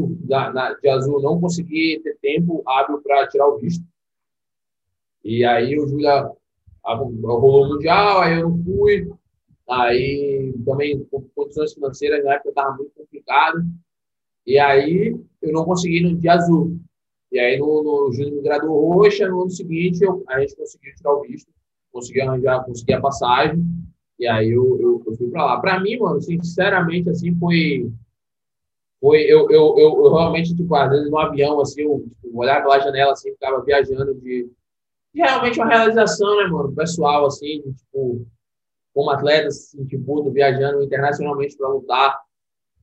de 0.82 0.90
azul, 0.90 1.22
não 1.22 1.42
consegui 1.42 2.00
ter 2.04 2.18
tempo 2.22 2.64
hábil 2.66 3.02
para 3.02 3.28
tirar 3.28 3.48
o 3.48 3.58
visto. 3.58 3.84
E 5.24 5.44
aí 5.44 5.78
o 5.78 5.88
Júlia 5.88 6.32
rolou 6.86 7.66
o 7.66 7.70
Mundial, 7.70 8.22
aí 8.22 8.40
eu 8.40 8.50
não 8.50 8.64
fui. 8.64 9.12
Aí 9.70 10.54
também 10.64 11.06
condições 11.36 11.74
financeiras 11.74 12.24
na 12.24 12.36
época 12.36 12.50
estava 12.50 12.78
muito 12.78 12.92
complicado. 12.96 13.66
E 14.48 14.58
aí 14.58 15.16
eu 15.42 15.52
não 15.52 15.66
consegui 15.66 16.02
no 16.02 16.18
dia 16.18 16.34
azul. 16.34 16.80
E 17.32 17.38
aí 17.38 17.60
no, 17.60 17.84
no 17.84 18.12
Júnior 18.14 18.36
me 18.36 18.42
graduou 18.42 18.94
roxa, 18.94 19.28
no 19.28 19.42
ano 19.42 19.52
seguinte 19.52 20.04
eu, 20.04 20.24
a 20.28 20.40
gente 20.40 20.56
conseguiu 20.56 20.96
tirar 20.96 21.14
o 21.14 21.22
visto, 21.22 21.52
consegui 21.92 22.22
arranjar, 22.22 22.66
consegui 22.66 22.94
a 22.94 23.02
passagem. 23.02 23.64
E 24.18 24.26
aí 24.26 24.50
eu, 24.50 24.80
eu, 24.80 25.04
eu 25.06 25.16
fui 25.16 25.30
para 25.30 25.46
lá. 25.46 25.60
Para 25.60 25.80
mim, 25.80 25.98
mano, 26.00 26.20
sinceramente, 26.22 27.10
assim, 27.10 27.38
foi 27.38 27.92
foi 29.00 29.22
eu, 29.22 29.48
eu, 29.52 29.78
eu, 29.78 30.06
eu, 30.06 30.14
realmente 30.16 30.56
tipo 30.56 30.74
às 30.74 30.90
vezes 30.90 31.12
no 31.12 31.20
avião 31.20 31.62
assim 31.62 31.84
eu 31.84 32.04
tipo, 32.20 32.40
olhava 32.40 32.64
pela 32.64 32.80
janela 32.80 33.12
assim 33.12 33.32
ficava 33.32 33.62
viajando 33.64 34.16
de 34.16 34.50
realmente 35.18 35.60
uma 35.60 35.68
realização, 35.68 36.38
né, 36.38 36.48
mano? 36.48 36.74
Pessoal, 36.74 37.26
assim, 37.26 37.62
tipo, 37.74 38.26
como 38.94 39.10
atleta, 39.10 39.48
assim, 39.48 39.86
tipo, 39.86 40.30
viajando 40.32 40.84
internacionalmente 40.84 41.58
para 41.58 41.70
lutar. 41.70 42.20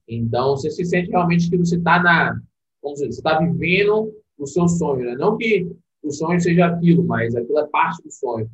Então, 0.09 0.57
você 0.57 0.71
se 0.71 0.85
sente 0.85 1.11
realmente 1.11 1.49
que 1.51 1.57
você 1.57 1.77
está 1.77 2.03
na. 2.03 2.41
Vamos 2.83 3.01
dizer, 3.01 3.13
você 3.13 3.21
está 3.21 3.39
vivendo 3.39 4.13
o 4.39 4.47
seu 4.47 4.69
sonho, 4.69 5.05
né? 5.05 5.15
Não 5.15 5.37
que 5.37 5.71
o 6.03 6.11
sonho 6.11 6.41
seja 6.41 6.67
aquilo, 6.67 7.03
mas 7.03 7.35
aquilo 7.35 7.59
é 7.59 7.67
parte 7.69 8.03
do 8.03 8.11
sonho. 8.11 8.49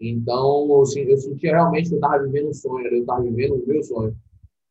Então, 0.00 0.82
assim, 0.82 1.00
eu 1.02 1.16
sentia 1.16 1.52
realmente 1.52 1.88
que 1.88 1.94
eu 1.94 1.98
estava 1.98 2.22
vivendo 2.22 2.48
um 2.48 2.54
sonho, 2.54 2.86
eu 2.88 3.00
estava 3.00 3.22
vivendo 3.22 3.54
o 3.54 3.66
meu 3.66 3.82
sonho. 3.82 4.16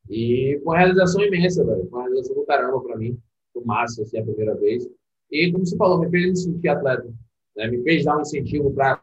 E 0.10 0.60
foi 0.64 0.74
uma 0.74 0.78
realização 0.78 1.24
imensa, 1.24 1.64
velho. 1.66 1.88
Foi 1.90 2.00
uma 2.00 2.08
realização 2.08 2.36
do 2.36 2.46
caramba 2.46 2.82
para 2.82 2.98
mim. 2.98 3.18
Foi 3.54 3.64
massa, 3.64 4.02
assim, 4.02 4.18
a 4.18 4.24
primeira 4.24 4.56
vez. 4.56 4.88
E, 5.32 5.52
como 5.52 5.66
você 5.66 5.76
falou, 5.78 6.00
me 6.00 6.10
fez 6.10 6.28
me 6.28 6.36
sentir 6.36 6.68
atleta 6.68 7.12
né? 7.56 7.68
me 7.68 7.82
fez 7.84 8.04
dar 8.04 8.18
um 8.18 8.22
incentivo 8.22 8.72
para. 8.72 9.02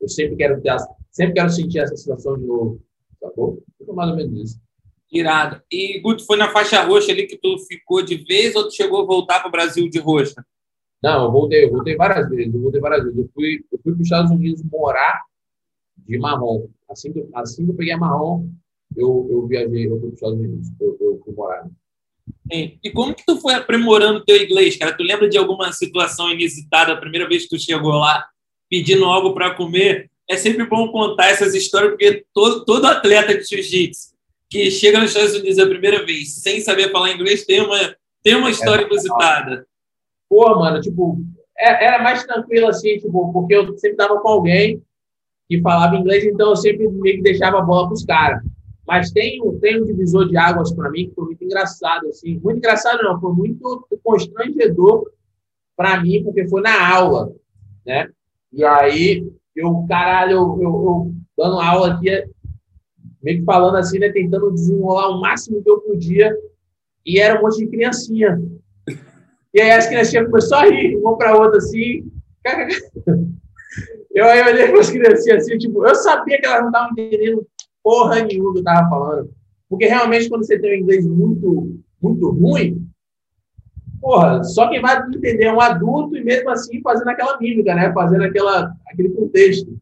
Eu 0.00 0.08
sempre 0.08 0.36
quero 0.36 0.60
ter, 0.60 0.76
sempre 1.10 1.34
quero 1.34 1.50
sentir 1.50 1.78
essa 1.80 1.96
situação 1.96 2.38
de 2.38 2.44
novo, 2.44 2.80
sacou? 3.20 3.62
Foi 3.84 3.94
mais 3.94 4.10
ou 4.10 4.16
menos 4.16 4.50
isso. 4.50 4.60
Irado. 5.12 5.60
E, 5.70 6.00
Guto, 6.00 6.24
foi 6.24 6.38
na 6.38 6.50
faixa 6.50 6.82
roxa 6.82 7.12
ali 7.12 7.26
que 7.26 7.36
tu 7.36 7.58
ficou 7.68 8.02
de 8.02 8.16
vez 8.16 8.56
ou 8.56 8.64
tu 8.64 8.74
chegou 8.74 9.02
a 9.02 9.04
voltar 9.04 9.40
para 9.40 9.48
o 9.48 9.52
Brasil 9.52 9.88
de 9.90 9.98
roxa? 9.98 10.42
Não, 11.02 11.24
eu 11.24 11.30
voltei, 11.30 11.64
eu 11.64 11.70
voltei 11.70 11.94
várias 11.96 12.28
vezes, 12.30 12.54
eu 12.54 12.60
voltei 12.60 12.80
várias 12.80 13.04
vezes. 13.04 13.18
Eu 13.18 13.28
fui, 13.34 13.64
eu 13.70 13.78
fui 13.82 13.92
para 13.92 14.00
os 14.00 14.06
Estados 14.06 14.30
Unidos 14.30 14.62
morar 14.64 15.22
de 15.98 16.18
marrom. 16.18 16.66
Assim 16.88 17.12
que, 17.12 17.26
assim 17.34 17.66
que 17.66 17.72
eu 17.72 17.74
peguei 17.74 17.92
a 17.92 17.98
marrom, 17.98 18.48
eu, 18.96 19.28
eu 19.30 19.46
viajei, 19.46 19.86
eu 19.86 20.00
fui 20.00 20.00
para 20.00 20.08
os 20.08 20.14
Estados 20.14 20.38
Unidos, 20.38 20.68
eu, 20.80 20.96
eu 20.98 21.20
fui 21.22 21.34
morar. 21.34 21.68
E 22.50 22.90
como 22.92 23.14
que 23.14 23.26
tu 23.26 23.38
foi 23.38 23.54
aprimorando 23.54 24.24
teu 24.24 24.36
inglês, 24.42 24.76
cara? 24.76 24.96
Tu 24.96 25.02
lembra 25.02 25.28
de 25.28 25.36
alguma 25.36 25.72
situação 25.72 26.30
inusitada, 26.30 26.92
a 26.92 26.96
primeira 26.96 27.28
vez 27.28 27.42
que 27.42 27.50
tu 27.50 27.58
chegou 27.58 27.92
lá, 27.92 28.26
pedindo 28.70 29.04
algo 29.04 29.34
para 29.34 29.54
comer? 29.54 30.10
É 30.30 30.36
sempre 30.36 30.64
bom 30.66 30.90
contar 30.90 31.26
essas 31.26 31.54
histórias, 31.54 31.90
porque 31.90 32.24
todo, 32.32 32.64
todo 32.64 32.86
atleta 32.86 33.36
de 33.36 33.44
jiu-jitsu 33.44 34.11
que 34.52 34.70
chega 34.70 35.00
nos 35.00 35.12
Estados 35.12 35.34
Unidos 35.34 35.58
a 35.58 35.66
primeira 35.66 36.04
vez, 36.04 36.34
sem 36.34 36.60
saber 36.60 36.92
falar 36.92 37.10
inglês, 37.10 37.46
tem 37.46 37.62
uma, 37.62 37.96
tem 38.22 38.34
uma 38.34 38.50
história 38.50 38.84
é, 38.84 38.86
inusitada. 38.86 39.66
Pô, 40.28 40.56
mano, 40.56 40.78
tipo, 40.78 41.24
é, 41.56 41.86
era 41.86 42.02
mais 42.02 42.22
tranquilo 42.24 42.68
assim, 42.68 42.98
tipo, 42.98 43.32
porque 43.32 43.54
eu 43.54 43.78
sempre 43.78 43.96
tava 43.96 44.20
com 44.20 44.28
alguém 44.28 44.82
que 45.48 45.58
falava 45.62 45.96
inglês, 45.96 46.24
então 46.24 46.50
eu 46.50 46.56
sempre 46.56 46.86
meio 46.86 47.16
que 47.16 47.22
deixava 47.22 47.60
a 47.60 47.62
bola 47.62 47.88
pros 47.88 48.04
caras. 48.04 48.42
Mas 48.86 49.10
tem, 49.10 49.40
tem 49.60 49.80
um 49.80 49.86
divisor 49.86 50.28
de 50.28 50.36
águas 50.36 50.70
para 50.74 50.90
mim 50.90 51.08
que 51.08 51.14
foi 51.14 51.24
muito 51.24 51.44
engraçado, 51.44 52.06
assim. 52.08 52.38
Muito 52.38 52.58
engraçado 52.58 53.02
não, 53.02 53.18
foi 53.18 53.32
muito 53.32 53.88
constrangedor 54.04 55.10
para 55.74 55.98
mim, 56.02 56.22
porque 56.24 56.46
foi 56.46 56.60
na 56.60 56.94
aula, 56.94 57.32
né? 57.86 58.10
E 58.52 58.62
aí, 58.62 59.32
eu, 59.56 59.86
caralho, 59.88 60.32
eu, 60.32 60.58
eu, 60.60 60.84
eu 60.84 61.14
dando 61.38 61.58
aula 61.58 61.94
aqui, 61.94 62.10
meio 63.22 63.40
que 63.40 63.44
falando 63.44 63.76
assim, 63.76 63.98
né? 63.98 64.10
Tentando 64.10 64.52
desenrolar 64.52 65.08
o 65.08 65.20
máximo 65.20 65.62
que 65.62 65.70
eu 65.70 65.80
podia. 65.80 66.36
E 67.04 67.20
era 67.20 67.38
um 67.38 67.42
monte 67.42 67.58
de 67.58 67.68
criancinha. 67.68 68.40
E 69.54 69.60
aí 69.60 69.70
as 69.72 69.86
criancinhas 69.86 70.26
começaram 70.26 70.68
a 70.68 70.72
rir, 70.72 70.96
uma 70.96 71.16
para 71.16 71.36
outra 71.36 71.58
assim. 71.58 72.10
Eu 74.14 74.26
aí 74.26 74.42
olhei 74.42 74.68
para 74.68 74.80
as 74.80 74.90
criancinhas 74.90 75.44
assim, 75.44 75.56
tipo, 75.56 75.86
eu 75.86 75.94
sabia 75.94 76.38
que 76.38 76.44
elas 76.44 76.60
não 76.60 76.66
estavam 76.68 76.90
entendendo 76.90 77.46
porra 77.82 78.22
nenhuma 78.22 78.52
que 78.52 78.58
eu 78.58 78.64
tava 78.64 78.88
falando. 78.90 79.30
Porque 79.68 79.86
realmente, 79.86 80.28
quando 80.28 80.46
você 80.46 80.58
tem 80.58 80.72
um 80.72 80.82
inglês 80.82 81.06
muito, 81.06 81.80
muito 82.00 82.30
ruim, 82.30 82.86
porra, 84.00 84.44
só 84.44 84.68
quem 84.68 84.82
vai 84.82 84.98
entender 85.08 85.44
é 85.44 85.52
um 85.52 85.60
adulto 85.60 86.14
e 86.14 86.22
mesmo 86.22 86.50
assim 86.50 86.82
fazendo 86.82 87.08
aquela 87.08 87.38
mímica, 87.40 87.74
né? 87.74 87.90
Fazendo 87.94 88.24
aquela, 88.24 88.70
aquele 88.86 89.08
contexto. 89.08 89.74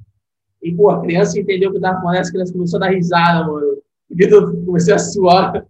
E, 0.63 0.75
pô, 0.75 0.91
a 0.91 1.01
criança 1.01 1.39
entendeu 1.39 1.71
o 1.71 1.73
que 1.73 1.79
eu 1.79 1.83
tava 1.83 2.01
falando, 2.01 2.19
as 2.19 2.31
crianças 2.31 2.53
começaram 2.53 2.85
a 2.85 2.89
dar 2.89 2.95
risada, 2.95 3.47
mano. 3.47 3.79
Eu 4.11 4.65
comecei 4.65 4.93
a 4.93 4.99
suar. 4.99 5.67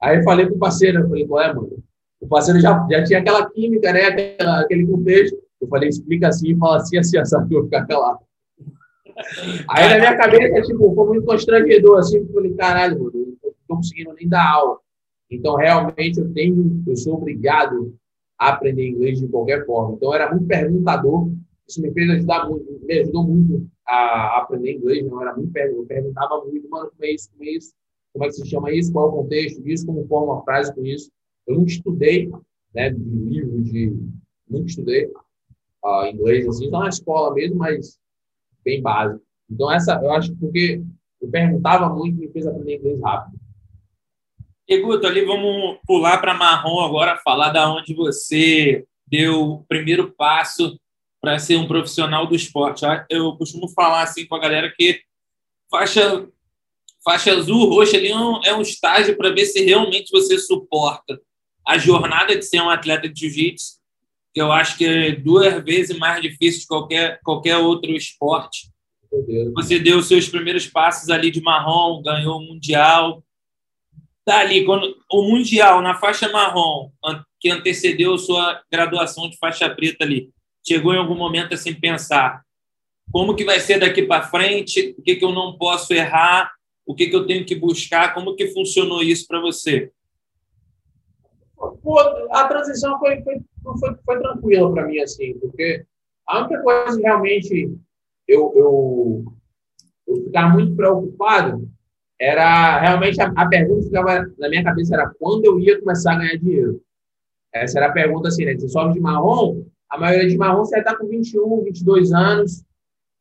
Aí 0.00 0.22
falei 0.24 0.46
pro 0.46 0.58
parceiro, 0.58 1.00
eu 1.00 1.08
falei, 1.08 1.26
qual 1.26 1.42
é, 1.42 1.54
mano? 1.54 1.82
O 2.20 2.26
parceiro 2.26 2.60
já, 2.60 2.86
já 2.90 3.04
tinha 3.04 3.18
aquela 3.20 3.48
química, 3.50 3.92
né? 3.92 4.06
Aquela, 4.06 4.60
aquele 4.60 4.86
contexto. 4.86 5.38
Eu 5.60 5.68
falei, 5.68 5.88
explica 5.88 6.28
assim, 6.28 6.56
fala 6.58 6.76
assim, 6.76 6.98
assim, 6.98 7.18
assim, 7.18 7.36
eu 7.36 7.48
vou 7.48 7.64
ficar 7.64 7.86
calado. 7.86 8.18
Aí 9.68 9.88
na 9.88 9.98
minha 9.98 10.16
cabeça, 10.16 10.62
tipo, 10.62 10.94
foi 10.94 11.06
muito 11.06 11.24
constrangedor, 11.24 11.98
assim, 11.98 12.18
eu 12.18 12.26
falei, 12.32 12.52
caralho, 12.54 12.98
mano, 12.98 13.12
eu 13.14 13.26
não 13.26 13.54
tô 13.68 13.76
conseguindo 13.76 14.12
nem 14.14 14.28
dar 14.28 14.46
aula. 14.46 14.78
Então, 15.30 15.54
realmente, 15.56 16.18
eu 16.18 16.32
tenho, 16.32 16.82
eu 16.86 16.96
sou 16.96 17.14
obrigado 17.14 17.94
a 18.38 18.50
aprender 18.50 18.88
inglês 18.88 19.20
de 19.20 19.28
qualquer 19.28 19.64
forma. 19.64 19.94
Então, 19.94 20.08
eu 20.08 20.14
era 20.14 20.30
muito 20.30 20.46
perguntador, 20.46 21.30
isso 21.66 21.80
me 21.80 21.92
fez 21.92 22.10
ajudar 22.10 22.48
muito, 22.48 22.80
me 22.82 23.00
ajudou 23.00 23.24
muito 23.24 23.66
a 23.86 24.38
aprender 24.38 24.72
inglês, 24.72 25.06
não 25.06 25.20
era 25.20 25.34
muito 25.34 25.52
perguntador, 25.52 25.82
eu 25.82 25.86
perguntava 25.86 26.44
muito, 26.44 26.68
mano, 26.68 26.90
como 26.90 27.04
é 27.04 27.10
isso, 27.10 27.30
como 27.30 27.44
é 27.44 27.52
isso, 27.52 27.74
como 28.12 28.24
é 28.24 28.28
que 28.28 28.34
se 28.34 28.46
chama 28.46 28.72
isso, 28.72 28.92
qual 28.92 29.06
é 29.06 29.08
o 29.08 29.12
contexto 29.12 29.62
disso, 29.62 29.86
como 29.86 30.06
forma 30.06 30.34
uma 30.34 30.44
frase 30.44 30.74
com 30.74 30.84
isso. 30.84 31.10
Eu 31.46 31.56
nunca 31.56 31.70
estudei, 31.70 32.30
né, 32.74 32.90
de 32.90 32.98
livro, 32.98 33.62
de, 33.62 33.96
nunca 34.48 34.66
estudei 34.66 35.06
uh, 35.84 36.06
inglês, 36.06 36.46
assim, 36.48 36.70
só 36.70 36.80
na 36.80 36.88
escola 36.88 37.34
mesmo, 37.34 37.56
mas 37.56 37.98
bem 38.64 38.80
básico. 38.80 39.22
Então, 39.50 39.70
essa, 39.70 40.00
eu 40.02 40.12
acho 40.12 40.32
que 40.32 40.38
porque 40.38 40.82
eu 41.20 41.28
perguntava 41.28 41.88
muito, 41.94 42.18
me 42.18 42.28
fez 42.28 42.46
aprender 42.46 42.76
inglês 42.76 43.00
rápido. 43.00 43.38
E 44.66 44.80
Guto, 44.80 45.06
ali 45.06 45.24
vamos 45.24 45.78
pular 45.86 46.18
para 46.18 46.32
marrom 46.32 46.80
agora, 46.80 47.20
falar 47.22 47.50
da 47.50 47.70
onde 47.70 47.94
você 47.94 48.86
deu 49.06 49.42
o 49.42 49.64
primeiro 49.64 50.10
passo 50.12 50.78
para 51.24 51.38
ser 51.38 51.56
um 51.56 51.66
profissional 51.66 52.26
do 52.26 52.36
esporte. 52.36 52.84
Eu 53.08 53.34
costumo 53.38 53.66
falar 53.70 54.02
assim 54.02 54.26
com 54.26 54.34
a 54.34 54.38
galera 54.38 54.70
que 54.76 55.00
faixa 55.70 56.28
faixa 57.02 57.32
azul, 57.32 57.68
roxa 57.68 57.96
ali 57.96 58.08
é 58.08 58.16
um, 58.16 58.40
é 58.44 58.54
um 58.54 58.60
estágio 58.60 59.16
para 59.16 59.30
ver 59.30 59.46
se 59.46 59.62
realmente 59.62 60.10
você 60.10 60.38
suporta 60.38 61.18
a 61.66 61.78
jornada 61.78 62.36
de 62.36 62.44
ser 62.44 62.60
um 62.60 62.68
atleta 62.68 63.08
de 63.08 63.20
jiu-jitsu 63.20 63.78
que 64.34 64.40
eu 64.40 64.50
acho 64.52 64.76
que 64.76 64.84
é 64.84 65.12
duas 65.12 65.62
vezes 65.64 65.96
mais 65.96 66.20
difícil 66.20 66.62
de 66.62 66.66
qualquer, 66.66 67.20
qualquer 67.22 67.56
outro 67.56 67.92
esporte. 67.92 68.68
Você 69.54 69.78
deu 69.78 69.98
os 69.98 70.08
seus 70.08 70.28
primeiros 70.28 70.66
passos 70.66 71.08
ali 71.08 71.30
de 71.30 71.40
marrom, 71.40 72.02
ganhou 72.02 72.38
o 72.38 72.42
Mundial. 72.42 73.22
Tá 74.24 74.40
ali, 74.40 74.64
quando, 74.64 74.96
o 75.10 75.22
Mundial 75.30 75.80
na 75.80 75.94
faixa 75.94 76.28
marrom, 76.30 76.90
que 77.38 77.48
antecedeu 77.48 78.18
sua 78.18 78.60
graduação 78.70 79.30
de 79.30 79.38
faixa 79.38 79.70
preta 79.70 80.04
ali, 80.04 80.30
chegou 80.66 80.94
em 80.94 80.98
algum 80.98 81.16
momento 81.16 81.54
assim 81.54 81.74
pensar 81.74 82.42
como 83.12 83.36
que 83.36 83.44
vai 83.44 83.60
ser 83.60 83.78
daqui 83.78 84.02
para 84.02 84.26
frente, 84.26 84.94
o 84.98 85.02
que, 85.02 85.16
que 85.16 85.24
eu 85.24 85.32
não 85.32 85.56
posso 85.56 85.92
errar, 85.92 86.50
o 86.86 86.94
que, 86.94 87.06
que 87.08 87.16
eu 87.16 87.26
tenho 87.26 87.44
que 87.44 87.54
buscar, 87.54 88.14
como 88.14 88.34
que 88.34 88.48
funcionou 88.48 89.02
isso 89.02 89.26
para 89.26 89.40
você? 89.40 89.92
Pô, 91.82 91.98
a 92.30 92.48
transição 92.48 92.98
foi, 92.98 93.22
foi, 93.22 93.40
foi, 93.62 93.94
foi 94.04 94.20
tranquila 94.20 94.72
para 94.72 94.86
mim, 94.86 94.98
assim, 94.98 95.38
porque 95.38 95.84
a 96.26 96.40
única 96.40 96.62
coisa 96.62 96.96
que 96.96 97.02
realmente 97.02 97.78
eu, 98.26 98.52
eu, 98.56 99.24
eu 100.06 100.24
ficava 100.24 100.52
muito 100.52 100.74
preocupado 100.74 101.68
era 102.18 102.80
realmente 102.80 103.20
a, 103.20 103.26
a, 103.36 103.48
pergunta 103.48 103.80
que 103.80 103.86
ficava 103.86 104.26
na 104.38 104.48
minha 104.48 104.64
cabeça 104.64 104.94
era 104.94 105.12
quando 105.18 105.44
eu 105.44 105.58
ia 105.60 105.78
começar 105.80 106.12
a 106.12 106.18
ganhar 106.18 106.36
dinheiro. 106.36 106.80
Essa 107.52 107.78
era 107.78 107.88
a 107.88 107.92
pergunta 107.92 108.28
assim, 108.28 108.44
né? 108.44 108.54
Você 108.54 108.68
sobe 108.68 108.94
de 108.94 109.00
marrom, 109.00 109.64
a 109.90 109.98
maioria 109.98 110.28
de 110.28 110.36
marrom 110.36 110.64
você 110.64 110.78
está 110.78 110.96
com 110.96 111.06
21, 111.06 111.62
22 111.62 112.12
anos, 112.12 112.64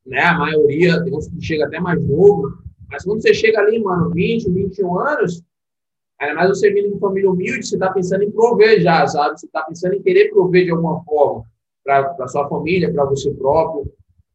né? 0.05 0.21
A 0.21 0.37
maioria, 0.37 1.03
tem 1.03 1.15
uns 1.15 1.27
que 1.27 1.41
chega 1.41 1.65
até 1.65 1.79
mais 1.79 2.01
novo, 2.05 2.57
mas 2.89 3.03
quando 3.03 3.21
você 3.21 3.33
chega 3.33 3.59
ali, 3.59 3.79
mano, 3.81 4.09
20, 4.11 4.49
21 4.49 4.99
anos, 4.99 5.43
Ainda 6.23 6.35
mais 6.35 6.49
você 6.49 6.71
vindo 6.71 6.93
de 6.93 6.99
família 6.99 7.29
humilde, 7.29 7.67
você 7.67 7.75
está 7.75 7.91
pensando 7.91 8.23
em 8.23 8.31
prover 8.31 8.79
já, 8.81 9.05
sabe? 9.07 9.39
Você 9.39 9.45
está 9.45 9.61
pensando 9.63 9.95
em 9.95 10.01
querer 10.01 10.29
prover 10.29 10.63
de 10.63 10.71
alguma 10.71 11.03
forma 11.03 11.43
para 11.83 12.27
sua 12.29 12.47
família, 12.47 12.91
para 12.93 13.03
você 13.05 13.29
próprio. 13.31 13.91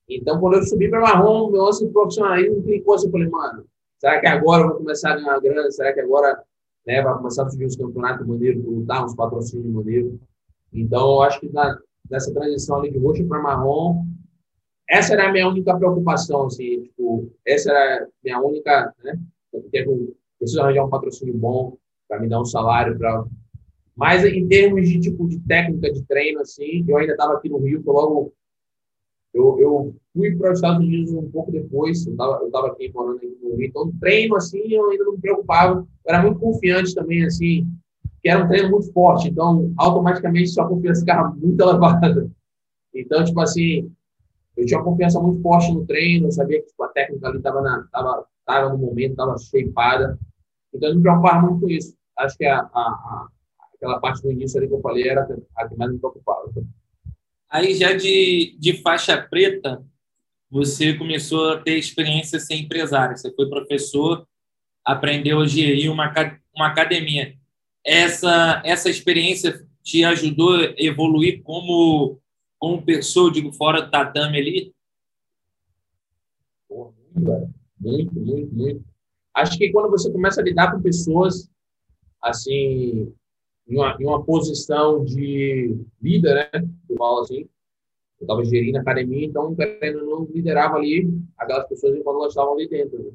Então, 0.07 0.39
quando 0.39 0.55
eu 0.55 0.63
subi 0.65 0.89
para 0.91 1.01
marrom, 1.01 1.51
meu 1.51 1.63
lance 1.63 1.87
profissionalismo 1.89 2.63
clicou 2.63 2.95
assim, 2.95 3.07
eu 3.07 3.13
falei, 3.13 3.29
mano, 3.29 3.65
será 3.99 4.21
que 4.21 4.27
agora 4.27 4.65
eu 4.65 4.69
vou 4.69 4.77
começar 4.79 5.13
a 5.13 5.17
ganhar 5.17 5.41
grana? 5.41 5.71
Será 5.71 5.93
que 5.93 6.01
agora 6.01 6.43
né, 6.87 7.03
vai 7.03 7.15
começar 7.15 7.45
a 7.45 7.51
subir 7.51 7.67
uns 7.67 7.77
campeonatos 7.77 8.27
maneiros, 8.27 8.65
lutar 8.65 9.05
uns 9.05 9.15
patrocínios 9.15 9.73
maneiros? 9.73 10.13
Então, 10.73 11.01
eu 11.01 11.23
acho 11.23 11.41
que 11.41 11.49
na, 11.51 11.79
nessa 12.11 12.33
transição 12.33 12.77
ali 12.77 12.91
de 12.91 12.99
roxo 12.99 13.27
para 13.27 13.43
marrom, 13.43 14.05
essa 14.89 15.13
era 15.13 15.29
a 15.29 15.33
minha 15.33 15.49
única 15.49 15.77
preocupação, 15.77 16.47
assim, 16.47 16.83
tipo, 16.83 17.31
essa 17.47 17.71
era 17.71 18.05
a 18.05 18.09
minha 18.25 18.41
única, 18.41 18.95
né, 19.05 19.19
preciso 20.39 20.61
arranjar 20.61 20.85
um 20.85 20.91
patrocínio 20.91 21.35
bom 21.37 21.77
para 22.09 22.21
me 22.21 22.29
dar 22.29 22.41
um 22.41 22.45
salário 22.45 22.97
para 22.97 23.25
mas 23.97 24.25
em 24.25 24.47
termos 24.47 24.89
de 24.89 25.01
tipo 25.01 25.29
de 25.29 25.41
técnica 25.41 25.93
de 25.93 26.03
treino 26.05 26.41
assim 26.41 26.85
eu 26.87 26.97
ainda 26.97 27.13
estava 27.13 27.35
aqui 27.35 27.49
no 27.49 27.59
Rio 27.59 27.83
logo 27.85 28.33
eu, 29.35 29.59
eu 29.61 29.97
fui 30.15 30.35
para 30.37 30.53
os 30.53 30.59
Estados 30.59 30.79
Unidos 30.79 31.13
um 31.13 31.31
pouco 31.31 31.51
depois 31.51 32.07
eu 32.07 32.13
estava 32.13 32.43
eu 32.43 32.51
tava 32.51 32.69
aqui 32.69 32.91
morando 32.93 33.17
aqui 33.17 33.37
no 33.43 33.57
Rio 33.57 33.67
então 33.67 33.93
treino 34.01 34.37
assim 34.37 34.73
eu 34.73 34.91
ainda 34.91 35.05
não 35.05 35.13
me 35.13 35.21
preocupava 35.21 35.81
eu 35.81 35.87
era 36.07 36.23
muito 36.23 36.39
confiante 36.39 36.95
também 36.95 37.25
assim 37.25 37.67
que 38.29 38.33
era 38.33 38.45
um 38.45 38.49
treino 38.49 38.71
muito 38.71 38.93
forte 38.93 39.29
então 39.29 39.73
automaticamente 39.79 40.49
sua 40.49 40.69
confiança 40.69 41.01
ficava 41.01 41.31
muito 41.31 41.61
elevada 41.61 42.31
então 42.95 43.25
tipo 43.25 43.41
assim 43.41 43.91
eu 44.57 44.67
tinha 44.67 44.79
uma 44.79 44.85
confiança 44.85 45.21
muito 45.21 45.41
forte 45.41 45.73
no 45.73 45.87
treino 45.87 46.27
eu 46.27 46.33
sabia 46.33 46.61
que 46.61 46.69
tipo, 46.69 46.83
a 46.83 46.89
técnica 46.89 47.29
ali 47.29 47.39
estava 47.39 47.89
tava, 47.91 48.27
tava 48.45 48.69
no 48.71 48.79
momento 48.79 49.13
estava 49.13 49.37
shapeada 49.39 50.19
então, 50.75 50.91
eu 50.91 50.97
me 50.97 51.03
preocupava 51.03 51.47
muito 51.47 51.61
com 51.61 51.69
isso. 51.69 51.97
Acho 52.17 52.37
que 52.37 52.45
a, 52.45 52.59
a, 52.59 52.81
a, 52.81 53.29
aquela 53.75 54.01
parte 54.01 54.23
do 54.23 54.31
início 54.31 54.59
ali 54.59 54.69
que 54.69 54.75
eu 54.75 54.81
falei 54.81 55.09
era 55.09 55.27
a 55.57 55.69
que 55.69 55.77
mais 55.77 55.93
me 55.93 55.99
preocupava. 55.99 56.51
Aí, 57.51 57.75
já 57.75 57.95
de, 57.95 58.57
de 58.59 58.83
faixa 58.83 59.17
preta, 59.17 59.83
você 60.51 60.95
começou 60.95 61.53
a 61.53 61.61
ter 61.61 61.79
experiência 61.79 62.39
sem 62.39 62.63
empresário. 62.63 63.17
Você 63.17 63.33
foi 63.33 63.49
professor, 63.49 64.27
aprendeu 64.85 65.39
hoje 65.39 65.63
em 65.63 65.89
uma, 65.89 66.13
uma 66.55 66.67
academia. 66.67 67.35
Essa, 67.89 68.63
essa 68.65 68.91
experiência 68.91 69.67
te 69.83 70.05
ajudou 70.05 70.57
a 70.57 70.75
evoluir 70.77 71.43
como, 71.43 72.21
como 72.59 72.85
pessoa, 72.85 73.33
digo, 73.33 73.53
fora 73.53 73.83
do 73.83 73.91
tatame 73.91 74.39
ali? 74.39 74.75
Muito, 77.81 78.15
muito, 78.15 78.55
muito 78.55 78.89
acho 79.41 79.57
que 79.57 79.71
quando 79.71 79.91
você 79.91 80.11
começa 80.11 80.41
a 80.41 80.45
lidar 80.45 80.73
com 80.73 80.83
pessoas, 80.83 81.49
assim, 82.23 83.13
em 83.69 83.77
uma, 83.77 83.97
em 83.99 84.05
uma 84.05 84.23
posição 84.23 85.05
de 85.05 85.77
líder, 86.01 86.51
né? 86.53 86.69
Eu 86.89 87.05
assim. 87.21 87.49
Eu 88.21 88.25
estava 88.25 88.45
gerindo 88.45 88.79
a 88.79 88.81
academia, 88.81 89.27
então, 89.27 89.55
querendo 89.55 90.05
não, 90.05 90.25
liderava 90.25 90.77
ali 90.77 91.09
aquelas 91.39 91.69
pessoas 91.69 91.95
enquanto 91.95 92.17
elas 92.17 92.33
estavam 92.33 92.55
ali 92.55 92.69
dentro. 92.69 92.99
Né? 92.99 93.11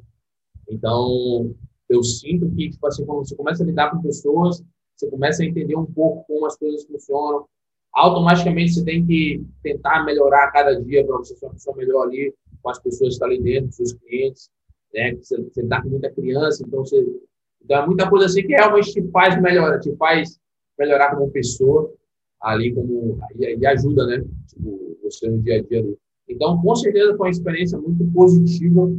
Então, 0.70 1.54
eu 1.94 2.04
sinto 2.04 2.50
que, 2.52 2.70
tipo 2.70 2.88
assim, 2.88 3.06
quando 3.06 3.28
você 3.28 3.36
começa 3.36 3.64
a 3.64 3.66
lidar 3.66 3.92
com 3.92 4.02
pessoas, 4.02 4.64
você 4.96 5.10
começa 5.10 5.44
a 5.44 5.46
entender 5.46 5.76
um 5.76 5.86
pouco 5.86 6.26
como 6.28 6.46
as 6.46 6.58
coisas 6.58 6.86
funcionam, 6.86 7.46
automaticamente 7.94 8.74
você 8.74 8.84
tem 8.84 9.06
que 9.06 9.44
tentar 9.62 10.04
melhorar 10.04 10.52
cada 10.52 10.80
dia 10.82 11.06
para 11.06 11.18
você 11.18 11.36
ser 11.36 11.46
uma 11.46 11.54
pessoa 11.54 11.76
melhor 11.76 12.08
ali 12.08 12.34
com 12.62 12.70
as 12.70 12.80
pessoas 12.80 13.10
que 13.10 13.14
estão 13.14 13.28
ali 13.28 13.42
dentro, 13.42 13.68
com 13.68 13.72
seus 13.72 13.94
clientes, 13.94 14.50
né? 14.94 15.16
Você, 15.16 15.42
está 15.56 15.82
com 15.82 15.90
muita 15.90 16.10
criança, 16.12 16.64
então 16.66 16.80
você 16.80 17.06
então 17.64 17.82
é 17.82 17.86
muita 17.86 18.10
coisa 18.10 18.26
assim 18.26 18.42
que 18.42 18.54
realmente 18.54 18.92
te 18.92 19.02
faz 19.10 19.42
melhorar, 19.42 19.80
te 19.80 19.96
faz 19.96 20.38
melhorar 20.78 21.16
como 21.16 21.32
pessoa 21.32 21.94
ali 22.42 22.74
como 22.74 23.20
e, 23.36 23.58
e 23.58 23.66
ajuda, 23.66 24.06
né? 24.06 24.24
Tipo, 24.48 24.98
você 25.02 25.30
no 25.30 25.42
dia 25.42 25.60
a 25.60 25.62
dia 25.62 25.80
ali. 25.80 25.98
Então, 26.28 26.62
com 26.62 26.76
certeza 26.76 27.16
foi 27.16 27.28
uma 27.28 27.32
experiência 27.32 27.78
muito 27.78 28.06
positiva. 28.12 28.92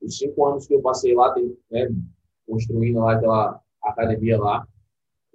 Os 0.00 0.18
cinco 0.18 0.46
anos 0.46 0.66
que 0.66 0.74
eu 0.74 0.80
passei 0.80 1.14
lá, 1.14 1.34
né, 1.70 1.88
construindo 2.46 3.00
lá 3.00 3.14
aquela 3.14 3.60
academia 3.82 4.38
lá, 4.38 4.66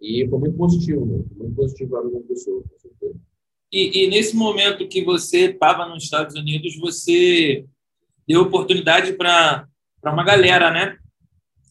e 0.01 0.27
foi 0.27 0.39
muito 0.39 0.57
positivo, 0.57 1.05
né? 1.05 1.23
muito 1.37 1.55
positivo 1.55 1.91
para 1.91 2.03
mim 2.03 2.11
como 2.11 2.23
pessoa, 2.23 2.63
com 2.63 2.79
certeza. 2.79 3.19
E, 3.71 4.03
e 4.03 4.07
nesse 4.09 4.35
momento 4.35 4.87
que 4.87 5.03
você 5.03 5.51
estava 5.51 5.85
nos 5.85 6.03
Estados 6.03 6.35
Unidos, 6.35 6.77
você 6.77 7.65
deu 8.27 8.41
oportunidade 8.41 9.13
para 9.13 9.67
uma 10.03 10.23
galera, 10.23 10.71
né? 10.71 10.97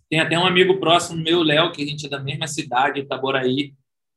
Tem 0.08 0.20
até 0.20 0.38
um 0.38 0.46
amigo 0.46 0.78
próximo 0.78 1.22
meu, 1.22 1.42
Léo, 1.42 1.72
que 1.72 1.82
a 1.82 1.86
gente 1.86 2.06
é 2.06 2.08
da 2.08 2.20
mesma 2.20 2.46
cidade, 2.46 3.00
Itaboraí, 3.00 3.74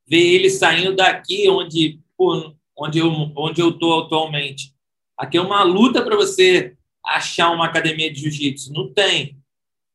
ver 0.08 0.36
ele 0.36 0.50
saindo 0.50 0.96
daqui 0.96 1.50
onde, 1.50 2.00
pô, 2.18 2.56
onde 2.78 3.00
eu 3.00 3.10
onde 3.36 3.62
eu 3.62 3.72
tô 3.78 4.00
atualmente. 4.00 4.74
Aqui 5.18 5.38
é 5.38 5.42
uma 5.42 5.64
luta 5.64 6.02
para 6.04 6.16
você 6.16 6.76
achar 7.06 7.52
uma 7.52 7.66
academia 7.66 8.12
de 8.12 8.22
jiu-jitsu. 8.22 8.74
Não 8.74 8.92
tem. 8.92 9.38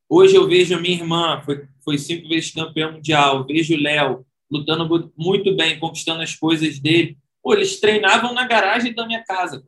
Hoje 0.09 0.37
eu 0.37 0.49
vejo 0.49 0.81
minha 0.81 0.97
irmã, 0.97 1.40
foi, 1.44 1.66
foi 1.85 1.99
cinco 1.99 2.29
vezes 2.29 2.53
campeão 2.53 2.92
mundial, 2.92 3.44
vejo 3.47 3.75
o 3.75 3.81
Léo 3.81 4.25
lutando 4.51 5.12
muito 5.16 5.55
bem, 5.55 5.79
conquistando 5.79 6.23
as 6.23 6.35
coisas 6.35 6.79
dele. 6.79 7.18
Pô, 7.42 7.53
eles 7.53 7.79
treinavam 7.79 8.33
na 8.33 8.47
garagem 8.47 8.94
da 8.94 9.07
minha 9.07 9.23
casa. 9.23 9.62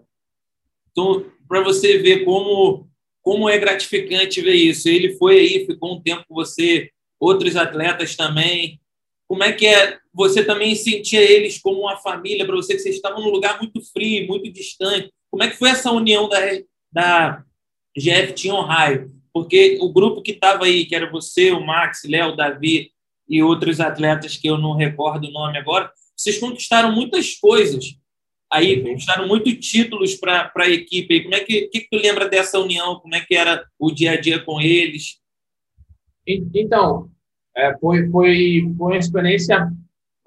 Então, 0.91 1.27
para 1.47 1.61
você 1.63 1.99
ver 1.99 2.25
como 2.25 2.91
como 3.23 3.49
é 3.49 3.59
gratificante 3.59 4.41
ver 4.41 4.55
isso. 4.55 4.89
Ele 4.89 5.17
foi 5.17 5.39
aí, 5.39 5.67
ficou 5.67 5.95
um 5.95 6.01
tempo 6.01 6.25
com 6.29 6.35
você, 6.35 6.91
outros 7.19 7.57
atletas 7.57 8.17
também. 8.17 8.81
Como 9.29 9.45
é 9.45 9.53
que 9.53 9.67
é 9.67 9.99
você 10.13 10.45
também 10.45 10.75
sentia 10.75 11.21
eles 11.21 11.59
como 11.59 11.83
uma 11.83 11.97
família 11.99 12.45
para 12.45 12.57
você, 12.57 12.75
que 12.75 12.81
vocês 12.81 12.97
estavam 12.97 13.23
num 13.23 13.31
lugar 13.31 13.59
muito 13.59 13.81
frio, 13.93 14.27
muito 14.27 14.51
distante? 14.51 15.13
Como 15.31 15.43
é 15.43 15.51
que 15.51 15.57
foi 15.57 15.71
essa 15.71 15.93
união 15.93 16.29
da, 16.29 16.39
da 16.91 17.45
GF 17.97 18.33
Team 18.33 18.57
Ohio? 18.57 19.13
Porque 19.33 19.79
o 19.81 19.93
grupo 19.93 20.23
que 20.23 20.33
estava 20.33 20.65
aí, 20.65 20.85
que 20.85 20.95
era 20.95 21.11
você, 21.11 21.51
o 21.53 21.65
Max, 21.65 22.03
Léo, 22.05 22.37
Davi 22.37 22.91
e 23.29 23.43
outros 23.43 23.81
atletas 23.81 24.37
que 24.37 24.49
eu 24.49 24.59
não 24.59 24.75
recordo 24.75 25.29
o 25.29 25.31
nome 25.31 25.59
agora, 25.59 25.91
vocês 26.17 26.39
conquistaram 26.39 26.93
muitas 26.93 27.35
coisas 27.37 27.97
aí, 28.51 28.79
uhum. 28.79 28.89
conquistaram 28.89 29.29
muitos 29.29 29.55
títulos 29.55 30.17
para 30.17 30.53
a 30.57 30.69
equipe. 30.69 31.23
Como 31.23 31.35
é 31.35 31.41
que, 31.41 31.69
que, 31.69 31.81
que 31.81 31.89
tu 31.91 32.03
lembra 32.03 32.29
dessa 32.29 32.59
união? 32.59 32.99
Como 32.99 33.15
é 33.15 33.21
que 33.21 33.35
era 33.35 33.65
o 33.79 33.91
dia 33.93 34.13
a 34.13 34.21
dia 34.21 34.41
com 34.41 34.61
eles? 34.61 35.21
Então, 36.27 37.09
é, 37.57 37.77
foi, 37.79 38.09
foi, 38.11 38.75
foi 38.77 38.93
uma 38.93 38.99
experiência, 38.99 39.71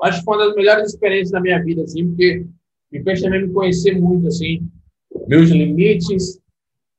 acho 0.02 0.20
que 0.20 0.26
foi 0.26 0.38
uma 0.38 0.46
das 0.46 0.56
melhores 0.56 0.90
experiências 0.90 1.32
da 1.32 1.42
minha 1.42 1.62
vida, 1.64 1.84
assim, 1.84 2.08
porque 2.08 2.46
me 2.92 3.04
fez 3.04 3.22
também 3.22 3.48
me 3.48 3.54
conhecer 3.54 4.00
muito, 4.00 4.28
assim, 4.28 4.68
meus 5.28 5.50
limites, 5.50 6.40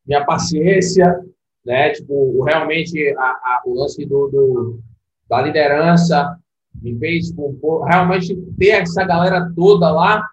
minha 0.06 0.24
paciência, 0.24 1.20
né, 1.64 1.90
tipo, 1.90 2.42
realmente 2.42 3.09
a, 3.16 3.22
a, 3.22 3.62
o 3.66 3.74
lance 3.74 4.05
do, 4.05 4.29
do, 4.29 4.81
da 5.29 5.42
liderança, 5.42 6.38
me 6.83 6.98
fez, 6.98 7.29
tipo, 7.29 7.83
realmente 7.85 8.37
ter 8.59 8.83
essa 8.83 9.05
galera 9.05 9.50
toda 9.55 9.90
lá 9.90 10.29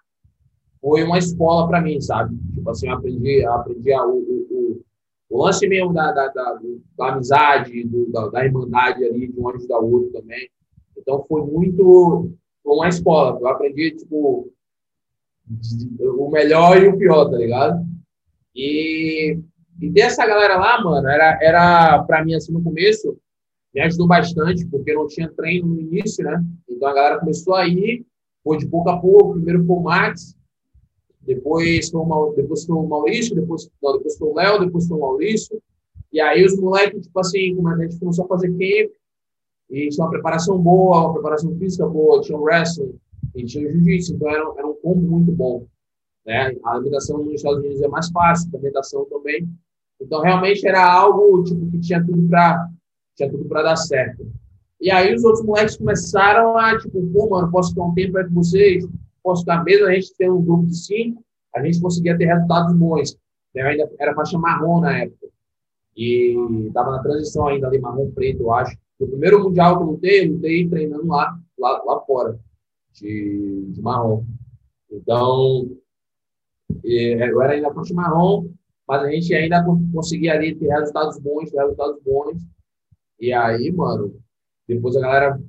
foi 0.81 1.03
uma 1.03 1.17
escola 1.17 1.67
para 1.67 1.81
mim, 1.81 2.01
sabe? 2.01 2.35
Tipo 2.55 2.69
assim, 2.69 2.87
eu 2.87 2.95
aprendi, 2.95 3.45
aprendi 3.45 3.93
a, 3.93 4.05
o, 4.05 4.17
o, 4.17 4.81
o 5.29 5.43
lance 5.43 5.67
mesmo 5.67 5.93
da, 5.93 6.11
da, 6.11 6.27
da, 6.29 6.59
da 6.97 7.13
amizade, 7.13 7.83
do, 7.83 8.11
da, 8.11 8.27
da, 8.29 8.45
irmandade 8.45 9.03
ali, 9.05 9.31
de 9.31 9.39
um 9.39 9.47
ajudar 9.49 9.79
o 9.79 9.91
outro 9.91 10.11
também. 10.11 10.49
Então, 10.97 11.23
foi 11.27 11.45
muito 11.45 12.31
foi 12.63 12.75
uma 12.75 12.89
escola. 12.89 13.39
Eu 13.39 13.47
aprendi, 13.47 13.91
tipo, 13.91 14.51
o 15.99 16.29
melhor 16.31 16.81
e 16.81 16.87
o 16.87 16.97
pior, 16.97 17.29
tá 17.29 17.37
ligado? 17.37 17.85
E, 18.55 19.39
e 19.79 19.89
dessa 19.89 20.25
galera 20.25 20.57
lá, 20.57 20.81
mano, 20.81 21.07
era, 21.07 21.39
era 21.41 22.03
para 22.03 22.23
mim, 22.23 22.35
assim, 22.35 22.51
no 22.51 22.63
começo, 22.63 23.17
me 23.73 23.81
ajudou 23.81 24.07
bastante, 24.07 24.65
porque 24.67 24.93
não 24.93 25.07
tinha 25.07 25.31
treino 25.31 25.67
no 25.67 25.79
início, 25.79 26.23
né? 26.23 26.43
Então, 26.69 26.89
a 26.89 26.93
galera 26.93 27.19
começou 27.19 27.55
a 27.55 27.67
ir, 27.67 28.05
foi 28.43 28.57
de 28.57 28.67
pouco 28.67 28.89
a 28.89 28.99
pouco. 28.99 29.33
Primeiro 29.33 29.65
foi 29.65 29.75
o 29.75 29.79
Max, 29.79 30.35
depois 31.21 31.89
foi 31.89 32.01
o, 32.01 32.33
depois 32.35 32.65
foi 32.65 32.75
o 32.75 32.87
Maurício, 32.87 33.35
depois, 33.35 33.69
não, 33.81 33.93
depois 33.93 34.17
foi 34.17 34.27
o 34.27 34.35
Léo, 34.35 34.59
depois 34.59 34.87
foi 34.87 34.97
o 34.97 35.01
Maurício. 35.01 35.61
E 36.11 36.19
aí 36.19 36.43
os 36.43 36.57
moleques, 36.59 37.03
tipo 37.03 37.19
assim, 37.19 37.55
como 37.55 37.69
a 37.69 37.77
gente 37.77 37.99
começou 37.99 38.25
a 38.25 38.27
fazer 38.27 38.49
camp, 38.49 38.91
e 39.69 39.87
tinha 39.87 40.05
uma 40.05 40.11
preparação 40.11 40.57
boa, 40.57 41.05
uma 41.05 41.13
preparação 41.13 41.55
física 41.57 41.87
boa, 41.87 42.21
tinha 42.21 42.37
o 42.37 42.41
wrestling, 42.41 42.93
e 43.33 43.45
tinha 43.45 43.67
o 43.67 43.71
jiu-jitsu, 43.71 44.15
então 44.15 44.29
era, 44.29 44.53
era 44.57 44.67
um 44.67 44.73
combo 44.73 45.01
muito 45.01 45.31
bom. 45.31 45.65
Né? 46.25 46.55
A 46.63 46.71
alimentação 46.71 47.23
nos 47.23 47.35
Estados 47.35 47.59
Unidos 47.59 47.81
é 47.81 47.87
mais 47.87 48.09
fácil, 48.09 48.49
a 48.53 48.57
alimentação 48.57 49.05
também. 49.05 49.47
Então, 49.99 50.21
realmente 50.21 50.65
era 50.67 50.83
algo 50.83 51.43
tipo, 51.43 51.69
que 51.71 51.79
tinha 51.79 52.03
tudo 52.03 52.27
para 52.27 52.67
tinha 53.15 53.29
tudo 53.29 53.45
para 53.45 53.63
dar 53.63 53.75
certo. 53.75 54.25
E 54.79 54.89
aí 54.89 55.13
os 55.13 55.23
outros 55.23 55.45
moleques 55.45 55.77
começaram 55.77 56.57
a, 56.57 56.77
tipo, 56.79 57.05
pô, 57.13 57.29
mano, 57.29 57.51
posso 57.51 57.69
ficar 57.69 57.83
um 57.83 57.93
tempo 57.93 58.17
aí 58.17 58.25
com 58.25 58.33
vocês? 58.33 58.83
posso 59.23 59.45
dar 59.45 59.63
mesmo 59.63 59.87
a 59.87 59.93
gente 59.93 60.15
ter 60.15 60.29
um 60.29 60.41
grupo 60.41 60.65
de 60.65 60.77
cinco, 60.77 61.23
a 61.55 61.63
gente 61.63 61.81
conseguia 61.81 62.17
ter 62.17 62.25
resultados 62.25 62.75
bons. 62.75 63.17
Eu 63.53 63.67
ainda 63.67 63.89
era 63.99 64.15
faixa 64.15 64.37
marrom 64.37 64.81
na 64.81 64.99
época. 64.99 65.27
E 65.95 66.35
estava 66.67 66.91
na 66.91 67.03
transição 67.03 67.47
ainda 67.47 67.67
ali, 67.67 67.79
marrom 67.79 68.11
preto, 68.11 68.43
eu 68.43 68.53
acho. 68.53 68.77
O 68.99 69.07
primeiro 69.07 69.43
mundial 69.43 69.77
que 69.77 69.83
eu 69.83 69.87
lutei, 69.87 70.25
eu 70.25 70.31
lutei 70.33 70.69
treinando 70.69 71.07
lá, 71.07 71.37
lá, 71.57 71.83
lá 71.83 71.99
fora, 72.01 72.39
de, 72.93 73.65
de 73.69 73.81
marrom. 73.81 74.23
Então, 74.89 75.69
eu 76.83 77.41
era 77.41 77.53
ainda 77.53 77.73
faixa 77.73 77.93
marrom, 77.93 78.49
mas 78.87 79.03
a 79.03 79.11
gente 79.11 79.33
ainda 79.33 79.63
conseguia 79.93 80.33
ali 80.33 80.55
ter 80.55 80.67
resultados 80.67 81.17
bons, 81.19 81.49
ter 81.49 81.59
resultados 81.59 82.01
bons. 82.03 82.41
E 83.19 83.31
aí, 83.31 83.71
mano, 83.71 84.15
depois 84.67 84.95
a 84.95 85.01
galera 85.01 85.41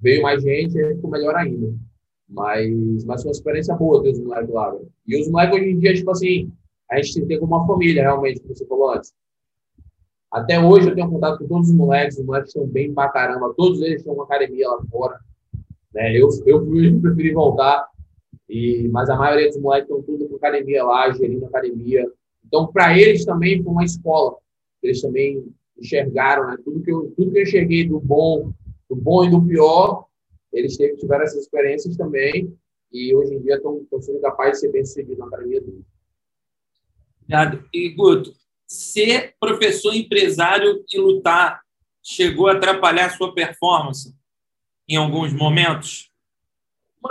veio 0.00 0.22
mais 0.22 0.42
gente 0.42 0.78
e 0.78 0.94
ficou 0.94 1.10
melhor 1.10 1.34
ainda. 1.34 1.72
Mas, 2.28 3.04
mas 3.04 3.22
foi 3.22 3.30
uma 3.30 3.36
experiência 3.36 3.74
boa 3.74 4.02
ter 4.02 4.10
os 4.12 4.18
moleques 4.18 4.50
lá. 4.52 4.70
Véio. 4.70 4.88
E 5.06 5.20
os 5.20 5.28
moleques 5.28 5.56
hoje 5.58 5.70
em 5.70 5.78
dia, 5.78 5.94
tipo 5.94 6.10
assim, 6.10 6.52
a 6.90 7.00
gente 7.00 7.26
tem 7.26 7.38
como 7.38 7.56
uma 7.56 7.66
família, 7.66 8.02
realmente, 8.02 8.40
como 8.40 8.54
você 8.54 8.66
falou 8.66 8.92
antes. 8.92 9.14
Até 10.30 10.58
hoje 10.58 10.88
eu 10.88 10.94
tenho 10.94 11.08
contato 11.08 11.38
com 11.38 11.46
todos 11.46 11.68
os 11.68 11.74
moleques, 11.74 12.18
os 12.18 12.24
moleques 12.24 12.48
estão 12.48 12.66
bem 12.66 12.92
pra 12.92 13.08
caramba, 13.08 13.54
todos 13.56 13.80
eles 13.80 14.00
estão 14.00 14.14
uma 14.14 14.24
academia 14.24 14.68
lá 14.68 14.82
fora. 14.90 15.20
Né? 15.94 16.16
Eu, 16.18 16.28
eu 16.44 16.66
preferi 17.00 17.32
voltar, 17.32 17.86
e, 18.48 18.88
mas 18.88 19.08
a 19.08 19.16
maioria 19.16 19.48
dos 19.48 19.58
moleques 19.58 19.88
estão 19.88 20.02
tudo 20.02 20.28
com 20.28 20.36
academia 20.36 20.84
lá, 20.84 21.10
gerindo 21.12 21.46
academia. 21.46 22.10
Então, 22.44 22.66
para 22.66 22.98
eles 22.98 23.24
também 23.24 23.62
foi 23.62 23.72
uma 23.72 23.84
escola. 23.84 24.36
Eles 24.82 25.00
também 25.00 25.44
enxergaram 25.78 26.46
né? 26.46 26.56
tudo, 26.62 26.82
que 26.82 26.92
eu, 26.92 27.12
tudo 27.16 27.32
que 27.32 27.38
eu 27.38 27.42
enxerguei 27.42 27.88
do 27.88 27.98
bom, 27.98 28.52
do 28.88 28.94
bom 28.94 29.24
e 29.24 29.30
do 29.30 29.44
pior, 29.44 30.06
eles 30.52 30.76
tiveram 30.76 31.24
essas 31.24 31.42
experiências 31.42 31.96
também 31.96 32.56
e 32.92 33.14
hoje 33.14 33.34
em 33.34 33.42
dia 33.42 33.56
estão, 33.56 33.84
sendo 34.00 34.20
capazes 34.20 34.54
de 34.54 34.60
ser 34.60 34.72
bem-sucedidos 34.72 35.18
na 35.18 35.26
academia 35.26 35.60
deles. 35.60 35.84
Obrigado. 37.22 37.68
E, 37.72 37.88
Guto, 37.88 38.32
ser 38.66 39.34
professor 39.40 39.94
empresário 39.94 40.84
e 40.92 40.98
lutar 40.98 41.60
chegou 42.02 42.46
a 42.46 42.52
atrapalhar 42.52 43.06
a 43.06 43.10
sua 43.10 43.34
performance 43.34 44.14
em 44.88 44.96
alguns 44.96 45.32
momentos? 45.32 46.13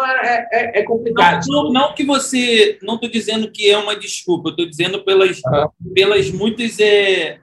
É, 0.02 0.48
é, 0.52 0.80
é 0.80 0.84
complicado. 0.84 1.46
Não, 1.48 1.64
não, 1.66 1.72
não, 1.72 1.94
que 1.94 2.04
você. 2.04 2.80
Não 2.82 2.96
estou 2.96 3.10
dizendo 3.10 3.52
que 3.52 3.70
é 3.70 3.78
uma 3.78 3.96
desculpa, 3.96 4.50
estou 4.50 4.66
dizendo 4.66 5.04
pelas, 5.04 5.40
uhum. 5.46 5.94
pelas 5.94 6.32
muitas 6.32 6.80
é, 6.80 7.40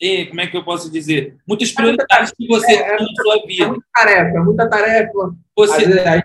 e, 0.00 0.26
como 0.26 0.40
é 0.40 0.46
que 0.46 0.56
eu 0.56 0.64
posso 0.64 0.90
dizer? 0.90 1.36
Muitas 1.46 1.72
prioridades 1.72 2.32
que 2.36 2.46
você 2.46 2.74
é, 2.74 2.96
tem 2.96 3.06
na 3.06 3.22
sua 3.22 3.46
vida. 3.46 3.64
É 3.64 3.68
muita 3.68 3.86
tarefa, 3.94 4.38
é 4.38 4.40
muita 4.40 4.68
tarefa. 4.68 5.34
Você 5.56 5.86
vezes, 5.86 6.22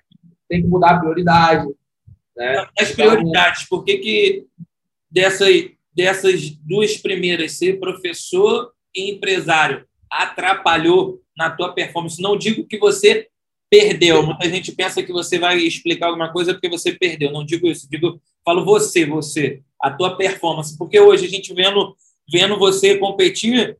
tem 0.49 0.61
que 0.61 0.67
mudar 0.67 0.91
a 0.91 0.99
prioridade. 0.99 1.67
Né? 2.35 2.67
As 2.77 2.91
prioridades, 2.91 3.63
por 3.69 3.83
que, 3.85 3.97
que 3.97 4.47
dessas, 5.09 5.69
dessas 5.95 6.49
duas 6.49 6.97
primeiras, 6.97 7.53
ser 7.53 7.79
professor 7.79 8.73
e 8.93 9.11
empresário, 9.11 9.85
atrapalhou 10.09 11.21
na 11.37 11.49
tua 11.49 11.73
performance? 11.73 12.21
Não 12.21 12.37
digo 12.37 12.67
que 12.67 12.77
você 12.77 13.29
perdeu. 13.71 14.21
Muita 14.21 14.49
gente 14.49 14.73
pensa 14.73 15.01
que 15.01 15.13
você 15.13 15.39
vai 15.39 15.57
explicar 15.59 16.07
alguma 16.07 16.29
coisa 16.29 16.53
porque 16.53 16.67
você 16.67 16.91
perdeu. 16.91 17.31
Não 17.31 17.45
digo 17.45 17.67
isso, 17.67 17.89
digo, 17.89 18.21
falo 18.43 18.65
você, 18.65 19.05
você, 19.05 19.61
a 19.81 19.89
tua 19.89 20.17
performance. 20.17 20.77
Porque 20.77 20.99
hoje 20.99 21.25
a 21.25 21.29
gente 21.29 21.53
vendo, 21.53 21.95
vendo 22.29 22.59
você 22.59 22.97
competir, 22.97 23.77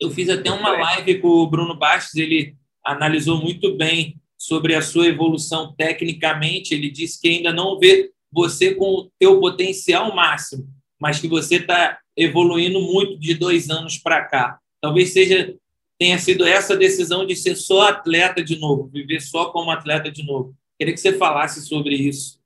eu 0.00 0.10
fiz 0.10 0.28
até 0.28 0.50
uma 0.50 0.70
live 0.70 1.20
com 1.20 1.28
o 1.28 1.46
Bruno 1.46 1.76
Bastos, 1.76 2.16
ele 2.16 2.56
analisou 2.84 3.40
muito 3.40 3.76
bem 3.76 4.16
sobre 4.36 4.74
a 4.74 4.82
sua 4.82 5.06
evolução 5.06 5.72
tecnicamente. 5.78 6.74
Ele 6.74 6.90
disse 6.90 7.20
que 7.20 7.28
ainda 7.28 7.52
não 7.52 7.78
vê 7.78 8.10
você 8.32 8.74
com 8.74 8.86
o 8.86 9.10
teu 9.16 9.38
potencial 9.38 10.12
máximo, 10.14 10.66
mas 11.00 11.20
que 11.20 11.28
você 11.28 11.56
está 11.56 12.00
evoluindo 12.16 12.80
muito 12.80 13.16
de 13.16 13.34
dois 13.34 13.70
anos 13.70 13.96
para 13.96 14.24
cá. 14.24 14.58
Talvez 14.80 15.12
seja 15.12 15.54
tenha 16.00 16.18
sido 16.18 16.46
essa 16.46 16.74
decisão 16.74 17.26
de 17.26 17.36
ser 17.36 17.54
só 17.54 17.82
atleta 17.90 18.42
de 18.42 18.58
novo, 18.58 18.88
viver 18.90 19.20
só 19.20 19.52
como 19.52 19.70
atleta 19.70 20.10
de 20.10 20.24
novo. 20.24 20.54
Queria 20.78 20.94
que 20.94 21.00
você 21.00 21.12
falasse 21.12 21.60
sobre 21.60 21.94
isso. 21.94 22.40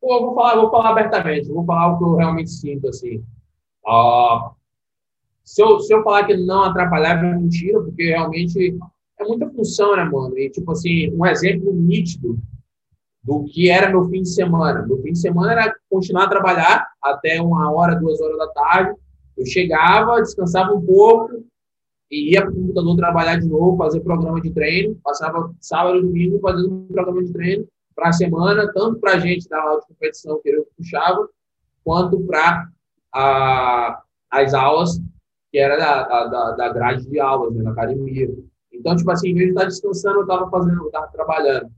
Pô, 0.00 0.20
vou 0.20 0.34
falar, 0.34 0.56
vou 0.56 0.68
falar 0.68 0.90
abertamente, 0.90 1.46
vou 1.46 1.64
falar 1.64 1.92
o 1.92 1.98
que 1.98 2.04
eu 2.04 2.16
realmente 2.16 2.50
sinto 2.50 2.88
assim. 2.88 3.24
Uh, 3.86 4.50
se, 5.44 5.62
eu, 5.62 5.78
se 5.78 5.94
eu 5.94 6.02
falar 6.02 6.26
que 6.26 6.36
não 6.36 6.64
atrapalhava, 6.64 7.26
é 7.26 7.32
mentira, 7.32 7.80
porque 7.80 8.06
realmente 8.08 8.76
é 9.20 9.24
muita 9.24 9.48
função, 9.48 9.94
né, 9.94 10.02
mano? 10.02 10.36
E, 10.36 10.50
tipo 10.50 10.72
assim, 10.72 11.14
um 11.14 11.24
exemplo 11.24 11.72
nítido 11.72 12.36
do 13.22 13.44
que 13.44 13.70
era 13.70 13.88
meu 13.88 14.08
fim 14.08 14.22
de 14.22 14.30
semana. 14.30 14.84
Meu 14.84 15.00
fim 15.00 15.12
de 15.12 15.20
semana 15.20 15.52
era 15.52 15.76
continuar 15.88 16.24
a 16.24 16.30
trabalhar 16.30 16.88
até 17.00 17.40
uma 17.40 17.70
hora, 17.70 17.94
duas 17.94 18.20
horas 18.20 18.36
da 18.36 18.48
tarde. 18.48 18.98
Eu 19.36 19.46
chegava, 19.46 20.20
descansava 20.20 20.72
um 20.72 20.84
pouco, 20.84 21.44
e 22.12 22.34
ia 22.34 22.42
para 22.42 22.50
o 22.50 22.54
computador 22.54 22.96
trabalhar 22.96 23.40
de 23.40 23.48
novo, 23.48 23.78
fazer 23.78 24.00
programa 24.00 24.38
de 24.38 24.50
treino, 24.50 24.94
passava 25.02 25.50
sábado 25.58 25.98
e 25.98 26.02
domingo 26.02 26.38
fazendo 26.40 26.74
um 26.74 26.86
programa 26.86 27.24
de 27.24 27.32
treino 27.32 27.66
para 27.94 28.10
a 28.10 28.12
semana, 28.12 28.70
tanto 28.74 29.00
para 29.00 29.14
a 29.14 29.18
gente 29.18 29.48
da 29.48 29.58
aula 29.62 29.80
de 29.80 29.86
competição 29.86 30.38
que 30.42 30.50
eu 30.50 30.66
puxava, 30.76 31.26
quanto 31.82 32.20
para 32.20 32.68
as 34.30 34.52
aulas, 34.52 35.00
que 35.50 35.58
era 35.58 35.78
da, 35.78 36.26
da, 36.26 36.50
da 36.52 36.68
grade 36.68 37.08
de 37.08 37.18
aulas, 37.18 37.54
né, 37.54 37.62
na 37.62 37.72
academia. 37.72 38.28
Então, 38.70 38.94
tipo 38.94 39.10
assim, 39.10 39.30
em 39.30 39.34
vez 39.34 39.46
de 39.46 39.52
estar 39.52 39.64
descansando, 39.64 40.18
eu 40.18 40.22
estava 40.22 40.50
fazendo, 40.50 40.82
eu 40.82 40.86
estava 40.86 41.08
trabalhando. 41.08 41.70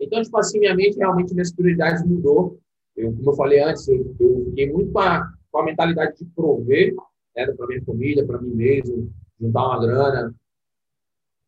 Então, 0.00 0.22
tipo 0.22 0.38
assim, 0.38 0.60
minha 0.60 0.74
mente 0.74 0.96
realmente, 0.96 1.34
minhas 1.34 1.52
prioridades 1.52 2.02
mudou. 2.06 2.58
Eu, 2.96 3.12
como 3.12 3.30
eu 3.30 3.34
falei 3.34 3.60
antes, 3.60 3.86
eu, 3.88 4.14
eu 4.18 4.44
fiquei 4.46 4.72
muito 4.72 4.92
com 4.92 5.00
a, 5.00 5.30
com 5.50 5.58
a 5.58 5.64
mentalidade 5.64 6.16
de 6.16 6.24
prover, 6.26 6.94
né, 7.36 7.46
para 7.52 7.66
minha 7.66 7.84
família, 7.84 8.26
para 8.26 8.40
mim 8.40 8.54
mesmo, 8.54 9.12
juntar 9.40 9.66
uma 9.66 9.80
grana. 9.80 10.34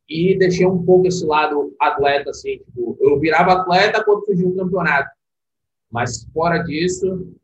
E 0.09 0.39
deixei 0.39 0.67
um 0.67 0.85
pouco 0.85 1.09
esse 1.09 1.25
lado 1.27 1.75
atleta, 1.81 2.31
assim, 2.31 2.59
tipo, 2.59 2.97
eu 3.01 3.19
virava 3.19 3.53
atleta 3.53 4.05
quando 4.05 4.25
surgiu 4.25 4.49
um 4.49 4.57
campeonato. 4.57 5.11
Mas 5.91 6.25
fora 6.33 6.59
disso, 6.59 7.35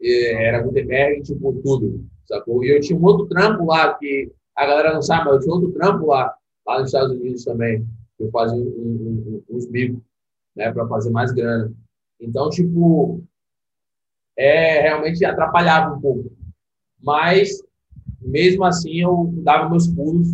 é, 0.00 0.48
era 0.48 0.62
Gutenberg, 0.62 1.22
tipo, 1.22 1.52
tudo, 1.62 2.04
sacou? 2.24 2.64
E 2.64 2.70
eu 2.70 2.80
tinha 2.80 2.98
um 2.98 3.04
outro 3.04 3.26
trampo 3.26 3.64
lá, 3.66 3.94
que 3.94 4.32
a 4.56 4.66
galera 4.66 4.94
não 4.94 5.02
sabe, 5.02 5.26
mas 5.26 5.34
eu 5.34 5.40
tinha 5.40 5.54
outro 5.54 5.72
trampo 5.72 6.06
lá, 6.06 6.34
lá 6.66 6.80
nos 6.80 6.88
Estados 6.88 7.12
Unidos 7.12 7.44
também. 7.44 7.86
Eu 8.18 8.30
fazia 8.30 8.58
um, 8.58 8.62
um, 8.62 9.42
uns 9.50 9.66
bicos, 9.66 10.00
né, 10.56 10.72
para 10.72 10.88
fazer 10.88 11.10
mais 11.10 11.32
grana. 11.32 11.72
Então, 12.20 12.48
tipo, 12.50 13.22
é, 14.36 14.80
realmente 14.80 15.24
atrapalhava 15.24 15.94
um 15.94 16.00
pouco. 16.00 16.32
Mas 17.00 17.62
mesmo 18.20 18.64
assim, 18.64 19.00
eu 19.00 19.30
dava 19.38 19.68
meus 19.68 19.86
pulos 19.88 20.28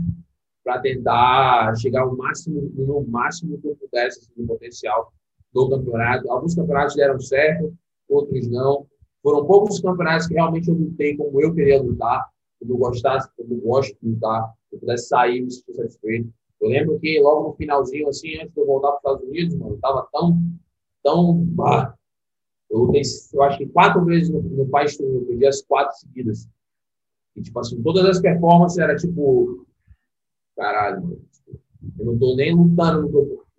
para 0.64 0.80
tentar 0.80 1.74
chegar 1.76 2.02
ao 2.02 2.16
máximo, 2.16 2.70
no 2.74 3.04
máximo 3.06 3.58
que 3.58 3.68
eu 3.68 3.76
pudesse 3.76 4.20
assim, 4.20 4.32
do 4.36 4.46
potencial 4.46 5.12
do 5.52 5.68
campeonato. 5.68 6.30
Alguns 6.30 6.54
campeonatos 6.54 6.94
deram 6.94 7.18
certo, 7.18 7.74
outros 8.08 8.48
não. 8.48 8.86
Foram 9.22 9.44
poucos 9.46 9.80
campeonatos 9.80 10.26
que 10.26 10.34
realmente 10.34 10.68
eu 10.68 10.74
lutei 10.74 11.16
como 11.16 11.40
eu 11.40 11.54
queria 11.54 11.80
lutar, 11.80 12.28
como 12.58 12.74
eu 12.74 12.78
gostasse, 12.78 13.28
como 13.36 13.54
eu 13.54 13.60
gosto 13.60 13.96
de 14.00 14.08
lutar, 14.08 14.52
eu 14.72 14.78
pudesse 14.78 15.08
sair 15.08 15.40
me 15.42 15.50
sentir 15.50 15.74
satisfeito. 15.74 16.32
Eu 16.60 16.68
lembro 16.68 16.98
que 17.00 17.20
logo 17.20 17.48
no 17.48 17.54
finalzinho, 17.54 18.08
assim, 18.08 18.36
antes 18.36 18.54
de 18.54 18.60
eu 18.60 18.66
voltar 18.66 18.92
para 18.92 18.96
os 18.96 19.18
Estados 19.20 19.28
Unidos, 19.28 19.56
mano, 19.56 19.74
eu 19.74 19.80
tava 19.80 20.08
tão, 20.12 20.40
tão, 21.02 21.46
eu 22.70 22.78
lutei, 22.78 23.02
eu 23.34 23.42
acho 23.42 23.58
que 23.58 23.66
quatro 23.66 24.04
vezes 24.04 24.30
no, 24.30 24.40
no 24.42 24.66
país, 24.68 24.98
eu 24.98 25.24
perdi 25.26 25.46
as 25.46 25.60
quatro 25.62 25.94
seguidas. 25.98 26.48
E, 27.36 27.42
tipo 27.42 27.58
assim, 27.58 27.82
todas 27.82 28.04
as 28.04 28.20
performances 28.20 28.78
era 28.78 28.96
tipo, 28.96 29.66
caralho, 30.56 31.20
eu 31.98 32.04
não 32.04 32.18
tô 32.18 32.36
nem 32.36 32.54
lutando, 32.54 33.02
não 33.02 33.10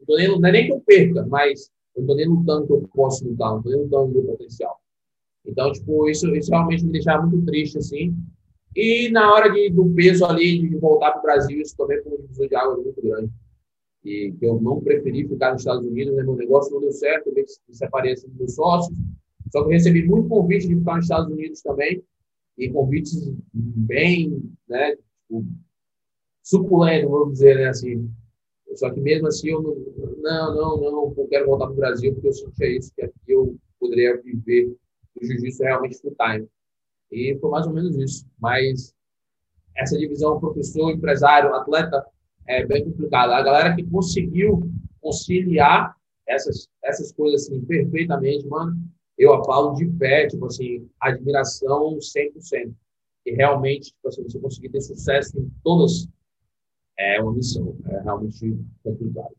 tô, 0.06 0.16
nem, 0.16 0.40
não 0.40 0.48
é 0.48 0.52
nem 0.52 0.66
que 0.68 0.74
eu 0.74 0.82
perca, 0.82 1.26
mas 1.26 1.72
eu 1.96 2.02
não 2.02 2.08
tô 2.08 2.16
nem 2.16 2.28
lutando 2.28 2.68
que 2.68 2.74
eu 2.74 2.90
posso 2.94 3.28
lutar, 3.28 3.52
não 3.52 3.62
tô 3.62 3.70
nem 3.70 3.80
lutando 3.80 4.08
no 4.08 4.14
meu 4.14 4.24
potencial. 4.24 4.80
Então, 5.46 5.72
tipo, 5.72 6.10
isso, 6.10 6.34
isso 6.36 6.52
realmente 6.52 6.86
me 6.86 6.92
deixava 6.92 7.26
muito 7.26 7.46
triste, 7.46 7.78
assim. 7.78 8.16
E 8.76 9.10
na 9.10 9.32
hora 9.34 9.50
de, 9.50 9.70
do 9.70 9.86
peso 9.94 10.26
ali, 10.26 10.68
de 10.68 10.76
voltar 10.78 11.12
para 11.12 11.20
o 11.20 11.24
Brasil, 11.24 11.62
isso 11.62 11.76
também 11.76 12.02
foi 12.02 12.14
um 12.14 12.22
divisor 12.22 12.48
de 12.48 12.56
água 12.56 12.78
muito 12.78 13.02
grande. 13.02 13.32
E 14.06 14.34
eu 14.42 14.60
não 14.60 14.82
preferi 14.82 15.28
ficar 15.28 15.52
nos 15.52 15.62
Estados 15.62 15.86
Unidos, 15.86 16.16
né? 16.16 16.24
meu 16.24 16.36
negócio 16.36 16.74
não 16.74 16.82
deu 16.82 16.92
certo, 16.92 17.28
eu 17.28 17.34
me 17.36 17.46
separei 17.76 18.14
assim, 18.14 18.28
dos 18.28 18.38
meus 18.38 18.56
sócios. 18.56 18.98
Só 19.52 19.62
que 19.62 19.68
eu 19.68 19.72
recebi 19.72 20.06
muito 20.06 20.30
convite 20.30 20.68
de 20.68 20.76
ficar 20.76 20.96
nos 20.96 21.06
Estados 21.06 21.32
Unidos 21.32 21.62
também 21.62 22.04
e 22.58 22.70
convites 22.70 23.32
bem, 23.54 24.44
né, 24.68 24.96
tipo, 24.96 25.46
suculentos, 26.42 27.10
vamos 27.10 27.34
dizer, 27.34 27.56
né, 27.56 27.68
assim. 27.68 28.12
Só 28.76 28.89
que 28.89 29.00
mesmo 29.00 29.28
assim 29.28 29.50
eu 29.50 29.62
não, 29.62 30.56
não, 30.56 30.82
não, 30.82 31.13
não 31.16 31.28
quero 31.28 31.46
voltar 31.46 31.66
para 31.66 31.74
o 31.74 31.78
Brasil 31.78 32.13
porque 32.13 32.28
eu 32.28 32.34
sentia 32.34 32.78
isso, 32.78 32.92
que 32.96 33.04
aqui 33.04 33.16
eu 33.28 33.56
poderia 33.80 34.20
viver 34.22 34.76
o 35.16 35.26
jiu-jitsu 35.26 35.63
realmente 35.63 36.00
full 36.00 36.16
time. 36.16 36.48
E 37.12 37.38
foi 37.39 37.50
mais 37.52 37.68
ou 37.68 37.74
menos 37.74 37.96
isso. 37.98 38.26
Mas 38.39 38.96
essa 39.76 39.98
divisão 39.98 40.39
professor, 40.39 40.92
empresário, 40.92 41.54
atleta 41.54 42.04
é 42.48 42.66
bem 42.66 42.84
complicada. 42.84 43.36
A 43.36 43.44
galera 43.44 43.76
que 43.76 43.84
conseguiu 43.84 44.62
conciliar 45.02 45.96
essas, 46.28 46.68
essas 46.84 47.12
coisas 47.12 47.44
assim 47.44 47.63
perfeitamente, 47.66 48.48
mano, 48.48 48.76
eu 49.17 49.34
aplaudo 49.34 49.78
de 49.78 49.86
pé, 49.97 50.28
tipo 50.28 50.45
assim, 50.45 50.89
admiração 50.99 51.97
100%. 51.97 52.73
E 53.26 53.32
realmente, 53.32 53.91
tipo 53.91 54.08
assim, 54.08 54.23
você 54.23 54.39
conseguir 54.39 54.69
ter 54.69 54.82
sucesso 54.82 55.39
em 55.39 55.49
todas 55.63 56.08
é 56.97 57.21
uma 57.21 57.34
missão, 57.34 57.76
é 57.88 58.02
realmente 58.02 58.58
complicado. 58.84 59.36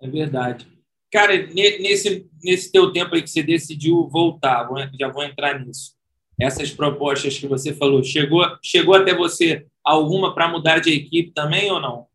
É 0.00 0.08
verdade. 0.08 0.66
Cara, 1.10 1.34
nesse, 1.46 2.28
nesse 2.42 2.70
teu 2.70 2.92
tempo 2.92 3.14
aí 3.14 3.22
que 3.22 3.30
você 3.30 3.42
decidiu 3.42 4.08
voltar, 4.08 4.68
já 4.98 5.08
vou 5.08 5.22
entrar 5.22 5.64
nisso. 5.64 5.94
Essas 6.40 6.70
propostas 6.70 7.38
que 7.38 7.46
você 7.46 7.72
falou, 7.72 8.02
chegou, 8.02 8.44
chegou 8.62 8.94
até 8.94 9.14
você 9.14 9.66
alguma 9.82 10.34
para 10.34 10.48
mudar 10.48 10.80
de 10.80 10.90
equipe 10.90 11.32
também 11.32 11.70
ou 11.70 11.80
não? 11.80 12.06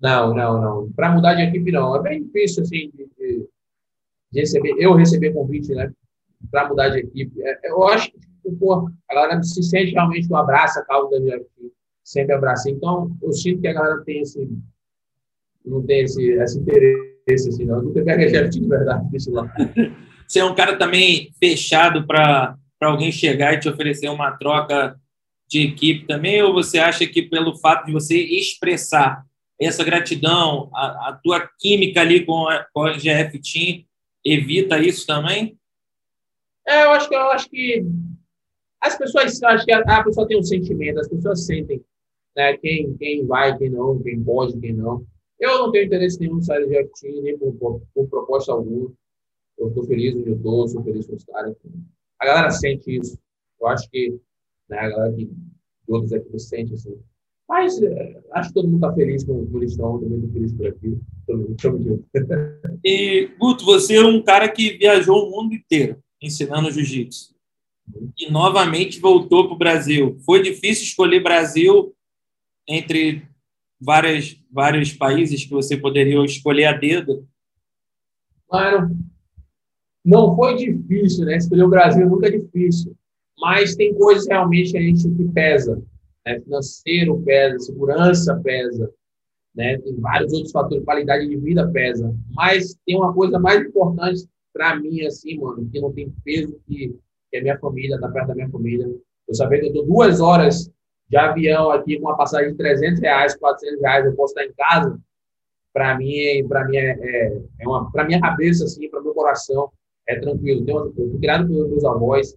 Não, 0.00 0.34
não, 0.34 0.60
não. 0.60 0.92
Para 0.92 1.12
mudar 1.12 1.34
de 1.34 1.42
equipe, 1.42 1.70
não. 1.70 1.94
É 1.96 2.02
bem 2.02 2.24
difícil, 2.24 2.62
assim, 2.62 2.90
de, 2.94 3.48
de 4.32 4.40
receber. 4.40 4.74
Eu 4.78 4.94
receber 4.94 5.32
convite, 5.32 5.72
né? 5.74 5.92
Para 6.50 6.68
mudar 6.68 6.90
de 6.90 6.98
equipe. 6.98 7.42
É, 7.42 7.70
eu 7.70 7.82
acho 7.88 8.10
que 8.10 8.18
tipo, 8.18 8.56
pô, 8.58 8.90
a 9.10 9.14
galera 9.14 9.42
se 9.42 9.62
sente 9.62 9.92
realmente 9.92 10.28
que 10.28 10.34
abraça 10.34 10.80
a 10.80 10.84
causa 10.84 11.10
da 11.10 11.18
GFT, 11.18 11.72
sempre 12.02 12.34
abraça. 12.34 12.70
Então, 12.70 13.16
eu 13.22 13.32
sinto 13.32 13.60
que 13.60 13.68
a 13.68 13.72
galera 13.72 14.02
tem 14.04 14.20
esse, 14.20 14.48
não 15.64 15.82
tem 15.82 16.00
esse, 16.00 16.22
esse 16.22 16.58
interesse, 16.58 17.48
assim, 17.48 17.64
não. 17.64 17.82
Nunca 17.82 18.02
pega 18.04 18.24
a 18.24 18.42
GFT 18.42 18.60
de 18.60 18.68
verdade, 18.68 19.10
deixa 19.10 19.30
lá. 19.30 19.52
Você 20.26 20.38
é 20.40 20.44
um 20.44 20.54
cara 20.54 20.76
também 20.76 21.30
fechado 21.38 22.06
para 22.06 22.56
alguém 22.80 23.12
chegar 23.12 23.54
e 23.54 23.60
te 23.60 23.68
oferecer 23.68 24.08
uma 24.08 24.32
troca 24.32 24.98
de 25.46 25.60
equipe 25.60 26.06
também, 26.06 26.42
ou 26.42 26.54
você 26.54 26.78
acha 26.78 27.06
que 27.06 27.22
pelo 27.22 27.54
fato 27.58 27.84
de 27.86 27.92
você 27.92 28.18
expressar 28.18 29.22
essa 29.60 29.84
gratidão, 29.84 30.70
a, 30.74 31.10
a 31.10 31.20
tua 31.22 31.48
química 31.60 32.00
ali 32.00 32.24
com 32.24 32.48
a, 32.48 32.66
com 32.72 32.84
a 32.84 32.92
GF 32.94 33.38
Team 33.38 33.84
evita 34.24 34.78
isso 34.78 35.06
também? 35.06 35.56
É, 36.66 36.84
eu 36.84 36.90
acho 36.92 37.08
que 37.08 37.14
eu 37.14 37.30
acho 37.30 37.50
que 37.50 37.86
as 38.80 38.98
pessoas, 38.98 39.42
acho 39.42 39.64
que 39.64 39.72
a, 39.72 39.80
a, 39.80 40.04
pessoa 40.04 40.26
tem 40.26 40.38
um 40.38 40.42
sentimento, 40.42 41.00
as 41.00 41.08
pessoas 41.08 41.44
sentem, 41.44 41.82
né? 42.36 42.56
Quem, 42.58 42.94
quem 42.96 43.26
vai, 43.26 43.56
quem 43.56 43.70
não, 43.70 43.98
quem 44.02 44.22
pode, 44.22 44.58
quem 44.58 44.72
não. 44.72 45.06
Eu 45.38 45.58
não 45.58 45.72
tenho 45.72 45.86
interesse 45.86 46.20
nenhum 46.20 46.38
em 46.38 46.42
sair 46.42 46.66
de 46.66 46.84
FT, 46.84 47.20
nem 47.22 47.38
por, 47.38 47.52
por, 47.54 47.82
por, 47.94 48.08
proposta 48.08 48.52
alguma. 48.52 48.92
Eu 49.58 49.68
estou 49.68 49.84
feliz 49.84 50.14
onde 50.14 50.30
eu 50.30 50.36
estou, 50.36 50.68
sou 50.68 50.82
feliz 50.82 51.06
com 51.06 51.16
os 51.16 51.24
caras. 51.24 51.56
A 52.18 52.26
galera 52.26 52.50
sente 52.50 52.96
isso. 52.96 53.18
Eu 53.60 53.66
acho 53.68 53.88
que 53.90 54.18
né, 54.68 54.78
a 54.78 54.88
galera 54.88 55.12
que, 55.14 55.26
de 55.26 55.34
outros 55.88 56.12
equipes 56.12 56.48
sente 56.48 56.74
assim. 56.74 56.98
Mas 57.48 57.80
é, 57.82 58.22
acho 58.32 58.48
que 58.48 58.54
todo 58.54 58.68
mundo 58.68 58.76
está 58.76 58.94
feliz 58.94 59.24
com 59.24 59.32
o 59.32 59.58
eles 59.58 59.72
estão, 59.72 59.98
também 59.98 60.16
estou 60.16 60.32
feliz 60.32 60.52
por 60.52 60.66
aqui. 60.66 60.98
Todo 61.26 61.38
mundo, 61.38 61.56
junto. 61.82 62.04
E, 62.84 63.30
Guto, 63.38 63.64
você 63.64 63.96
é 63.96 64.04
um 64.04 64.22
cara 64.22 64.46
que 64.46 64.76
viajou 64.76 65.26
o 65.26 65.30
mundo 65.30 65.54
inteiro 65.54 66.03
ensinando 66.24 66.70
jiu-jitsu. 66.70 67.34
E 68.18 68.30
novamente 68.30 69.00
voltou 69.00 69.46
para 69.46 69.54
o 69.54 69.58
Brasil. 69.58 70.18
Foi 70.24 70.42
difícil 70.42 70.84
escolher 70.84 71.22
Brasil 71.22 71.94
entre 72.66 73.22
várias, 73.80 74.40
vários 74.50 74.92
países 74.92 75.44
que 75.44 75.50
você 75.50 75.76
poderia 75.76 76.22
escolher 76.24 76.64
a 76.64 76.72
dedo? 76.72 77.28
Mano, 78.50 78.96
não 80.04 80.34
foi 80.34 80.56
difícil, 80.56 81.26
né? 81.26 81.36
Escolher 81.36 81.64
o 81.64 81.70
Brasil 81.70 82.08
nunca 82.08 82.28
é 82.28 82.38
difícil. 82.38 82.96
Mas 83.38 83.74
tem 83.74 83.94
coisas 83.94 84.26
realmente 84.26 84.72
que 84.72 84.78
a 84.78 84.82
gente 84.82 85.08
que 85.08 85.24
pesa. 85.28 85.82
Né? 86.24 86.40
Financeiro 86.40 87.22
pesa, 87.22 87.58
segurança 87.58 88.40
pesa, 88.42 88.90
né? 89.54 89.78
Tem 89.78 89.94
vários 89.96 90.32
outros 90.32 90.52
fatores, 90.52 90.84
qualidade 90.84 91.28
de 91.28 91.36
vida 91.36 91.70
pesa. 91.70 92.14
Mas 92.30 92.76
tem 92.86 92.96
uma 92.96 93.12
coisa 93.12 93.38
mais 93.38 93.66
importante 93.66 94.26
para 94.54 94.76
mim, 94.76 95.04
assim, 95.04 95.36
mano, 95.36 95.68
que 95.68 95.80
não 95.80 95.92
tem 95.92 96.14
peso 96.24 96.58
que, 96.66 96.96
que 97.30 97.36
é 97.36 97.42
minha 97.42 97.58
família, 97.58 98.00
tá 98.00 98.08
perto 98.08 98.28
da 98.28 98.34
minha 98.36 98.48
família. 98.48 98.86
Eu 99.26 99.34
saber 99.34 99.58
que 99.58 99.66
eu 99.66 99.72
tô 99.72 99.82
duas 99.82 100.20
horas 100.20 100.70
de 101.08 101.16
avião 101.16 101.70
aqui 101.72 101.98
com 101.98 102.06
uma 102.06 102.16
passagem 102.16 102.52
de 102.52 102.56
300 102.56 103.00
reais, 103.00 103.36
400 103.36 103.80
reais, 103.80 104.06
eu 104.06 104.14
posso 104.14 104.32
estar 104.32 104.44
em 104.44 104.54
casa. 104.54 104.98
Para 105.72 105.98
mim, 105.98 106.46
para 106.48 106.64
mim 106.68 106.76
é, 106.76 106.96
é, 107.00 107.42
é 107.58 107.68
uma, 107.68 107.90
para 107.90 108.04
minha 108.04 108.20
cabeça 108.20 108.64
assim, 108.64 108.88
para 108.88 109.02
meu 109.02 109.12
coração 109.12 109.70
é 110.06 110.20
tranquilo. 110.20 110.64
Tenho, 110.64 110.78
eu 110.96 111.10
fui 111.10 111.18
criado 111.18 111.48
pelos 111.48 111.68
meus 111.68 111.84
avós, 111.84 112.36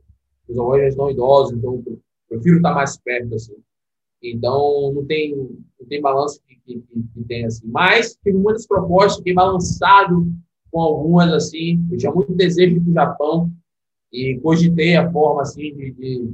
meus 0.49 0.59
avós 0.59 0.82
já 0.82 0.88
estão 0.88 1.11
idosos, 1.11 1.53
então 1.53 1.84
eu 1.86 1.99
prefiro 2.28 2.57
estar 2.57 2.74
mais 2.74 2.97
perto 2.97 3.36
assim. 3.36 3.55
Então 4.24 4.91
não 4.91 5.05
tem 5.05 5.36
não 5.36 5.88
tem 5.88 6.01
balanço 6.01 6.41
que, 6.47 6.55
que, 6.55 6.84
que 7.13 7.24
tem 7.28 7.45
assim. 7.45 7.68
Mas 7.68 8.18
tive 8.24 8.39
muitas 8.39 8.65
propostas, 8.65 9.18
fiquei 9.18 9.36
balançado 9.36 10.28
com 10.78 10.84
algumas 10.84 11.34
assim. 11.34 11.84
Eu 11.91 11.97
tinha 11.97 12.11
muito 12.11 12.34
desejo 12.34 12.75
de 12.75 12.80
ir 12.80 12.84
para 12.84 12.91
o 12.91 12.93
Japão 12.93 13.51
e 14.13 14.39
cogitei 14.43 14.95
a 14.95 15.11
forma 15.11 15.41
assim 15.41 15.75
de, 15.75 15.91
de 15.91 16.32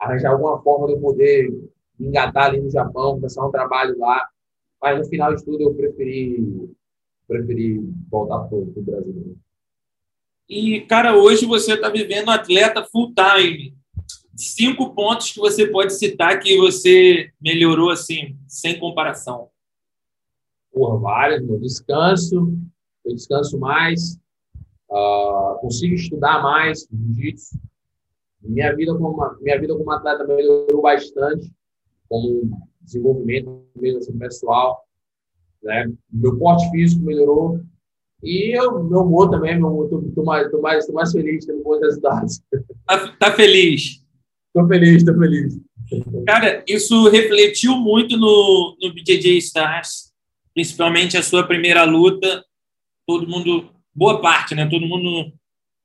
arranjar 0.00 0.32
alguma 0.32 0.60
forma 0.60 0.88
de 0.88 0.94
eu 0.94 1.00
poder 1.00 1.70
engatar 1.98 2.46
ali 2.46 2.60
no 2.60 2.70
Japão, 2.70 3.14
começar 3.14 3.46
um 3.46 3.52
trabalho 3.52 3.96
lá. 3.96 4.28
Mas 4.82 4.98
no 4.98 5.04
final 5.04 5.32
de 5.32 5.44
tudo 5.44 5.62
eu 5.62 5.74
preferi, 5.74 6.44
preferi 7.28 7.78
voltar 8.10 8.40
para 8.40 8.58
o 8.58 8.82
Brasil. 8.82 9.36
E, 10.48 10.80
cara, 10.82 11.16
hoje 11.16 11.46
você 11.46 11.74
está 11.74 11.88
vivendo 11.88 12.28
um 12.28 12.32
atleta 12.32 12.82
full 12.82 13.12
time. 13.14 13.76
Cinco 14.34 14.92
pontos 14.92 15.32
que 15.32 15.38
você 15.38 15.68
pode 15.68 15.94
citar 15.94 16.40
que 16.40 16.56
você 16.56 17.30
melhorou 17.40 17.90
assim, 17.90 18.36
sem 18.48 18.78
comparação. 18.78 19.50
Por 20.72 21.00
vários, 21.00 21.44
meu 21.44 21.60
descanso, 21.60 22.56
eu 23.08 23.14
descanso 23.14 23.58
mais, 23.58 24.18
uh, 24.90 25.58
consigo 25.60 25.94
estudar 25.94 26.42
mais 26.42 26.86
jiu-jitsu, 26.92 27.58
minha 28.42 28.74
vida 28.74 28.94
como 28.94 29.36
minha 29.40 29.60
vida 29.60 29.76
como 29.76 29.90
atleta 29.90 30.24
melhorou 30.24 30.82
bastante, 30.82 31.52
como 32.08 32.50
desenvolvimento 32.80 33.64
mesmo 33.76 33.98
assim, 33.98 34.16
pessoal, 34.18 34.84
né? 35.62 35.92
Meu 36.12 36.38
porte 36.38 36.70
físico 36.70 37.04
melhorou 37.04 37.60
e 38.22 38.56
eu, 38.56 38.82
meu 38.84 39.02
humor 39.02 39.30
também, 39.30 39.56
meu 39.56 39.68
humor, 39.68 39.88
tô, 39.88 40.02
tô, 40.14 40.24
mais, 40.24 40.50
tô, 40.50 40.60
mais, 40.60 40.86
tô 40.86 40.92
mais 40.92 41.12
feliz 41.12 41.46
tendo 41.46 41.62
bons 41.62 41.80
resultados. 41.80 42.40
Tá, 42.86 43.08
tá 43.18 43.32
feliz? 43.32 44.04
Tô 44.52 44.66
feliz, 44.66 45.04
tô 45.04 45.14
feliz. 45.14 45.60
Cara, 46.26 46.64
isso 46.66 47.08
refletiu 47.08 47.76
muito 47.76 48.16
no, 48.16 48.76
no 48.80 48.92
BJJ 48.92 49.38
Stars, 49.38 50.12
principalmente 50.52 51.16
a 51.16 51.22
sua 51.22 51.46
primeira 51.46 51.84
luta. 51.84 52.44
Todo 53.08 53.26
mundo, 53.26 53.70
boa 53.94 54.20
parte, 54.20 54.54
né? 54.54 54.68
Todo 54.68 54.86
mundo 54.86 55.32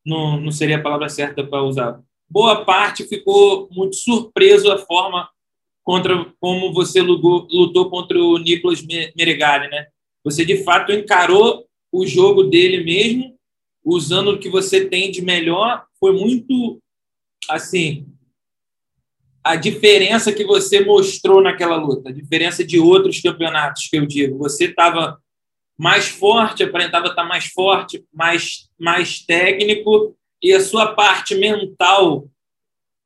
não, 0.05 0.41
não 0.41 0.51
seria 0.51 0.78
a 0.78 0.84
palavra 0.84 1.09
certa 1.09 1.43
para 1.43 1.63
usar 1.63 2.03
boa 2.34 2.65
parte 2.65 3.07
ficou 3.07 3.69
muito 3.71 3.95
surpreso 3.95 4.71
a 4.71 4.80
forma 4.80 5.30
contra 5.84 6.26
como 6.39 6.74
você 6.74 6.99
lutou, 6.99 7.47
lutou 7.51 7.91
contra 7.91 8.17
o 8.17 8.39
Nicolas 8.39 8.82
Meregali, 9.15 9.69
né? 9.69 9.86
Você 10.24 10.43
de 10.43 10.63
fato 10.63 10.91
encarou 10.91 11.67
o 11.91 12.07
jogo 12.07 12.45
dele 12.45 12.84
mesmo, 12.84 13.38
usando 13.86 14.32
o 14.32 14.39
que 14.39 14.49
você 14.49 14.84
tem 14.84 15.11
de 15.11 15.21
melhor. 15.21 15.86
Foi 15.99 16.11
muito 16.11 16.82
assim 17.47 18.07
a 19.43 19.55
diferença 19.55 20.34
que 20.34 20.43
você 20.43 20.84
mostrou 20.84 21.39
naquela 21.39 21.76
luta, 21.76 22.09
a 22.09 22.13
diferença 22.13 22.65
de 22.65 22.80
outros 22.80 23.21
campeonatos 23.21 23.88
que 23.89 23.97
eu 23.97 24.07
digo. 24.07 24.39
Você 24.39 24.65
estava 24.65 25.21
mais 25.78 26.07
forte, 26.07 26.63
aparentava 26.63 27.07
estar 27.07 27.24
mais 27.24 27.45
forte, 27.45 28.05
mais 28.13 28.69
mais 28.80 29.19
técnico 29.19 30.15
e 30.41 30.53
a 30.53 30.61
sua 30.61 30.93
parte 30.93 31.36
mental 31.36 32.28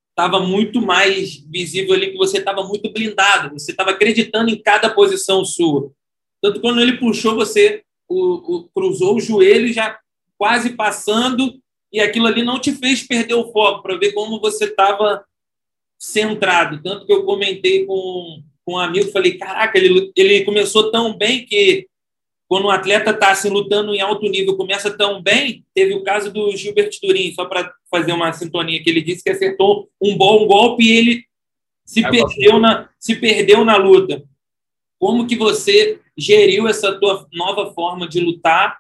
estava 0.09 0.39
muito 0.39 0.81
mais 0.81 1.37
visível 1.47 1.93
ali, 1.93 2.11
que 2.11 2.17
você 2.17 2.39
estava 2.39 2.63
muito 2.63 2.91
blindado, 2.91 3.51
você 3.53 3.69
estava 3.69 3.91
acreditando 3.91 4.49
em 4.49 4.59
cada 4.59 4.89
posição 4.89 5.45
sua. 5.45 5.91
Tanto 6.41 6.59
quando 6.59 6.81
ele 6.81 6.97
puxou, 6.97 7.35
você 7.35 7.83
o, 8.09 8.55
o, 8.55 8.69
cruzou 8.69 9.15
o 9.15 9.19
joelho 9.19 9.71
já 9.71 9.99
quase 10.35 10.71
passando, 10.71 11.61
e 11.93 11.99
aquilo 11.99 12.25
ali 12.25 12.41
não 12.41 12.59
te 12.59 12.71
fez 12.71 13.05
perder 13.05 13.35
o 13.35 13.51
foco, 13.51 13.83
para 13.83 13.97
ver 13.97 14.13
como 14.13 14.39
você 14.39 14.65
estava 14.65 15.23
centrado. 15.99 16.81
Tanto 16.81 17.05
que 17.05 17.13
eu 17.13 17.23
comentei 17.23 17.85
com, 17.85 18.41
com 18.65 18.73
um 18.73 18.77
amigo, 18.79 19.11
falei, 19.11 19.37
caraca, 19.37 19.77
ele, 19.77 20.11
ele 20.15 20.43
começou 20.43 20.91
tão 20.91 21.15
bem 21.15 21.45
que 21.45 21.87
quando 22.47 22.65
um 22.65 22.71
atleta 22.71 23.11
está 23.11 23.31
assim, 23.31 23.49
lutando 23.49 23.93
em 23.93 23.99
alto 23.99 24.27
nível, 24.29 24.55
começa 24.55 24.89
tão 24.89 25.21
bem, 25.21 25.65
teve 25.73 25.93
o 25.93 26.03
caso 26.03 26.31
do 26.31 26.55
Gilbert 26.55 26.97
Turim, 26.99 27.33
só 27.33 27.45
para 27.45 27.73
fazer 27.91 28.13
uma 28.13 28.31
sintonia, 28.31 28.81
que 28.81 28.89
ele 28.89 29.01
disse 29.01 29.23
que 29.23 29.29
acertou 29.29 29.89
um 30.01 30.17
bom 30.17 30.47
golpe 30.47 30.83
e 30.83 30.97
ele 30.97 31.23
se 31.85 32.01
perdeu, 32.01 32.59
na, 32.59 32.89
se 32.99 33.15
perdeu 33.15 33.65
na 33.65 33.75
luta. 33.75 34.23
Como 34.97 35.27
que 35.27 35.35
você 35.35 35.99
geriu 36.17 36.67
essa 36.67 36.97
tua 36.97 37.27
nova 37.33 37.73
forma 37.73 38.07
de 38.07 38.19
lutar? 38.19 38.77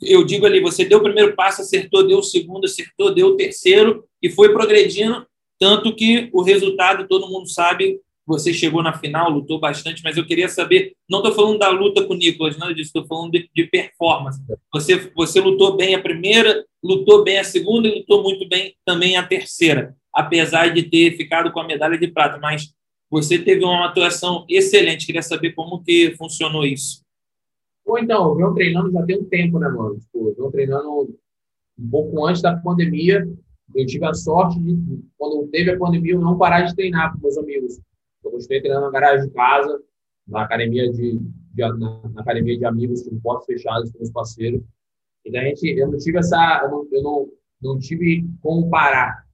Eu 0.00 0.24
digo 0.24 0.46
ali, 0.46 0.60
você 0.60 0.84
deu 0.84 0.98
o 0.98 1.02
primeiro 1.02 1.34
passo, 1.34 1.60
acertou, 1.60 2.06
deu 2.06 2.18
o 2.18 2.22
segundo, 2.22 2.64
acertou, 2.64 3.14
deu 3.14 3.28
o 3.28 3.36
terceiro 3.36 4.04
e 4.22 4.30
foi 4.30 4.52
progredindo, 4.52 5.26
tanto 5.58 5.94
que 5.94 6.30
o 6.32 6.42
resultado 6.42 7.06
todo 7.06 7.28
mundo 7.28 7.48
sabe 7.48 8.00
você 8.26 8.52
chegou 8.52 8.82
na 8.82 8.92
final, 8.92 9.30
lutou 9.30 9.60
bastante, 9.60 10.02
mas 10.02 10.16
eu 10.16 10.26
queria 10.26 10.48
saber, 10.48 10.94
não 11.08 11.18
estou 11.18 11.34
falando 11.34 11.58
da 11.58 11.68
luta 11.68 12.04
com 12.04 12.14
o 12.14 12.16
Nicolas, 12.16 12.56
nada 12.56 12.74
disso, 12.74 12.88
estou 12.88 13.06
falando 13.06 13.32
de, 13.32 13.48
de, 13.54 13.64
performance. 13.66 14.42
Você, 14.72 14.96
você 15.14 15.40
lutou 15.40 15.76
bem 15.76 15.94
a 15.94 16.02
primeira, 16.02 16.64
lutou 16.82 17.22
bem 17.22 17.38
a 17.38 17.44
segunda 17.44 17.86
e 17.86 17.98
lutou 17.98 18.22
muito 18.22 18.48
bem 18.48 18.74
também 18.84 19.16
a 19.16 19.26
terceira, 19.26 19.94
apesar 20.12 20.72
de 20.72 20.82
ter 20.82 21.16
ficado 21.16 21.52
com 21.52 21.60
a 21.60 21.66
medalha 21.66 21.98
de 21.98 22.08
prata, 22.08 22.38
mas 22.38 22.72
você 23.10 23.38
teve 23.38 23.64
uma 23.64 23.86
atuação 23.86 24.46
excelente, 24.48 25.06
queria 25.06 25.22
saber 25.22 25.52
como 25.52 25.82
que 25.82 26.14
funcionou 26.16 26.64
isso. 26.64 27.02
Ou 27.84 27.98
então, 27.98 28.40
eu 28.40 28.54
treinando 28.54 28.90
já 28.90 29.02
tem 29.04 29.20
um 29.20 29.24
tempo, 29.24 29.58
né, 29.58 29.68
mano? 29.68 29.98
Tipo, 29.98 30.34
eu 30.38 30.50
treinando 30.50 31.14
um 31.78 31.90
pouco 31.90 32.24
antes 32.26 32.40
da 32.40 32.56
pandemia, 32.56 33.28
eu 33.74 33.86
tive 33.86 34.06
a 34.06 34.14
sorte 34.14 34.58
de, 34.58 35.04
quando 35.18 35.46
teve 35.48 35.70
a 35.70 35.78
pandemia, 35.78 36.14
eu 36.14 36.20
não 36.20 36.38
parar 36.38 36.62
de 36.62 36.74
treinar 36.74 37.12
com 37.12 37.20
meus 37.20 37.36
amigos 37.36 37.78
eu 38.24 38.32
continuei 38.32 38.60
treinando 38.60 38.86
na 38.86 38.92
garagem 38.92 39.26
de 39.26 39.34
casa, 39.34 39.80
na 40.26 40.42
academia 40.42 40.90
de, 40.90 41.18
de 41.18 41.62
na, 41.62 42.00
na, 42.12 42.20
academia 42.20 42.58
de 42.58 42.64
amigos 42.64 43.02
com 43.02 43.18
portas 43.20 43.46
fechadas 43.46 43.92
com 43.92 44.02
os 44.02 44.10
parceiros. 44.10 44.62
E 45.24 45.30
daí 45.30 45.46
a 45.46 45.48
gente, 45.48 45.78
eu 45.78 45.90
não 45.90 45.98
tive 45.98 46.18
essa, 46.18 46.60
eu 46.64 46.70
não, 46.70 46.88
eu 46.92 47.02
não, 47.02 47.28
não 47.62 47.78
tive 47.78 48.28
como 48.42 48.68
parar. 48.68 49.24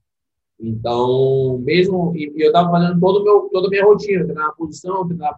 Então, 0.59 1.57
mesmo, 1.59 2.13
e, 2.15 2.31
eu 2.35 2.47
estava 2.47 2.69
fazendo 2.69 2.99
todo 2.99 3.23
meu, 3.23 3.49
toda 3.51 3.67
a 3.67 3.69
minha 3.69 3.83
rotina, 3.83 4.23
treinar 4.23 4.47
a 4.47 4.53
posição, 4.53 5.07
treinar 5.07 5.35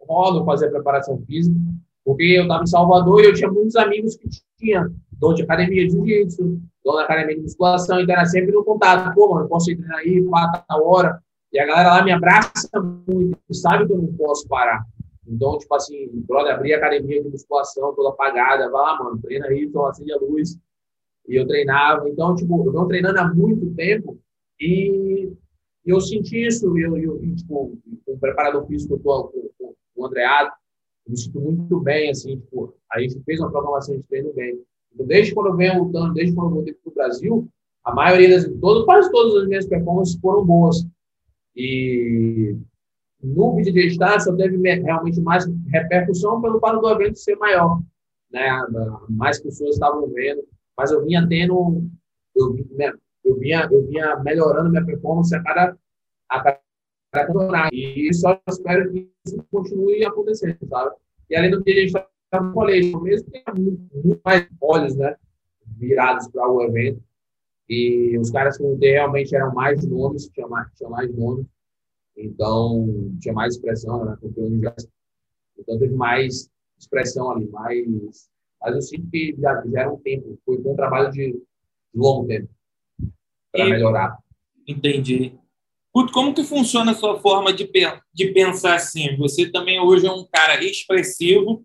rolo, 0.00 0.44
fazer 0.44 0.68
a 0.68 0.70
preparação 0.70 1.18
física, 1.26 1.56
porque 2.04 2.22
eu 2.22 2.42
estava 2.42 2.62
em 2.62 2.66
Salvador 2.66 3.22
e 3.22 3.26
eu 3.26 3.34
tinha 3.34 3.50
muitos 3.50 3.76
amigos 3.76 4.16
que 4.16 4.28
tinham 4.58 4.94
dono 5.12 5.34
de 5.34 5.42
academia 5.42 5.86
de 5.86 5.92
jiu-jitsu, 5.92 6.60
dono 6.84 6.98
da 6.98 7.04
academia 7.04 7.36
de 7.36 7.42
musculação, 7.42 8.00
então 8.00 8.14
era 8.14 8.24
sempre 8.26 8.52
no 8.52 8.64
contato, 8.64 9.14
pô, 9.14 9.34
mano, 9.34 9.48
posso 9.48 9.70
ir 9.70 9.76
treinar 9.76 9.98
aí, 9.98 10.24
quatro 10.24 10.64
hora, 10.70 11.22
e 11.54 11.60
a 11.60 11.66
galera 11.66 11.90
lá 11.90 12.04
me 12.04 12.10
abraça 12.10 12.68
muito, 12.80 13.38
sabe 13.52 13.86
que 13.86 13.92
eu 13.92 13.98
não 13.98 14.12
posso 14.14 14.48
parar. 14.48 14.84
Então, 15.24 15.56
tipo 15.56 15.72
assim, 15.72 16.10
brother, 16.26 16.52
abri 16.52 16.74
a 16.74 16.78
academia 16.78 17.22
de 17.22 17.28
musculação 17.28 17.94
toda 17.94 18.08
apagada, 18.08 18.68
vai 18.68 18.82
lá, 18.82 18.98
mano, 18.98 19.22
treina 19.22 19.46
aí, 19.46 19.62
então 19.62 19.86
acende 19.86 20.12
a 20.12 20.16
luz. 20.16 20.58
E 21.28 21.36
eu 21.36 21.46
treinava. 21.46 22.08
Então, 22.08 22.34
tipo, 22.34 22.66
eu 22.66 22.72
venho 22.72 22.88
treinando 22.88 23.20
há 23.20 23.32
muito 23.32 23.72
tempo 23.76 24.18
e 24.60 25.32
eu 25.86 26.00
senti 26.00 26.44
isso. 26.44 26.76
Eu, 26.76 26.98
eu, 26.98 27.20
tipo, 27.36 27.78
com 28.04 28.12
o 28.12 28.18
preparador 28.18 28.66
físico, 28.66 28.94
eu 28.94 28.98
tô 28.98 29.28
com, 29.28 29.48
com, 29.56 29.74
com 29.94 30.02
o 30.02 30.06
Andreado, 30.06 30.50
eu 31.06 31.12
me 31.12 31.16
sinto 31.16 31.40
muito 31.40 31.80
bem, 31.80 32.10
assim, 32.10 32.36
tipo, 32.40 32.74
a 32.92 33.00
gente 33.00 33.22
fez 33.24 33.38
uma 33.38 33.52
programação 33.52 33.96
de 33.96 34.02
treino 34.02 34.32
bem. 34.34 34.60
Então, 34.92 35.06
desde 35.06 35.32
quando 35.32 35.50
eu 35.50 35.56
venho 35.56 35.84
lutando, 35.84 36.14
desde 36.14 36.34
quando 36.34 36.48
eu 36.48 36.54
voltei 36.56 36.74
para 36.74 36.90
o 36.90 36.94
Brasil, 36.94 37.48
a 37.84 37.94
maioria 37.94 38.30
das, 38.30 38.44
todo, 38.60 38.84
quase 38.84 39.08
todas 39.12 39.42
as 39.42 39.48
minhas 39.48 39.66
performances 39.66 40.18
foram 40.20 40.44
boas. 40.44 40.84
E 41.56 42.56
no 43.22 43.56
vídeo 43.56 43.72
de 43.72 43.94
só 44.20 44.34
teve 44.36 44.56
realmente 44.80 45.20
mais 45.20 45.46
repercussão 45.68 46.40
pelo 46.42 46.60
fato 46.60 46.80
do 46.80 46.90
evento 46.90 47.18
ser 47.18 47.36
maior. 47.36 47.80
Né? 48.30 48.48
Mais 49.08 49.40
pessoas 49.40 49.74
estavam 49.74 50.08
vendo, 50.08 50.44
mas 50.76 50.90
eu 50.90 51.04
vinha 51.04 51.26
tendo, 51.28 51.88
eu, 52.34 52.56
eu, 53.24 53.36
vinha, 53.38 53.68
eu 53.70 53.86
vinha 53.86 54.16
melhorando 54.16 54.70
minha 54.70 54.84
performance 54.84 55.34
a 55.34 55.42
cada, 55.42 55.78
a 56.28 56.58
campeonato. 57.12 57.74
E 57.74 58.12
só 58.12 58.40
espero 58.48 58.90
que 58.90 59.10
isso 59.24 59.42
continue 59.50 60.04
acontecendo, 60.04 60.58
sabe? 60.68 60.96
E 61.30 61.36
além 61.36 61.50
do 61.50 61.62
que 61.62 61.70
a 61.70 61.74
gente 61.74 61.86
está 61.86 62.42
no 62.42 62.52
colégio, 62.52 63.00
mesmo 63.00 63.30
que 63.30 63.42
muito, 63.56 63.80
muito 63.94 64.20
mais 64.24 64.48
olhos, 64.60 64.96
né? 64.96 65.16
Virados 65.78 66.28
para 66.28 66.50
o 66.50 66.62
evento. 66.62 67.02
E 67.68 68.18
os 68.18 68.30
caras 68.30 68.56
que 68.56 68.62
eu 68.62 68.76
realmente 68.78 69.34
eram 69.34 69.54
mais 69.54 69.84
nomes, 69.86 70.28
tinha 70.28 70.46
mais, 70.46 70.68
tinha 70.74 70.88
mais 70.88 71.14
nomes. 71.14 71.46
Então, 72.16 73.12
tinha 73.20 73.34
mais 73.34 73.54
expressão, 73.54 74.04
né? 74.04 74.16
Então, 74.22 75.78
teve 75.78 75.94
mais 75.94 76.50
expressão 76.78 77.30
ali, 77.30 77.48
mais. 77.48 78.28
Mas 78.60 78.74
eu 78.74 78.82
sinto 78.82 79.10
que 79.10 79.34
já 79.38 79.62
fizeram 79.62 79.94
um 79.94 79.98
tempo, 79.98 80.38
foi 80.44 80.58
um 80.58 80.76
trabalho 80.76 81.10
de 81.10 81.40
longo 81.94 82.26
tempo 82.26 82.48
para 83.52 83.64
melhorar. 83.66 84.18
Entendi. 84.66 85.38
Como 85.92 86.34
que 86.34 86.42
funciona 86.42 86.90
a 86.90 86.94
sua 86.94 87.20
forma 87.20 87.52
de, 87.52 87.70
de 88.12 88.32
pensar 88.32 88.74
assim? 88.74 89.16
Você 89.16 89.50
também 89.50 89.78
hoje 89.78 90.06
é 90.06 90.10
um 90.10 90.26
cara 90.26 90.62
expressivo, 90.64 91.64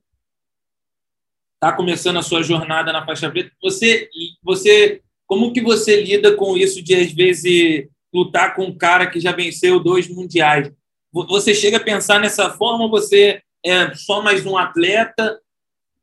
está 1.56 1.76
começando 1.76 2.18
a 2.18 2.22
sua 2.22 2.44
jornada 2.44 2.94
na 2.94 3.04
faixa 3.06 3.32
preta. 3.32 3.52
Você, 3.62 4.08
você, 4.44 5.02
como 5.30 5.54
que 5.54 5.62
você 5.62 6.02
lida 6.02 6.36
com 6.36 6.58
isso 6.58 6.82
de 6.82 6.96
às 6.96 7.14
vezes 7.14 7.88
lutar 8.12 8.56
com 8.56 8.64
um 8.64 8.76
cara 8.76 9.06
que 9.06 9.20
já 9.20 9.32
venceu 9.32 9.80
dois 9.80 10.10
mundiais? 10.10 10.74
Você 11.14 11.54
chega 11.54 11.78
a 11.78 11.84
pensar 11.84 12.20
nessa 12.20 12.50
forma? 12.50 12.88
Você 12.90 13.40
é 13.64 13.94
só 13.94 14.24
mais 14.24 14.44
um 14.44 14.58
atleta 14.58 15.40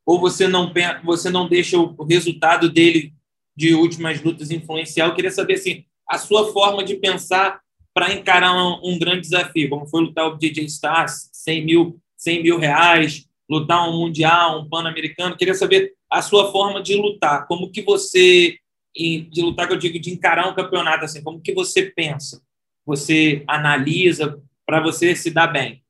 ou 0.07 0.21
você 0.21 0.47
não 0.47 0.73
você 1.05 1.29
não 1.29 1.49
deixa 1.49 1.77
o 1.77 2.05
resultado 2.05 2.71
dele 2.71 3.13
de 3.57 3.75
últimas 3.75 4.23
lutas 4.23 4.53
influenciar? 4.53 5.07
Eu 5.07 5.15
queria 5.17 5.33
saber 5.33 5.55
assim, 5.55 5.85
a 6.09 6.19
sua 6.19 6.53
forma 6.53 6.85
de 6.85 6.95
pensar 6.95 7.61
para 7.93 8.13
encarar 8.13 8.55
um, 8.55 8.93
um, 8.93 8.99
grande 8.99 9.23
desafio, 9.23 9.69
como 9.69 9.89
foi 9.89 10.03
lutar 10.03 10.29
o 10.29 10.37
DJ 10.37 10.67
Stars, 10.67 11.31
100 11.33 11.65
mil, 11.65 12.01
100 12.17 12.43
mil 12.45 12.59
reais, 12.61 13.27
lutar 13.51 13.89
um 13.89 13.99
mundial, 13.99 14.61
um 14.61 14.69
pan-americano. 14.69 15.37
Queria 15.37 15.55
saber 15.55 15.95
a 16.09 16.23
sua 16.23 16.53
forma 16.53 16.81
de 16.81 16.95
lutar, 16.95 17.49
como 17.49 17.73
que 17.73 17.83
você 17.83 18.57
de 18.97 19.43
lutar 19.43 19.69
que 19.69 19.75
eu 19.75 19.79
digo 19.79 20.01
de 20.01 20.13
encarar 20.13 20.49
um 20.49 20.55
campeonato 20.55 21.05
assim, 21.05 21.23
como 21.23 21.41
que 21.41 21.53
você 21.53 21.91
pensa, 21.91 22.41
você 22.85 23.45
analisa 23.47 24.41
para 24.65 24.83
você 24.83 25.15
se 25.15 25.31
dar 25.31 25.49
bem. 25.49 25.83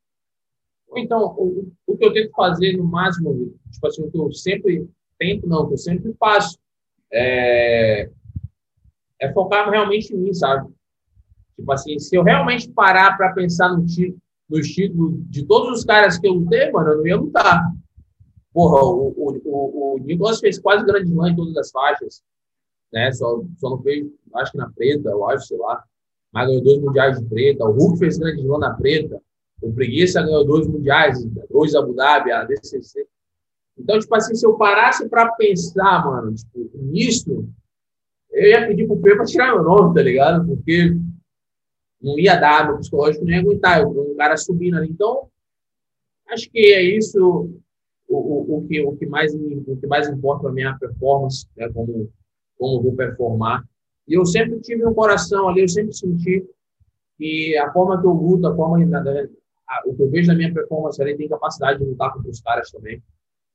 Então, 0.97 1.35
o, 1.39 1.73
o, 1.87 1.97
que 1.97 2.05
eu 2.05 2.13
tento 2.13 2.31
fazer 2.33 2.77
no 2.77 2.85
máximo, 2.85 3.55
tipo 3.71 3.87
assim, 3.87 4.03
o 4.03 4.11
que 4.11 4.19
eu 4.19 4.33
sempre 4.33 4.89
tento, 5.19 5.47
não, 5.47 5.63
o 5.63 5.69
que 5.69 5.75
eu 5.75 5.79
sempre 5.79 6.13
faço, 6.19 6.59
é, 7.13 8.11
é 9.21 9.33
focar 9.33 9.71
realmente 9.71 10.13
em 10.13 10.19
mim, 10.19 10.33
sabe? 10.33 10.69
Tipo 11.57 11.73
assim, 11.73 11.99
se 11.99 12.17
eu 12.17 12.23
realmente 12.23 12.71
parar 12.71 13.17
para 13.17 13.33
pensar 13.33 13.69
no 13.71 13.85
título, 13.85 14.21
nos 14.49 14.69
títulos 14.69 15.15
de 15.29 15.45
todos 15.45 15.79
os 15.79 15.85
caras 15.85 16.19
que 16.19 16.27
eu 16.27 16.35
lutei, 16.35 16.71
mano, 16.71 16.91
eu 16.91 16.99
não 16.99 17.07
ia 17.07 17.17
lutar. 17.17 17.63
Porra, 18.53 18.83
o, 18.85 19.09
o, 19.17 19.41
o, 19.45 19.95
o 19.95 19.99
Nicolas 19.99 20.39
fez 20.39 20.59
quase 20.59 20.85
grande 20.85 21.13
mãe 21.13 21.33
em 21.33 21.37
todas 21.37 21.57
as 21.57 21.71
faixas, 21.71 22.23
né? 22.93 23.13
Só, 23.13 23.43
só 23.57 23.71
não 23.71 23.83
fez, 23.83 24.07
acho 24.35 24.53
que 24.53 24.59
na 24.59 24.71
preta, 24.71 25.11
eu 25.11 25.29
acho, 25.29 25.47
sei 25.47 25.59
lá. 25.59 25.83
Mas 26.33 26.49
ganhou 26.49 26.63
dois 26.63 26.81
mundiais 26.81 27.21
de 27.21 27.27
preta. 27.27 27.65
O 27.65 27.73
Hulk 27.73 27.99
fez 27.99 28.19
grande 28.19 28.47
mãe 28.47 28.59
na 28.59 28.75
preta. 28.75 29.21
O 29.63 29.73
Preguiça 29.73 30.23
ganhou 30.23 30.45
dois 30.45 30.67
mundiais, 30.67 31.25
dois 31.51 31.75
Abu 31.75 31.95
Dhabi, 31.95 32.31
a 32.31 32.45
DCC. 32.45 33.07
Então, 33.79 33.99
tipo 33.99 34.15
assim, 34.15 34.35
se 34.35 34.47
eu 34.47 34.57
parasse 34.57 35.09
para 35.09 35.33
pensar, 35.33 36.05
mano, 36.05 36.35
tipo, 36.35 36.71
nisso, 36.75 37.49
eu 38.31 38.51
ia 38.51 38.67
pedir 38.67 38.87
pro 38.87 38.97
Pedro 38.99 39.19
para 39.19 39.27
tirar 39.27 39.55
meu 39.55 39.63
nome, 39.63 39.95
tá 39.95 40.03
ligado? 40.03 40.47
Porque 40.47 40.97
não 42.01 42.19
ia 42.19 42.37
dar, 42.37 42.67
meu 42.67 42.79
psicológico 42.79 43.25
não 43.25 43.33
ia 43.33 43.41
aguentar, 43.41 43.81
eu, 43.81 43.89
um 43.89 44.17
cara 44.17 44.37
subindo 44.37 44.77
ali. 44.77 44.89
Então, 44.89 45.29
acho 46.29 46.51
que 46.51 46.73
é 46.73 46.83
isso 46.83 47.51
o, 48.09 48.17
o, 48.17 48.59
o, 48.59 48.69
que, 48.69 48.81
o, 48.83 48.97
que, 48.97 49.07
mais, 49.07 49.35
o 49.35 49.77
que 49.77 49.87
mais 49.87 50.09
importa 50.09 50.43
para 50.43 50.51
a 50.51 50.55
minha 50.55 50.79
performance, 50.79 51.47
né, 51.57 51.69
como, 51.71 52.11
como 52.59 52.83
vou 52.83 52.95
performar. 52.95 53.65
E 54.09 54.15
eu 54.15 54.25
sempre 54.25 54.61
tive 54.61 54.87
um 54.87 54.95
coração 54.95 55.49
ali, 55.49 55.63
eu 55.63 55.69
sempre 55.69 55.93
senti 55.93 56.45
que 57.19 57.57
a 57.59 57.73
forma 57.73 58.01
que 58.01 58.07
eu 58.07 58.13
luto, 58.13 58.47
a 58.47 58.55
forma 58.55 58.77
a, 58.87 59.83
o 59.87 59.95
que 59.95 60.03
eu 60.03 60.11
vejo 60.11 60.29
na 60.29 60.35
minha 60.35 60.53
performance 60.53 61.01
ali 61.01 61.17
tem 61.17 61.29
capacidade 61.29 61.79
de 61.79 61.85
lutar 61.85 62.13
contra 62.13 62.31
os 62.31 62.41
caras 62.41 62.71
também. 62.71 63.03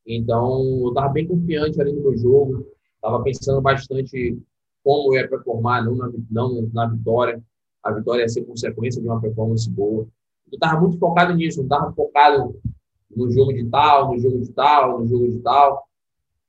Então, 0.05 0.61
eu 0.81 0.89
estava 0.89 1.09
bem 1.09 1.27
confiante 1.27 1.79
ali 1.79 1.93
no 1.93 2.01
meu 2.01 2.17
jogo, 2.17 2.67
estava 2.95 3.23
pensando 3.23 3.61
bastante 3.61 4.37
como 4.83 5.13
eu 5.13 5.21
ia 5.21 5.29
performar, 5.29 5.85
não 5.85 5.95
na, 5.95 6.11
não 6.29 6.69
na 6.73 6.87
vitória 6.87 7.41
a 7.83 7.91
vitória 7.91 8.21
ia 8.21 8.29
ser 8.29 8.43
consequência 8.43 9.01
de 9.01 9.07
uma 9.07 9.19
performance 9.19 9.69
boa. 9.69 10.07
Eu 10.51 10.55
estava 10.55 10.79
muito 10.79 10.97
focado 10.97 11.33
nisso, 11.33 11.57
não 11.59 11.65
estava 11.65 11.91
focado 11.93 12.59
no 13.15 13.31
jogo 13.31 13.53
de 13.53 13.65
tal, 13.69 14.11
no 14.11 14.19
jogo 14.19 14.39
de 14.39 14.51
tal, 14.51 14.99
no 14.99 15.07
jogo 15.07 15.29
de 15.29 15.39
tal. 15.39 15.83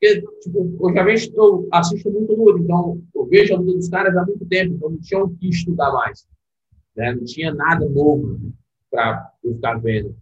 Porque, 0.02 0.20
tipo, 0.40 0.76
eu 0.80 0.94
já 0.94 1.04
vejo, 1.04 1.32
eu 1.36 1.68
assisto 1.70 2.10
muito 2.10 2.34
luta, 2.34 2.58
então 2.58 3.00
eu 3.14 3.24
vejo 3.26 3.54
a 3.54 3.58
luta 3.58 3.78
dos 3.78 3.88
caras 3.88 4.16
há 4.16 4.26
muito 4.26 4.44
tempo, 4.46 4.74
então 4.74 4.90
não 4.90 4.98
tinha 4.98 5.22
o 5.22 5.30
que 5.30 5.48
estudar 5.48 5.92
mais. 5.92 6.26
Né? 6.96 7.14
Não 7.14 7.24
tinha 7.24 7.54
nada 7.54 7.88
novo 7.88 8.52
para 8.90 9.32
eu 9.44 9.54
ficar 9.54 9.80
vendo. 9.80 10.16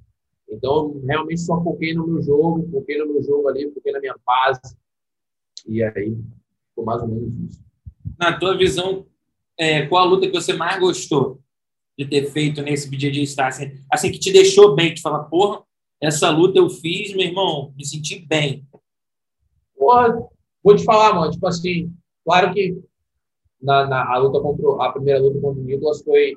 Então, 0.50 1.00
realmente 1.06 1.40
só 1.40 1.64
foquei 1.64 1.94
no 1.94 2.06
meu 2.06 2.22
jogo, 2.22 2.68
foquei 2.70 2.98
no 2.98 3.10
meu 3.10 3.22
jogo 3.22 3.48
ali, 3.48 3.72
foquei 3.72 3.90
na 3.90 4.00
minha 4.00 4.14
base. 4.26 4.76
E 5.66 5.82
aí, 5.82 6.14
ficou 6.68 6.84
mais 6.84 7.00
ou 7.00 7.08
menos 7.08 7.32
isso. 7.48 7.64
Na 8.18 8.38
tua 8.38 8.58
visão, 8.58 9.06
é, 9.58 9.86
qual 9.86 10.06
a 10.06 10.10
luta 10.10 10.26
que 10.26 10.34
você 10.34 10.52
mais 10.52 10.78
gostou 10.78 11.40
de 11.98 12.04
ter 12.04 12.30
feito 12.30 12.60
nesse 12.60 12.86
BJJ 12.86 13.26
Star? 13.28 13.48
Assim, 13.48 13.72
assim, 13.90 14.12
que 14.12 14.18
te 14.18 14.30
deixou 14.30 14.74
bem, 14.74 14.92
que 14.92 15.00
fala, 15.00 15.24
porra, 15.24 15.62
essa 16.02 16.28
luta 16.28 16.58
eu 16.58 16.68
fiz, 16.68 17.14
meu 17.14 17.24
irmão, 17.24 17.72
me 17.74 17.86
senti 17.86 18.18
bem. 18.18 18.68
Porra, 19.80 20.28
vou 20.62 20.76
te 20.76 20.84
falar, 20.84 21.14
mano, 21.14 21.30
tipo 21.30 21.46
assim, 21.46 21.90
claro 22.22 22.52
que 22.52 22.78
na, 23.62 23.86
na 23.86 24.12
a 24.12 24.18
luta 24.18 24.38
contra 24.38 24.84
a 24.84 24.92
primeira 24.92 25.18
luta 25.18 25.40
contra 25.40 25.58
o 25.58 25.64
Nicolas 25.64 26.02
foi, 26.02 26.34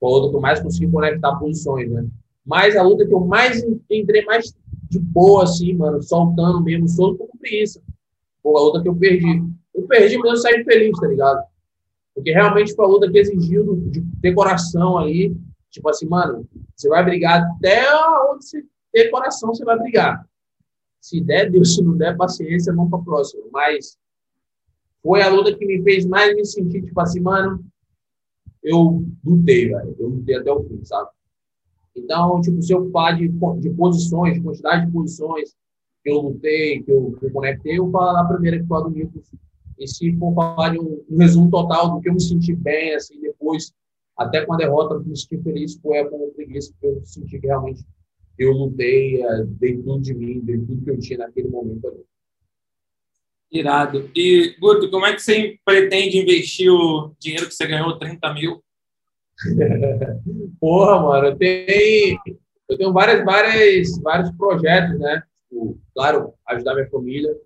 foi 0.00 0.10
a 0.10 0.12
luta 0.12 0.30
que 0.30 0.36
eu 0.36 0.40
mais 0.40 0.60
consegui 0.60 0.90
conectar 0.90 1.36
posições, 1.36 1.88
né? 1.88 2.04
Mas 2.44 2.76
a 2.76 2.82
luta 2.82 3.06
que 3.06 3.14
eu 3.14 3.20
mais 3.20 3.62
entrei 3.88 4.24
mais 4.24 4.52
de 4.90 4.98
boa, 4.98 5.44
assim, 5.44 5.72
mano, 5.72 6.02
soltando 6.02 6.60
mesmo, 6.64 6.88
solto 6.88 7.24
com 7.24 7.38
preguiça. 7.38 7.80
Pô, 8.42 8.58
a 8.58 8.62
luta 8.62 8.82
que 8.82 8.88
eu 8.88 8.96
perdi. 8.96 9.42
Eu 9.72 9.86
perdi, 9.86 10.18
mas 10.18 10.30
eu 10.32 10.36
saí 10.38 10.64
feliz, 10.64 10.98
tá 10.98 11.06
ligado? 11.06 11.44
Porque 12.12 12.32
realmente 12.32 12.74
foi 12.74 12.84
a 12.84 12.88
luta 12.88 13.10
que 13.10 13.18
exigiu 13.18 13.76
de 13.88 14.00
decoração 14.00 14.98
ali. 14.98 15.34
Tipo 15.70 15.88
assim, 15.90 16.08
mano, 16.08 16.44
você 16.74 16.88
vai 16.88 17.04
brigar 17.04 17.40
até 17.40 17.84
onde 18.30 18.44
você 18.44 18.64
ter 18.92 19.10
coração, 19.10 19.54
você 19.54 19.64
vai 19.64 19.78
brigar. 19.78 20.26
Se 21.04 21.20
der, 21.20 21.50
Deus, 21.50 21.74
se 21.74 21.82
não 21.82 21.98
der, 21.98 22.16
paciência, 22.16 22.72
vamos 22.72 22.88
para 22.88 22.98
a 22.98 23.04
próxima. 23.04 23.44
Mas 23.52 23.98
foi 25.02 25.20
a 25.20 25.28
luta 25.28 25.54
que 25.54 25.66
me 25.66 25.82
fez 25.82 26.06
mais 26.06 26.34
me 26.34 26.46
sentir, 26.46 26.82
tipo 26.82 26.98
assim, 26.98 27.20
mano, 27.20 27.62
eu 28.62 29.04
lutei, 29.22 29.68
velho. 29.68 29.94
Eu 29.98 30.08
lutei 30.08 30.34
até 30.36 30.50
o 30.50 30.64
fim, 30.64 30.82
sabe? 30.82 31.10
Então, 31.94 32.40
tipo, 32.40 32.62
se 32.62 32.72
eu 32.72 32.90
falar 32.90 33.18
de, 33.18 33.28
de 33.28 33.70
posições, 33.74 34.32
de 34.32 34.40
quantidade 34.40 34.86
de 34.86 34.92
posições 34.92 35.54
que 36.02 36.10
eu 36.10 36.22
lutei, 36.22 36.82
que 36.82 36.90
eu, 36.90 37.14
que 37.20 37.26
eu 37.26 37.30
conectei, 37.32 37.78
eu 37.78 37.90
falo 37.90 38.14
na 38.14 38.24
primeira 38.24 38.58
que 38.58 38.66
foi 38.66 38.78
a 38.78 38.80
do 38.80 38.88
Nicolas 38.88 39.30
e 39.78 39.86
se 39.86 40.16
for 40.16 40.34
falar 40.34 40.70
de 40.70 40.78
um, 40.78 41.04
um, 41.10 41.18
resumo 41.18 41.50
total 41.50 41.90
do 41.90 42.00
que 42.00 42.08
eu 42.08 42.14
me 42.14 42.22
senti 42.22 42.54
bem, 42.54 42.94
assim, 42.94 43.20
depois, 43.20 43.74
até 44.16 44.46
com 44.46 44.54
a 44.54 44.56
derrota, 44.56 44.94
eu 44.94 45.04
me 45.04 45.14
senti 45.14 45.36
feliz, 45.42 45.74
foi 45.82 46.02
com 46.08 46.16
o 46.16 46.32
preguiça, 46.32 46.72
porque 46.72 46.86
eu 46.86 47.04
senti 47.04 47.38
que 47.38 47.46
realmente 47.46 47.84
eu 48.38 48.52
lutei, 48.52 49.22
é, 49.22 49.44
dei 49.44 49.76
tudo 49.76 50.00
de 50.00 50.14
mim, 50.14 50.40
dei 50.40 50.58
tudo 50.58 50.84
que 50.84 50.90
eu 50.90 50.98
tinha 50.98 51.18
naquele 51.18 51.48
momento 51.48 51.86
ali. 51.88 52.04
Irado. 53.52 54.10
E, 54.14 54.56
Guto, 54.58 54.90
como 54.90 55.06
é 55.06 55.14
que 55.14 55.22
você 55.22 55.58
pretende 55.64 56.18
investir 56.18 56.70
o 56.72 57.14
dinheiro 57.20 57.46
que 57.46 57.54
você 57.54 57.66
ganhou, 57.66 57.98
30 57.98 58.34
mil? 58.34 58.62
Porra, 60.60 61.00
mano, 61.00 61.28
eu 61.28 61.36
tenho, 61.36 62.18
eu 62.68 62.76
tenho 62.76 62.92
várias, 62.92 63.24
várias, 63.24 63.98
vários 64.00 64.30
projetos, 64.32 64.98
né? 64.98 65.22
Tipo, 65.48 65.78
claro, 65.94 66.34
ajudar 66.46 66.74
minha 66.74 66.90
família, 66.90 67.36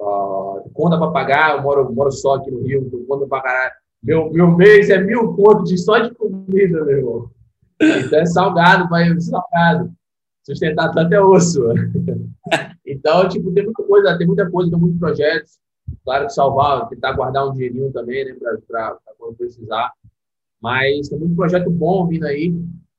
Uh, 0.00 0.70
conta 0.74 0.96
para 0.96 1.10
pagar, 1.10 1.56
eu 1.56 1.62
moro, 1.62 1.92
moro 1.92 2.12
só 2.12 2.34
aqui 2.34 2.52
no 2.52 2.62
Rio, 2.62 2.84
então 2.86 3.04
conta 3.04 3.26
para 3.26 3.42
pagar. 3.42 3.72
Meu, 4.00 4.30
meu 4.30 4.48
mês 4.56 4.90
é 4.90 4.98
mil 4.98 5.34
contos 5.34 5.70
de 5.70 5.76
só 5.76 5.98
de 5.98 6.14
comida, 6.14 6.84
meu 6.84 6.98
irmão. 6.98 7.30
Então 7.80 8.20
é 8.20 8.26
salgado, 8.26 8.88
vai 8.88 9.20
salgado. 9.20 9.92
Sustentar 10.48 10.90
tanto 10.94 11.12
é 11.12 11.20
osso. 11.20 11.60
então, 12.86 13.28
tipo, 13.28 13.52
tem 13.52 13.64
muita 13.64 13.82
coisa, 13.82 14.16
tem 14.16 14.26
muita 14.26 14.50
coisa, 14.50 14.70
tem 14.70 14.80
muitos 14.80 14.98
projetos. 14.98 15.58
Claro 16.02 16.26
que 16.26 16.32
salvar, 16.32 16.88
tentar 16.88 17.12
guardar 17.12 17.46
um 17.46 17.52
dinheirinho 17.52 17.92
também, 17.92 18.24
né, 18.24 18.34
para 18.66 18.98
quando 19.18 19.36
precisar. 19.36 19.92
Mas 20.58 21.10
tem 21.10 21.18
muito 21.18 21.36
projeto 21.36 21.70
bom 21.70 22.06
vindo 22.08 22.24
aí. 22.24 22.54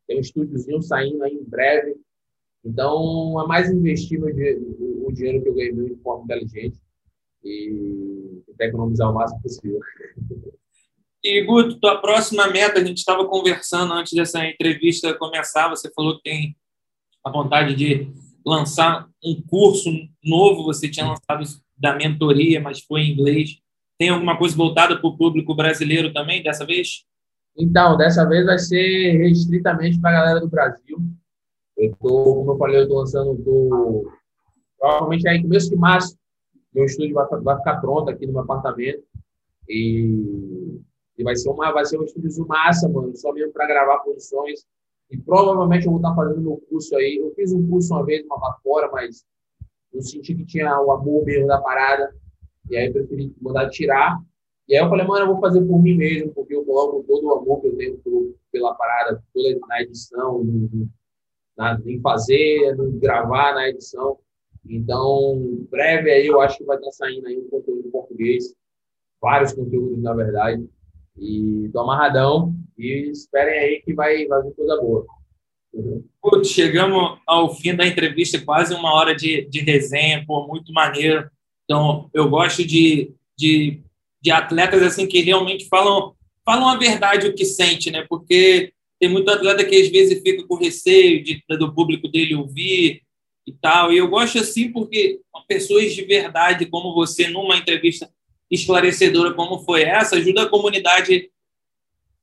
Tem 0.08 0.18
um 0.18 0.22
estúdiozinho 0.22 0.80
saindo 0.84 1.24
aí 1.24 1.34
em 1.34 1.43
breve. 1.43 1.95
Então, 2.64 3.41
é 3.41 3.47
mais 3.47 3.72
investir 3.72 4.22
o, 4.22 5.12
dinheiro 5.12 5.41
que 5.41 5.50
eu 5.50 5.56
ganhei 5.56 5.74
de 5.74 5.95
forma 6.04 6.26
inteligente 6.26 6.78
e 7.43 8.43
tentar 8.45 8.66
economizar 8.66 9.10
o 9.10 9.16
máximo 9.16 9.41
possível. 9.41 9.80
E, 11.24 11.43
Guto, 11.45 11.80
tua 11.80 12.00
próxima 12.00 12.47
meta, 12.47 12.80
a 12.80 12.84
gente 12.84 13.00
estava 13.00 13.26
conversando 13.26 13.91
antes 13.93 14.14
dessa 14.14 14.45
entrevista 14.45 15.18
começar, 15.18 15.68
você 15.68 15.91
falou 15.91 16.18
que 16.18 16.30
tem 16.30 16.56
a 17.24 17.32
vontade 17.32 17.76
de 17.76 18.11
lançar 18.45 19.07
um 19.24 19.41
curso 19.41 19.89
novo, 20.24 20.63
você 20.63 20.89
tinha 20.89 21.07
lançado 21.07 21.43
da 21.78 21.95
mentoria, 21.95 22.59
mas 22.59 22.80
foi 22.82 23.01
em 23.01 23.11
inglês. 23.11 23.59
Tem 23.97 24.09
alguma 24.09 24.38
coisa 24.38 24.55
voltada 24.55 24.97
para 24.97 25.07
o 25.07 25.17
público 25.17 25.53
brasileiro 25.53 26.13
também, 26.13 26.41
dessa 26.41 26.65
vez? 26.65 27.05
Então, 27.57 27.97
dessa 27.97 28.28
vez 28.28 28.45
vai 28.45 28.57
ser 28.57 29.17
restritamente 29.17 29.99
para 29.99 30.09
a 30.11 30.13
galera 30.13 30.39
do 30.39 30.47
Brasil. 30.47 30.97
Eu 31.78 31.95
tô, 31.99 32.36
como 32.36 32.53
eu 32.53 32.57
falei, 32.57 32.78
eu 32.78 32.84
estou 32.84 32.99
lançando 32.99 33.34
do 33.36 34.11
provavelmente 34.78 35.28
aí 35.28 35.41
começo 35.41 35.70
de 35.70 35.76
março 35.76 36.20
meu 36.74 36.86
estúdio 36.86 37.15
vai, 37.15 37.26
vai 37.41 37.57
ficar 37.57 37.78
pronto 37.78 38.09
aqui 38.09 38.26
no 38.26 38.34
meu 38.34 38.41
apartamento 38.41 39.03
e, 39.67 40.82
e 41.17 41.24
vai 41.24 41.36
ser 41.36 41.49
uma 41.49 41.72
vai 41.72 41.86
ser 41.86 41.99
um 41.99 42.03
estúdio 42.03 42.47
massa, 42.47 42.88
mano, 42.88 43.15
só 43.15 43.34
mesmo 43.34 43.51
para 43.51 43.67
gravar 43.67 43.99
posições 43.99 44.65
e 45.12 45.18
provavelmente 45.18 45.86
eu 45.86 45.91
vou 45.91 45.99
estar 45.99 46.16
fazendo 46.16 46.41
meu 46.41 46.57
curso 46.70 46.95
aí. 46.95 47.18
Eu 47.18 47.34
fiz 47.34 47.51
um 47.51 47.68
curso 47.68 47.93
uma 47.93 48.05
vez, 48.05 48.26
uma 48.26 48.39
lá 48.39 48.57
fora, 48.64 48.89
mas 48.91 49.26
eu 49.91 50.01
senti 50.01 50.36
que 50.36 50.45
tinha 50.45 50.80
o 50.82 50.91
amor 50.91 51.26
mesmo 51.26 51.47
da 51.47 51.60
parada 51.60 52.14
e 52.70 52.78
aí 52.78 52.88
eu 52.88 52.93
preferi 52.93 53.34
mandar 53.41 53.70
tirar. 53.70 54.20
E 54.68 54.76
aí 54.76 54.84
eu 54.84 54.89
falei, 54.89 55.05
mano, 55.07 55.26
eu 55.26 55.34
vou 55.34 55.41
fazer 55.41 55.62
por 55.62 55.82
mim 55.82 55.95
mesmo, 55.95 56.32
porque 56.32 56.55
eu 56.55 56.64
coloco 56.64 57.03
todo 57.07 57.26
o 57.26 57.34
amor 57.34 57.60
que 57.60 57.68
eu 57.68 57.76
tenho 57.76 57.97
por, 57.97 58.36
pela 58.51 58.76
parada, 58.76 59.24
toda 59.34 59.60
na 59.68 59.82
edição, 59.82 60.43
no, 60.43 60.88
na, 61.57 61.82
em 61.86 61.99
fazer, 62.01 62.76
no 62.78 62.91
gravar 62.91 63.55
na 63.55 63.68
edição. 63.68 64.20
Então, 64.64 65.66
breve 65.72 66.12
aí 66.12 66.28
eu 66.28 66.39
acho 66.39 66.60
que 66.60 66.66
vai 66.66 66.78
estar 66.78 66.91
saindo 66.91 67.26
aí 67.26 67.39
um 67.39 67.49
conteúdo 67.49 67.88
em 67.88 67.91
português, 67.91 68.53
vários 69.20 69.53
conteúdos 69.53 70.03
na 70.03 70.14
verdade. 70.14 70.70
E 71.18 71.68
tô 71.74 71.80
amarradão 71.80 72.53
e 72.80 73.11
esperem 73.11 73.59
aí 73.59 73.82
que 73.82 73.93
vai, 73.93 74.25
vai 74.25 74.41
vir 74.43 74.55
coisa 74.55 74.77
boa. 74.77 75.05
Putz, 76.21 76.49
chegamos 76.49 77.19
ao 77.27 77.53
fim 77.55 77.75
da 77.75 77.86
entrevista, 77.86 78.39
quase 78.39 78.73
uma 78.73 78.93
hora 78.93 79.15
de, 79.15 79.45
de 79.49 79.59
resenha, 79.59 80.23
pô, 80.25 80.47
muito 80.47 80.71
maneiro. 80.73 81.30
Então, 81.65 82.09
eu 82.13 82.30
gosto 82.30 82.65
de, 82.65 83.13
de, 83.38 83.82
de 84.21 84.32
atletas 84.32 84.82
assim 84.82 85.05
que 85.07 85.21
realmente 85.21 85.67
falam, 85.67 86.15
falam 86.43 86.69
a 86.69 86.77
verdade, 86.77 87.27
o 87.27 87.36
que 87.36 87.45
sente, 87.45 87.91
né? 87.91 88.05
Porque 88.09 88.73
tem 88.99 89.09
muito 89.09 89.30
atleta 89.30 89.63
que 89.63 89.75
às 89.75 89.89
vezes 89.89 90.21
fica 90.21 90.45
com 90.47 90.55
receio 90.55 91.23
de, 91.23 91.43
do 91.57 91.73
público 91.73 92.07
dele 92.07 92.36
ouvir 92.36 93.03
e 93.45 93.53
tal. 93.53 93.93
E 93.93 93.97
eu 93.97 94.07
gosto 94.07 94.39
assim 94.39 94.71
porque 94.71 95.19
pessoas 95.49 95.95
de 95.95 96.03
verdade 96.03 96.67
como 96.67 96.93
você, 96.93 97.27
numa 97.27 97.57
entrevista 97.57 98.07
esclarecedora 98.51 99.34
como 99.34 99.59
foi 99.65 99.82
essa, 99.82 100.15
ajuda 100.15 100.43
a 100.43 100.49
comunidade 100.49 101.32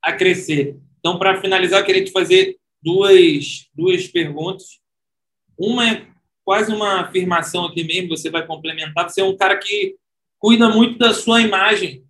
a 0.06 0.12
crescer. 0.12 0.76
Então, 1.00 1.18
para 1.18 1.40
finalizar, 1.40 1.80
eu 1.80 1.84
queria 1.84 2.04
te 2.04 2.12
fazer 2.12 2.56
duas, 2.80 3.68
duas 3.74 4.06
perguntas. 4.06 4.78
Uma 5.58 5.90
é 5.90 6.06
quase 6.44 6.72
uma 6.72 7.00
afirmação 7.00 7.66
aqui 7.66 7.82
mesmo, 7.82 8.16
você 8.16 8.30
vai 8.30 8.46
complementar. 8.46 9.10
Você 9.10 9.20
é 9.20 9.24
um 9.24 9.36
cara 9.36 9.56
que 9.58 9.96
cuida 10.38 10.68
muito 10.68 10.96
da 10.96 11.12
sua 11.12 11.42
imagem, 11.42 12.04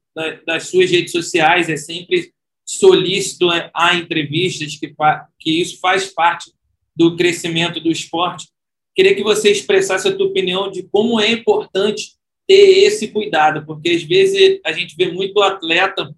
das 0.47 0.69
suas 0.69 0.91
redes 0.91 1.11
sociais, 1.11 1.71
é 1.71 1.77
sempre 1.79 2.33
solícito 2.67 3.49
a 3.73 3.95
entrevistas, 3.95 4.77
que, 4.77 4.95
que 5.39 5.61
isso 5.61 5.81
faz 5.81 6.13
parte 6.13 6.53
do 6.95 7.17
crescimento 7.17 7.81
do 7.81 7.91
esporte. 7.91 8.49
Queria 8.95 9.15
que 9.15 9.23
você 9.23 9.51
expressasse 9.51 10.07
a 10.07 10.15
tua 10.15 10.27
opinião 10.27 10.71
de 10.71 10.83
como 10.83 11.19
é 11.19 11.31
importante 11.31 12.13
ter 12.47 12.85
esse 12.85 13.09
cuidado, 13.09 13.65
porque 13.65 13.91
às 13.91 14.03
vezes 14.03 14.61
a 14.65 14.73
gente 14.73 14.95
vê 14.97 15.11
muito 15.11 15.41
atleta 15.41 16.15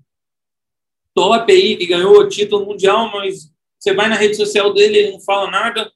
top 1.18 1.52
aí, 1.52 1.76
que 1.76 1.86
ganhou 1.86 2.16
o 2.16 2.28
título 2.28 2.64
mundial, 2.64 3.10
mas 3.12 3.50
você 3.76 3.92
vai 3.92 4.08
na 4.08 4.14
rede 4.14 4.36
social 4.36 4.72
dele, 4.72 4.98
ele 4.98 5.12
não 5.12 5.20
fala 5.20 5.50
nada, 5.50 5.90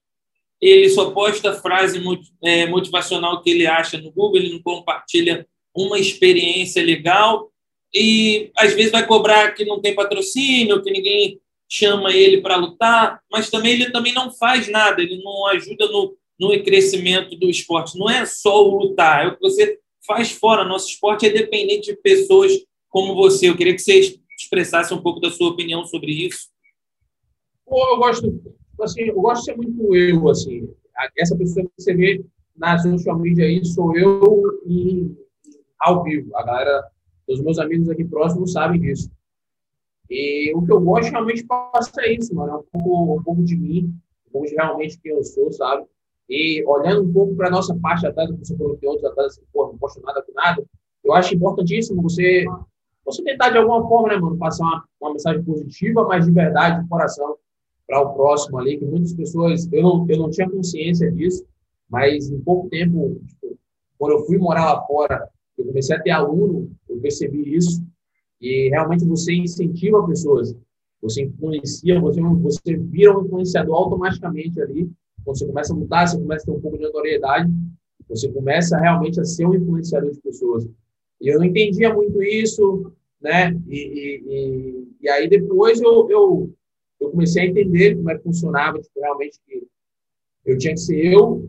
ele 0.61 0.89
só 0.91 1.12
posta 1.12 1.55
frase 1.55 2.03
é, 2.43 2.66
motivacional 2.66 3.41
que 3.41 3.51
ele 3.51 3.64
acha 3.64 3.99
no 3.99 4.11
Google, 4.11 4.39
ele 4.39 4.53
não 4.53 4.61
compartilha 4.61 5.47
uma 5.73 5.97
experiência 5.97 6.83
legal 6.83 7.53
e 7.95 8.51
às 8.59 8.75
vezes 8.75 8.91
vai 8.91 9.07
cobrar 9.07 9.53
que 9.53 9.64
não 9.64 9.81
tem 9.81 9.95
patrocínio, 9.95 10.83
que 10.83 10.91
ninguém 10.91 11.41
chama 11.70 12.12
ele 12.12 12.41
para 12.41 12.57
lutar, 12.57 13.20
mas 13.31 13.49
também 13.49 13.75
ele 13.75 13.91
também 13.91 14.12
não 14.12 14.33
faz 14.33 14.68
nada, 14.68 15.01
ele 15.03 15.23
não 15.23 15.47
ajuda 15.47 15.87
no, 15.87 16.16
no 16.39 16.62
crescimento 16.64 17.37
do 17.37 17.49
esporte. 17.49 17.97
Não 17.97 18.11
é 18.11 18.27
só 18.27 18.66
o 18.66 18.77
lutar, 18.77 19.25
é 19.25 19.29
o 19.29 19.37
que 19.37 19.41
você 19.41 19.79
faz 20.05 20.33
fora. 20.33 20.64
Nosso 20.64 20.89
esporte 20.89 21.27
é 21.27 21.31
dependente 21.31 21.93
de 21.93 21.97
pessoas 21.97 22.53
como 22.89 23.14
você. 23.14 23.49
Eu 23.49 23.57
queria 23.57 23.75
que 23.75 23.81
você 23.81 24.18
expressasse 24.39 24.93
um 24.93 25.03
pouco 25.03 25.20
da 25.20 25.30
sua 25.30 25.51
opinião 25.51 25.85
sobre 25.85 26.12
isso. 26.12 26.49
Eu 27.66 27.97
gosto, 27.99 28.43
assim, 28.80 29.03
eu 29.03 29.20
gosto 29.20 29.41
de 29.41 29.45
ser 29.47 29.57
muito 29.57 29.95
eu, 29.95 30.28
assim. 30.28 30.68
Essa 31.18 31.37
pessoa 31.37 31.64
que 31.64 31.72
você 31.83 31.95
vê 31.95 32.24
na 32.57 32.78
social 32.78 33.18
media 33.18 33.45
aí 33.45 33.64
sou 33.64 33.97
eu 33.97 34.61
em, 34.66 35.16
ao 35.80 36.03
vivo. 36.03 36.37
A 36.37 36.43
galera, 36.45 36.85
os 37.26 37.41
meus 37.41 37.59
amigos 37.59 37.89
aqui 37.89 38.05
próximos 38.05 38.53
sabem 38.53 38.80
disso. 38.80 39.11
E 40.11 40.53
o 40.55 40.62
que 40.62 40.72
eu 40.72 40.80
gosto 40.80 41.11
realmente 41.11 41.45
passa 41.45 41.91
é 42.01 42.12
isso, 42.12 42.35
mano. 42.35 42.53
É 42.53 42.57
um 42.57 42.62
pouco, 42.62 43.14
um 43.14 43.22
pouco 43.22 43.43
de 43.45 43.57
mim, 43.57 43.95
um 44.28 44.30
pouco 44.30 44.47
de 44.47 44.55
realmente 44.55 45.01
quem 45.01 45.12
eu 45.12 45.24
sou, 45.24 45.51
sabe? 45.53 45.87
E 46.28 46.62
olhando 46.66 47.09
um 47.09 47.12
pouco 47.12 47.35
para 47.35 47.51
nossa 47.51 47.74
parte 47.76 48.07
atrás, 48.07 48.30
você 48.30 48.57
falou 48.57 48.76
que 48.76 48.87
outros 48.87 49.05
atletas, 49.11 49.39
assim, 49.39 49.47
porra, 49.53 49.72
não 49.72 49.78
posto 49.78 50.01
nada 50.03 50.22
com 50.22 50.33
nada, 50.33 50.64
eu 51.05 51.12
acho 51.12 51.35
importantíssimo 51.35 52.03
você, 52.03 52.45
você 53.05 53.23
tentar 53.23 53.51
de 53.51 53.59
alguma 53.59 53.87
forma, 53.89 54.09
né, 54.09 54.17
mano, 54.17 54.37
passar 54.37 54.65
uma, 54.65 54.85
uma 55.01 55.13
mensagem 55.13 55.43
positiva, 55.43 56.05
mas 56.07 56.27
de 56.27 56.33
verdade, 56.33 56.83
de 56.83 56.89
coração, 56.89 57.37
para 57.87 58.01
o 58.01 58.15
próximo 58.15 58.59
ali, 58.59 58.79
que 58.79 58.85
muitas 58.85 59.13
pessoas, 59.13 59.71
eu 59.73 59.83
não, 59.83 60.07
eu 60.09 60.19
não 60.19 60.31
tinha 60.31 60.49
consciência 60.49 61.11
disso, 61.11 61.45
mas 61.91 62.31
em 62.31 62.41
pouco 62.41 62.69
tempo, 62.69 63.21
tipo, 63.27 63.59
quando 63.99 64.13
eu 64.13 64.25
fui 64.25 64.39
morar 64.39 64.65
lá 64.65 64.87
fora, 64.87 65.29
eu 65.59 65.65
comecei 65.67 65.97
a 65.97 66.01
ter 66.01 66.11
aluno, 66.11 66.71
eu 66.89 66.99
percebi 66.99 67.55
isso, 67.55 67.85
e 68.41 68.69
realmente 68.71 69.05
você 69.05 69.35
incentiva 69.35 70.07
pessoas, 70.07 70.57
você 71.01 71.23
influencia, 71.23 72.01
você, 72.01 72.21
você 72.21 72.77
vira 72.77 73.17
um 73.17 73.25
influenciador 73.25 73.77
automaticamente 73.77 74.61
ali, 74.61 74.91
quando 75.25 75.39
você 75.39 75.47
começa 75.47 75.73
a 75.73 75.77
mudar, 75.77 76.07
você 76.07 76.19
começa 76.19 76.43
a 76.43 76.47
ter 76.47 76.59
um 76.59 76.61
pouco 76.61 76.79
de 76.79 76.85
notoriedade, 76.85 77.53
você 78.09 78.29
começa 78.33 78.79
realmente 78.79 79.21
a 79.21 79.25
ser 79.25 79.47
um 79.47 79.55
influenciador 79.55 80.11
de 80.11 80.21
pessoas. 80.21 80.67
E 81.23 81.29
eu 81.29 81.39
não 81.39 81.47
entendia 81.47 81.95
muito 81.95 82.20
isso, 82.20 82.93
né? 83.20 83.53
E, 83.68 83.77
e, 83.77 84.23
e, 84.27 84.89
e 85.03 85.09
aí 85.09 85.29
depois 85.29 85.81
eu, 85.81 86.11
eu, 86.11 86.53
eu, 87.01 87.11
comecei 87.11 87.45
a 87.45 87.47
entender 87.47 87.95
como 87.95 88.11
é 88.11 88.18
que 88.18 88.25
funcionava, 88.25 88.81
tipo, 88.81 89.01
realmente 89.01 89.39
que 89.47 89.64
eu 90.45 90.59
tinha 90.59 90.75
que 90.75 90.81
ser 90.81 91.12
eu, 91.14 91.49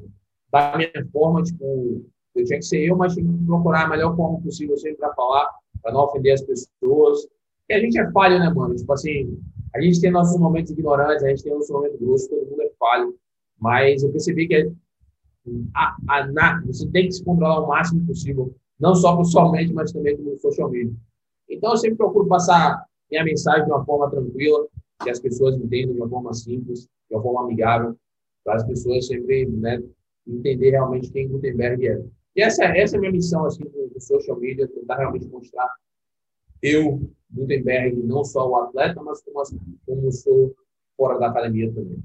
da 0.51 0.77
minha 0.77 0.91
forma, 1.11 1.41
tipo, 1.41 2.05
eu 2.35 2.45
tinha 2.45 2.59
que 2.59 2.65
ser 2.65 2.83
eu, 2.83 2.95
mas 2.95 3.15
tinha 3.15 3.25
que 3.25 3.45
procurar 3.45 3.85
a 3.85 3.89
melhor 3.89 4.15
forma 4.15 4.39
possível 4.41 4.77
sempre 4.77 4.97
para 4.97 5.15
falar, 5.15 5.49
para 5.81 5.91
não 5.91 6.01
ofender 6.01 6.33
as 6.33 6.41
pessoas. 6.41 7.27
E 7.67 7.73
a 7.73 7.79
gente 7.79 7.99
é 7.99 8.11
falho, 8.11 8.37
né, 8.37 8.53
mano? 8.53 8.75
Tipo 8.75 8.93
assim, 8.93 9.39
a 9.73 9.81
gente 9.81 9.99
tem 9.99 10.11
nossos 10.11 10.39
momentos 10.39 10.69
ignorantes, 10.71 11.23
a 11.23 11.29
gente 11.29 11.43
tem 11.43 11.51
nossos 11.51 11.71
momentos 11.71 11.99
grossos, 11.99 12.27
todo 12.27 12.45
mundo 12.45 12.61
é 12.61 12.69
falho. 12.77 13.15
Mas 13.59 14.03
eu 14.03 14.11
percebi 14.11 14.47
que 14.47 14.71
a, 15.73 15.95
a, 16.09 16.27
na, 16.27 16.61
você 16.63 16.87
tem 16.89 17.07
que 17.07 17.13
se 17.13 17.23
controlar 17.23 17.61
o 17.61 17.67
máximo 17.67 18.05
possível, 18.05 18.53
não 18.83 18.93
só 18.93 19.15
pessoalmente, 19.15 19.71
mas 19.71 19.93
também 19.93 20.17
no 20.17 20.37
social 20.39 20.69
media. 20.69 20.93
Então, 21.49 21.71
eu 21.71 21.77
sempre 21.77 21.95
procuro 21.95 22.27
passar 22.27 22.85
minha 23.09 23.23
mensagem 23.23 23.63
de 23.63 23.71
uma 23.71 23.85
forma 23.85 24.11
tranquila, 24.11 24.67
que 25.01 25.09
as 25.09 25.21
pessoas 25.21 25.55
entendam 25.55 25.93
de 25.93 26.01
uma 26.01 26.09
forma 26.09 26.33
simples, 26.33 26.81
de 27.09 27.15
uma 27.15 27.23
forma 27.23 27.43
amigável, 27.43 27.95
para 28.43 28.55
as 28.55 28.67
pessoas 28.67 29.07
sempre 29.07 29.45
né, 29.45 29.81
entender 30.27 30.71
realmente 30.71 31.09
quem 31.11 31.29
Gutenberg 31.29 31.87
é. 31.87 32.03
E 32.35 32.41
essa, 32.41 32.65
essa 32.65 32.95
é 32.95 32.97
a 32.97 32.99
minha 32.99 33.13
missão 33.13 33.45
assim, 33.45 33.63
no, 33.63 34.01
social 34.01 34.37
media, 34.37 34.67
tentar 34.67 34.97
realmente 34.97 35.27
mostrar 35.27 35.69
eu, 36.61 37.09
Gutenberg, 37.31 37.95
não 38.03 38.25
só 38.25 38.49
o 38.49 38.55
atleta, 38.57 39.01
mas 39.01 39.23
como, 39.23 39.43
como 39.85 40.11
sou 40.11 40.53
fora 40.97 41.17
da 41.17 41.29
academia 41.29 41.71
também. 41.73 42.03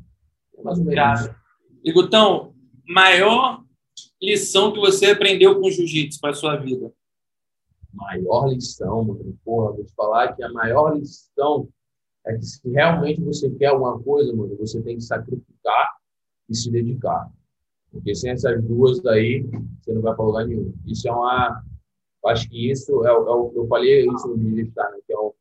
É 0.57 0.63
mais 0.63 0.79
ou 0.79 0.85
menos 0.85 1.23
isso. 1.23 1.35
E, 1.83 1.93
Gutão, 1.93 2.55
maior 2.87 3.65
lição 4.21 4.73
que 4.73 4.81
você 4.81 5.07
aprendeu 5.07 5.61
com 5.61 5.71
jiu-jitsu 5.71 6.21
para 6.21 6.35
sua 6.35 6.57
vida? 6.57 6.93
Maior 7.93 8.49
lição, 8.49 9.05
mano. 9.05 9.39
Porra, 9.45 9.73
vou 9.73 9.85
te 9.85 9.95
falar 9.95 10.35
que 10.35 10.43
a 10.43 10.53
maior 10.53 10.97
lição 10.97 11.69
é 12.27 12.37
que 12.37 12.45
se 12.45 12.69
realmente 12.69 13.21
você 13.23 13.51
quer 13.51 13.67
alguma 13.67 13.99
coisa, 14.01 14.35
mano, 14.35 14.57
você 14.57 14.83
tem 14.83 14.97
que 14.97 15.03
sacrificar 15.03 15.97
e 16.49 16.55
se 16.55 16.71
dedicar. 16.71 17.31
Porque 17.91 18.15
sem 18.15 18.31
essas 18.31 18.63
duas 18.63 19.05
aí, 19.07 19.43
você 19.81 19.93
não 19.93 20.03
vai 20.03 20.15
para 20.15 20.25
lugar 20.25 20.47
nenhum. 20.47 20.75
Isso 20.87 21.09
é 21.09 21.13
uma. 21.13 21.65
Acho 22.27 22.49
que 22.51 22.71
isso 22.71 23.05
é, 23.07 23.09
é 23.09 23.13
o. 23.13 23.53
Eu 23.55 23.67
falei 23.67 24.07
isso 24.07 24.29
no 24.29 24.39
jiu-jitsu, 24.39 24.75
né? 24.77 24.99
Que 25.07 25.13
é 25.13 25.17
o, 25.17 25.35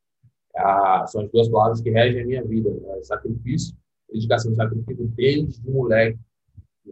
é 0.56 0.60
a, 0.62 1.06
são 1.06 1.22
as 1.22 1.30
duas 1.30 1.48
palavras 1.48 1.80
que 1.82 1.90
regem 1.90 2.22
a 2.22 2.26
minha 2.26 2.44
vida: 2.44 2.70
né? 2.70 3.02
sacrifício, 3.02 3.76
dedicação. 4.10 4.54
Sacrifício 4.54 5.06
desde 5.08 5.60
de 5.60 5.70
moleque 5.70 6.18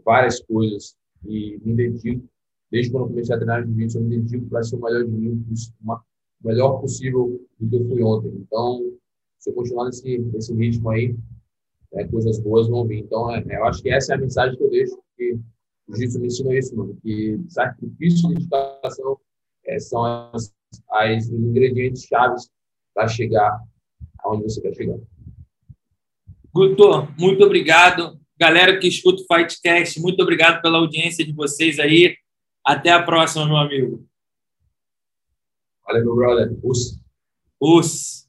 várias 0.04 0.40
coisas 0.40 0.94
e 1.28 1.60
me 1.64 1.74
dedico. 1.74 2.28
Desde 2.70 2.90
quando 2.90 3.04
eu 3.04 3.08
comecei 3.08 3.34
a 3.34 3.38
treinar 3.38 3.64
jiu-jitsu, 3.64 3.98
eu 3.98 4.02
me 4.02 4.18
dedico 4.18 4.46
para 4.46 4.62
ser 4.62 4.76
o 4.76 4.82
melhor 4.82 5.04
de 5.04 5.10
mim, 5.10 5.44
uma, 5.80 6.02
melhor 6.42 6.80
possível 6.80 7.40
do 7.58 7.68
que 7.68 7.76
eu 7.76 7.88
fui 7.88 8.02
ontem. 8.02 8.32
Então, 8.36 8.92
se 9.38 9.50
eu 9.50 9.54
continuar 9.54 9.86
nesse, 9.86 10.18
nesse 10.18 10.54
ritmo 10.54 10.90
aí, 10.90 11.16
é, 11.94 12.04
coisas 12.08 12.38
boas 12.40 12.68
vão 12.68 12.86
vir. 12.86 12.98
Então, 12.98 13.30
é, 13.34 13.44
eu 13.48 13.64
acho 13.64 13.82
que 13.82 13.90
essa 13.90 14.12
é 14.12 14.16
a 14.16 14.20
mensagem 14.20 14.56
que 14.56 14.64
eu 14.64 14.70
deixo, 14.70 14.98
que 15.16 15.34
o 15.86 15.94
Jiu-Jitsu 15.94 16.20
me 16.20 16.26
ensinou 16.26 16.52
isso, 16.54 16.76
mano, 16.76 16.96
que 17.02 17.40
sacrifício 17.48 18.30
e 18.32 18.34
dedicação 18.34 19.18
é, 19.64 19.78
são 19.78 20.04
as, 20.04 20.52
as, 20.90 21.28
ingredientes 21.28 22.02
chaves 22.02 22.50
para 22.94 23.08
chegar 23.08 23.60
aonde 24.20 24.44
você 24.44 24.60
quer 24.60 24.74
chegar. 24.74 24.98
Guto, 26.52 27.08
muito 27.18 27.44
obrigado. 27.44 28.18
Galera 28.38 28.78
que 28.78 28.86
escuta 28.86 29.22
o 29.22 29.26
Fightcast, 29.26 29.98
muito 30.00 30.22
obrigado 30.22 30.60
pela 30.60 30.78
audiência 30.78 31.24
de 31.24 31.32
vocês 31.32 31.78
aí. 31.78 32.16
Até 32.64 32.90
a 32.90 33.02
próxima, 33.02 33.46
meu 33.46 33.56
amigo. 33.56 34.06
Valeu, 35.86 36.04
meu 36.04 36.16
brother. 36.16 36.58
Us. 36.62 37.00
Us. 37.60 38.25